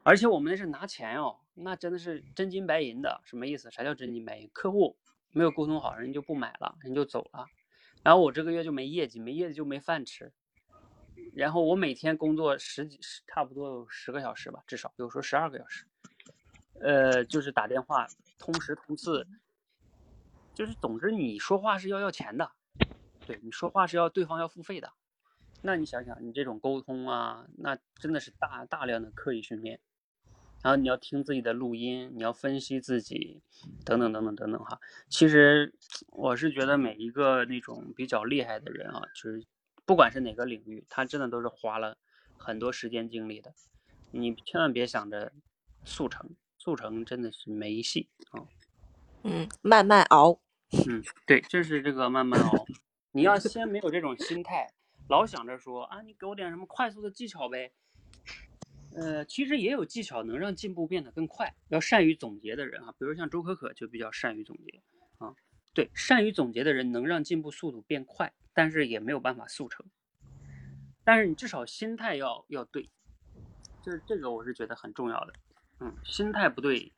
[0.05, 3.21] 而且我们那是拿钱哦，那真的是真金白银的。
[3.25, 3.69] 什么意思？
[3.73, 4.49] 啥叫真金白银？
[4.53, 4.97] 客户
[5.33, 7.45] 没有沟通好，人就不买了，人就走了。
[8.05, 10.33] 然后我这个月就没业绩，没业绩就没饭吃。
[11.35, 15.85] 然后我每天工作十几十，差不多有十个小时吧，至少有时候十二个小时。
[16.81, 18.07] 呃，就是打电话，
[18.39, 19.27] 通时通次，
[20.55, 22.53] 就是总之你说话是要要钱的，
[23.27, 24.91] 对你说话是要对方要付费的。
[25.63, 29.81] 那你想想，你这种沟通啊，那真的是大大量的刻意训练。
[30.63, 33.41] 然后你要听自己的录音，你要分析自己，
[33.85, 34.79] 等等等等等等哈。
[35.09, 35.75] 其实
[36.09, 39.43] 我是觉得每一个那种比较厉害的人啊，就是
[39.87, 41.97] 不管是哪个领域，他真的都是花了
[42.37, 43.55] 很多时间精力的。
[44.11, 45.33] 你千万别想着
[45.85, 48.45] 速成，速成真的是没戏啊。
[49.23, 50.41] 嗯，慢慢熬。
[50.87, 52.67] 嗯，对，就是这个慢慢熬。
[53.13, 54.71] 你要先没有这种心态，
[55.11, 57.73] 老想着说啊，你给我点什么快速的技巧呗。
[58.95, 61.53] 呃，其实也有技巧能让进步变得更快。
[61.67, 64.81] 要善于总结的人啊，比如像周可可就比较善于总结
[65.19, 65.35] 啊。
[65.75, 69.85] 对，善于总结的人能让进步速度变快，但是也没有办法速成。
[71.03, 72.89] 但是你至少心态要要对，
[73.83, 75.33] 就是这个我是觉得很重要的。
[75.81, 76.93] 嗯，心态不对，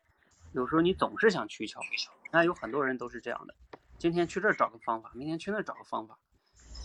[0.52, 1.80] 有时候你总是想取巧。
[2.30, 3.54] 那有很多人都是这样的，
[3.98, 6.18] 今天去这儿找个方法，明天去那儿找个方法，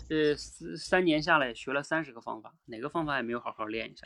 [0.08, 4.04] 这三三年下来学了三十个方法，哪个方法也没有好好练一下。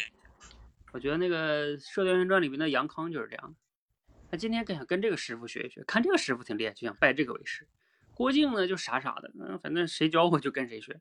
[0.94, 7.68] 我觉得那个《射雕英雄传》里面的杨康就是这样的，他今天想跟这个师傅学一学，看这个师傅挺厉害，就想拜这个为师。
[8.14, 10.99] 郭靖呢就傻傻的，嗯，反正谁教我就跟谁学。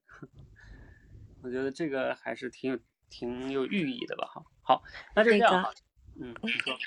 [1.43, 2.79] 我觉得这个还是挺有
[3.09, 4.45] 挺有寓意的吧，哈。
[4.63, 4.83] 好，
[5.17, 5.73] 那就这样哈。
[6.21, 6.73] 嗯，你说。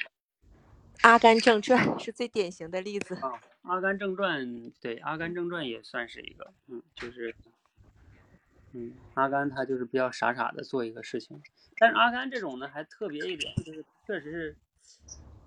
[1.09, 3.31] 《阿甘正传》是最典型的例子啊，
[3.63, 4.45] 《阿甘正传》
[4.79, 7.35] 对，《阿甘正传》也算是一个，嗯，就是，
[8.73, 11.41] 嗯，阿甘他就是比较傻傻的做一个事情，
[11.77, 14.57] 但是阿甘这种呢还特别一点，就是确实是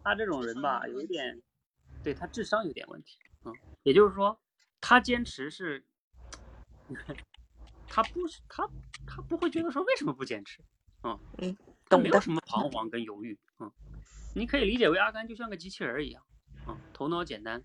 [0.03, 1.43] 他这种人吧，有一点，
[2.03, 4.41] 对他智商有点问题，嗯，也就是说
[4.81, 5.85] 他坚持是，
[7.89, 8.69] 他不是他
[9.07, 10.63] 他不会觉得说为什么不坚持，
[11.03, 11.57] 嗯嗯，
[12.01, 13.71] 没有什么彷徨跟犹豫，嗯。
[14.35, 16.23] 你可以理解为阿甘就像个机器人一样，
[16.69, 17.63] 嗯，头脑简单，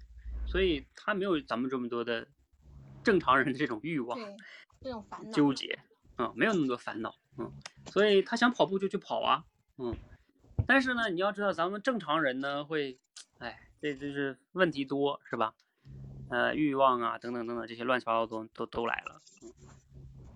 [0.48, 2.26] 所以他没有咱们这么多的
[3.04, 4.18] 正常人的这种欲望，
[4.82, 5.78] 这种烦恼纠结，
[6.18, 7.52] 嗯，没有那么多烦恼，嗯，
[7.92, 9.46] 所以他想跑步就去跑啊，
[9.78, 9.96] 嗯，
[10.68, 13.00] 但是呢，你要知道咱们正常人呢会，
[13.38, 15.54] 哎，这就是问题多是吧？
[16.30, 19.52] 呃，欲望啊等等等等这些乱七八糟都都都来了，嗯，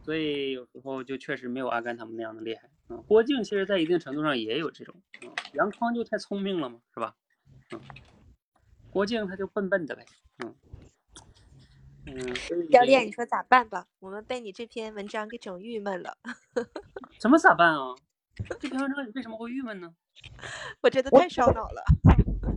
[0.03, 2.69] 所以有时候就确实没有阿甘他们那样的厉害。
[2.89, 4.93] 嗯，郭靖其实，在一定程度上也有这种，
[5.23, 7.15] 嗯，杨康就太聪明了嘛，是吧？
[7.71, 7.81] 嗯，
[8.91, 10.05] 郭靖他就笨笨的呗，
[10.43, 10.53] 嗯，
[12.05, 12.69] 嗯。
[12.69, 13.87] 教练，你说咋办吧？
[13.99, 16.17] 我们被你这篇文章给整郁闷了。
[17.19, 17.95] 怎么咋办啊？
[18.59, 19.95] 这篇文章你为什么会郁闷呢？
[20.81, 21.83] 我觉得太烧脑了。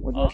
[0.03, 0.29] 我觉得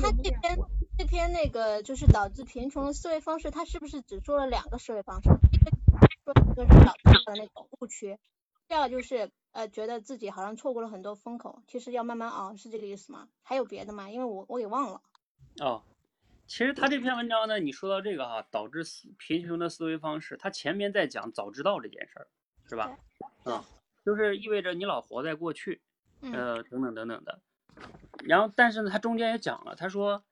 [0.00, 0.58] 他这篇
[0.98, 5.30] 这篇那个就是导致贫穷的思维方式，他是不是只说了两个思维方式？
[5.52, 5.70] 一个
[6.24, 8.18] 说一个是导致的那种误区。
[8.68, 13.28] 第二就是呃，觉得自己好像错过了很多风口，其实要慢慢熬，是这个意思吗？
[13.42, 14.08] 还有别的吗？
[14.10, 15.02] 因为我我给忘了。
[15.60, 15.82] 哦，
[16.50, 18.82] 其实他这篇文章呢，你说到这个哈，导致
[19.18, 22.26] 贫穷的思维方式，他前面在讲早知道这件事儿，
[22.68, 22.98] 是吧？
[23.44, 23.64] 啊，
[24.04, 25.80] 就是意味着你老活在过去，
[26.22, 27.40] 呃，等等等等的。
[28.24, 30.24] 然后，但是呢，他中间也讲了，他说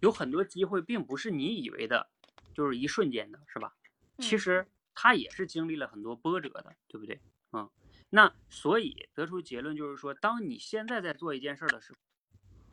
[0.00, 2.08] 有很多机会并不是你以为的，
[2.54, 3.76] 就是一瞬间的，是吧？
[4.16, 7.20] 其实他也是经历了很多波折的，对不对？
[7.52, 7.68] 嗯。
[8.08, 11.98] 那所以得出结论就是说，当你现在在做一件事的时候，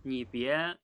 [0.03, 0.77] 你别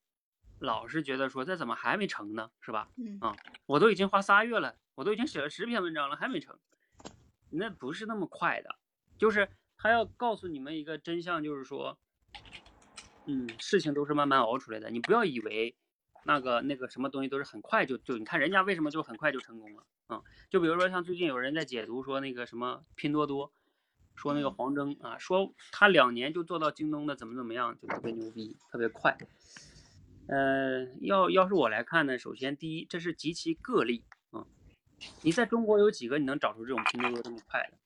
[0.60, 2.90] 老是觉得说这怎么还没成呢，是吧？
[2.98, 6.58] 嗯啊，我都已经花仨月了，我都已经写了十篇文章了，还没成，
[7.50, 8.76] 那不是那么快的。
[9.18, 11.98] 就是他要告诉你们一个真相，就是说，
[13.26, 14.90] 嗯，事情都是慢慢熬出来的。
[14.90, 15.76] 你不要以为
[16.24, 19.84] 那个那个什么东西都是很快就就，你看人家为什么就很快就成功了？
[20.10, 23.52] 嗯，就比如说像最近有人在解读说那个什么拼多多。
[24.16, 29.18] 说那个黄峥啊，说他两年就做到京东的怎么怎么样，就特别牛逼，特别快。
[30.30, 34.46] 呃，要要是我来看呢，首先第一，这是极其个例啊。
[35.24, 37.78] 你在中国有几个你能找出这种拼多多这么快的？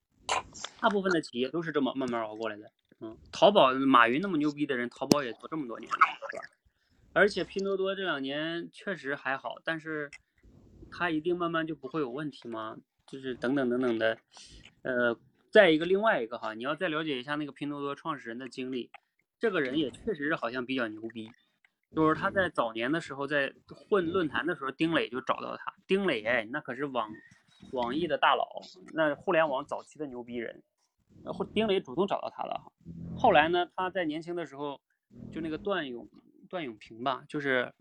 [0.82, 2.72] 大部分的企业都是这么慢慢熬过来的。
[2.99, 5.98] 嗯，淘宝马云那么牛逼的人，淘宝也做这么多年了，
[6.32, 6.44] 是吧？
[7.14, 10.11] 而且拼多多这两年确实还好，但是
[10.91, 12.78] 它一定慢慢就不会有问题吗？
[13.07, 14.18] 就是等等等等的，
[14.84, 15.18] 呃。
[15.52, 18.90] 再一个，另外一个哈，你要再了解一下那个拼多多创始人的经历，
[19.40, 21.30] 这个人也确实是好像比较牛逼，
[21.95, 25.74] 就是他在早年的时候在混论坛的时候，丁磊就找到他。
[25.86, 27.10] 丁磊哎，那可是网
[27.72, 28.61] 网易的大佬，
[28.94, 30.64] 那互联网早期的牛逼人。
[31.24, 32.72] 然后丁磊主动找到他了哈。
[33.15, 34.82] 后来呢，他在年轻的时候，
[35.32, 36.10] 就那个段永
[36.49, 37.72] 段永平吧，就是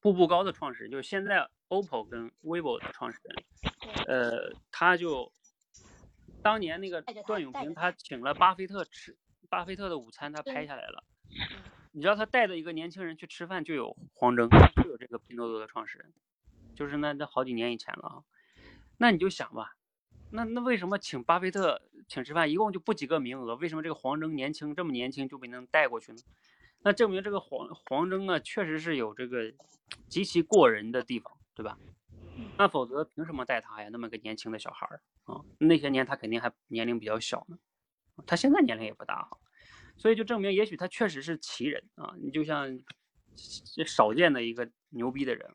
[0.00, 4.06] 步步高的创始人，就是现在 OPPO 跟 vivo 的创始人。
[4.06, 5.32] 呃，他就
[6.42, 9.16] 当年那个段永平，他请了巴菲特吃
[9.48, 11.02] 巴菲特的午餐，他拍下来了。
[11.96, 16.12] 你知道他带着一个年轻人去吃饭，就有黄峥，就有这个拼多多的创始人，
[16.74, 18.22] 就是那那好几年以前了啊。
[18.98, 19.76] 那你就想吧，
[20.30, 26.18] 那那为什么请巴菲特请吃饭，一共就不几个名额，为什么这个黄峥年轻这么年轻就被能带过去呢？
[26.82, 29.54] 那证明这个黄黄峥啊，确实是有这个
[30.06, 31.78] 极其过人的地方，对吧？
[32.58, 33.88] 那否则凭什么带他呀？
[33.90, 37.56] 那么个年轻的小孩儿啊，那些年他肯定还年龄比较小呢，
[38.26, 39.38] 他现在年龄也不大哈。
[39.96, 42.14] 所以就证明，也许他确实是奇人啊！
[42.20, 42.78] 你就像
[43.86, 45.50] 少见的一个牛逼的人。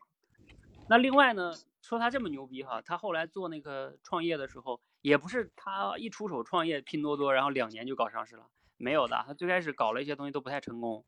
[0.88, 8.46] 那另外呢，说他这么牛逼哈，他后来做那个创业的时候，也不是他一出手创业拼多多，然后两年就搞上市了，
[8.76, 9.24] 没有的。
[9.26, 11.04] 他最开始搞了一些东西都不太成功。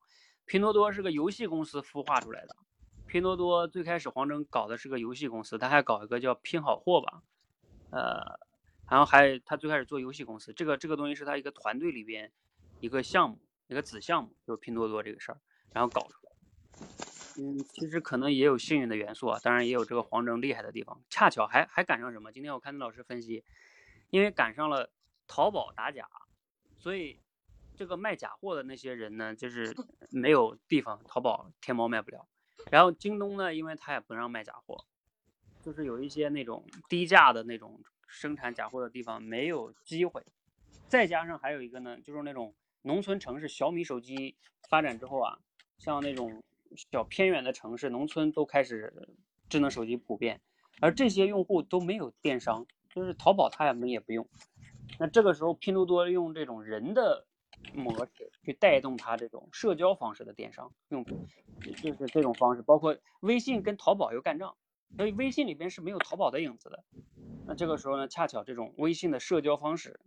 [0.47, 2.57] 拼多多是个游戏公司孵化出来的。
[3.07, 7.23] 拼多多最开始黄峥搞的是个游戏公司，他还搞一个叫拼好货吧，
[7.91, 8.39] 呃，
[8.89, 12.31] 然后还他最开始做游戏公司，这个这个东西是他一个团队里边。
[12.85, 13.39] 一个项目，
[13.69, 15.41] 一个子项目，就是拼多多这个事儿，
[15.73, 16.33] 然后搞出来。
[17.39, 21.03] 嗯，其实可能也有幸运的元素啊，当然也有这个黄峥厉害的地方。
[21.09, 22.31] 恰巧还还赶上什么？
[22.31, 23.43] 今天我看那老师分析，
[24.11, 24.91] 因为赶上了
[25.27, 26.07] 淘宝打假，
[26.77, 27.23] 所以
[27.75, 29.75] 这个卖假货的那些人呢，就是
[30.13, 32.29] 没有地方，淘宝、天猫卖不了。
[32.71, 34.85] 然后京东呢，因为他也不让卖假货，
[35.63, 40.23] 就是有一些那种低价的那种生产假货的地方没有机会。
[40.87, 42.55] 再加上还有一个呢，就是那种。
[42.87, 44.37] 农村城市，小米手机
[44.69, 45.39] 发展之后啊，
[45.79, 46.45] 像那种
[46.93, 49.09] 小偏远的城市、农村都开始
[49.49, 50.43] 智能手机普遍，
[50.81, 54.29] 而这些用户都没有电商，就是淘宝他们也不用。
[54.99, 57.27] 那这个时候，拼多多用这种人的
[57.73, 61.03] 模式去带动它这种社交方式的电商，用
[61.83, 64.55] 就是这种方式，包括微信跟淘宝又干仗，
[64.99, 66.85] 所以微信里边是没有淘宝的影子的。
[67.47, 69.99] 那这个时候呢，恰巧这种微信的社交方式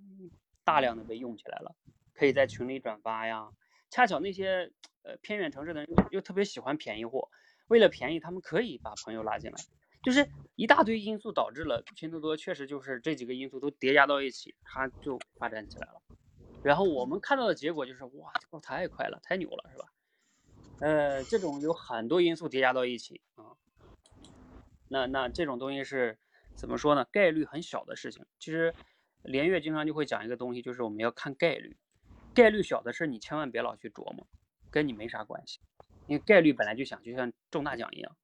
[0.63, 1.75] 大量的被用起来了。
[2.17, 3.51] 可以在群里转发呀，
[3.89, 4.71] 恰巧那些
[5.03, 7.29] 呃偏远城市的人又特别喜欢便宜货，
[7.67, 9.57] 为了便宜，他们可以把朋友拉进来，
[10.03, 16.01] 就是一大堆因素导致了拼多多确实就是这几个因素都叠加到一起，它就发展起来了。
[16.63, 19.85] 然后我们看到的结果就是哇这，太快了，太牛了，是吧？
[20.79, 23.55] 呃，这种有很多因素叠加到一起啊，
[24.87, 26.17] 那那这种东西是
[26.55, 27.05] 怎么说呢？
[27.11, 28.25] 概率很小的事情。
[28.39, 28.73] 其实
[29.23, 31.77] 连岳经常就会讲一个东西，就是我们要看概率。
[32.37, 34.27] 概率小的事你千万别老去琢磨，
[34.69, 35.59] 跟你没啥关系。
[36.05, 38.15] 因为概率本来就小，就像中大奖一样，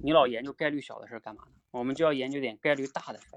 [0.00, 1.52] 你老研究概率小的事干嘛呢？
[1.70, 3.28] 我们就要研究点概率大的事。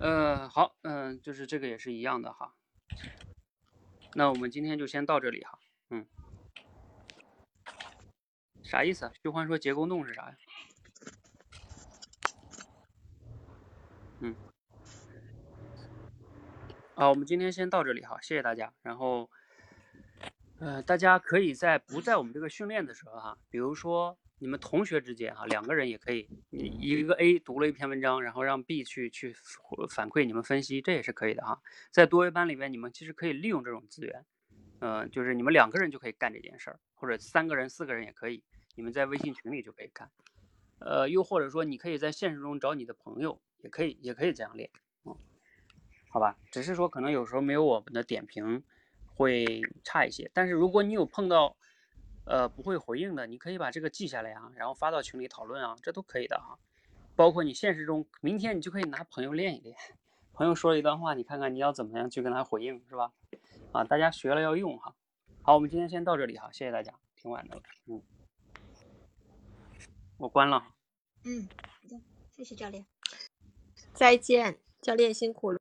[0.00, 2.54] 呃，好，嗯，就是这个也是一样的哈。
[4.12, 5.58] 那我们今天就先到这里哈。
[5.88, 6.06] 嗯，
[8.62, 9.12] 啥意思啊？
[9.22, 10.36] 徐欢说结构洞是啥呀？
[16.94, 18.72] 啊，我们今天先到这里哈，谢谢大家。
[18.82, 19.28] 然后，
[20.60, 29.34] 呃，大家可以在不在我们这个训练的时候哈，比如说你们同学之间哈，两个人也可以，你一个 A 读了一篇文章，然后让 B 去去
[29.90, 31.60] 反馈你们分析，这也是可以的哈。
[31.90, 34.24] 在多维班里面，你们其实可以利用这种资源，
[34.78, 38.44] 嗯，就是你们两个人就可以干这件事儿，或者三个人、四个人也可以，
[38.76, 40.08] 你们在微信群里就可以干。
[40.78, 44.70] 呃，又或者说你可以在现实中找你的朋友，也可以，也可以这样练。
[45.04, 45.16] 嗯
[46.14, 48.62] 好吧，只是说可能有时候没有我们的点评
[49.16, 51.56] 会差一些，但是如果你有碰到
[52.24, 56.56] 呃不会回应的，你可以把这个记下来啊，然后发到群里讨论啊，这都可以的哈。
[57.16, 59.76] 包括你现实中，明天你就可以拿朋友练一练，
[60.32, 63.12] 朋友说了一段话，你看看你要怎么样去跟他回应，是吧？
[63.72, 64.94] 啊，大家学了要用哈。
[65.42, 68.00] 好，我们今天先到这里哈，谢谢大家，挺晚的了，嗯，
[70.18, 70.64] 我关了。
[71.24, 71.48] 嗯，
[71.82, 72.00] 好的，
[72.30, 72.86] 谢谢教练，
[73.92, 75.58] 再见，教练辛苦了。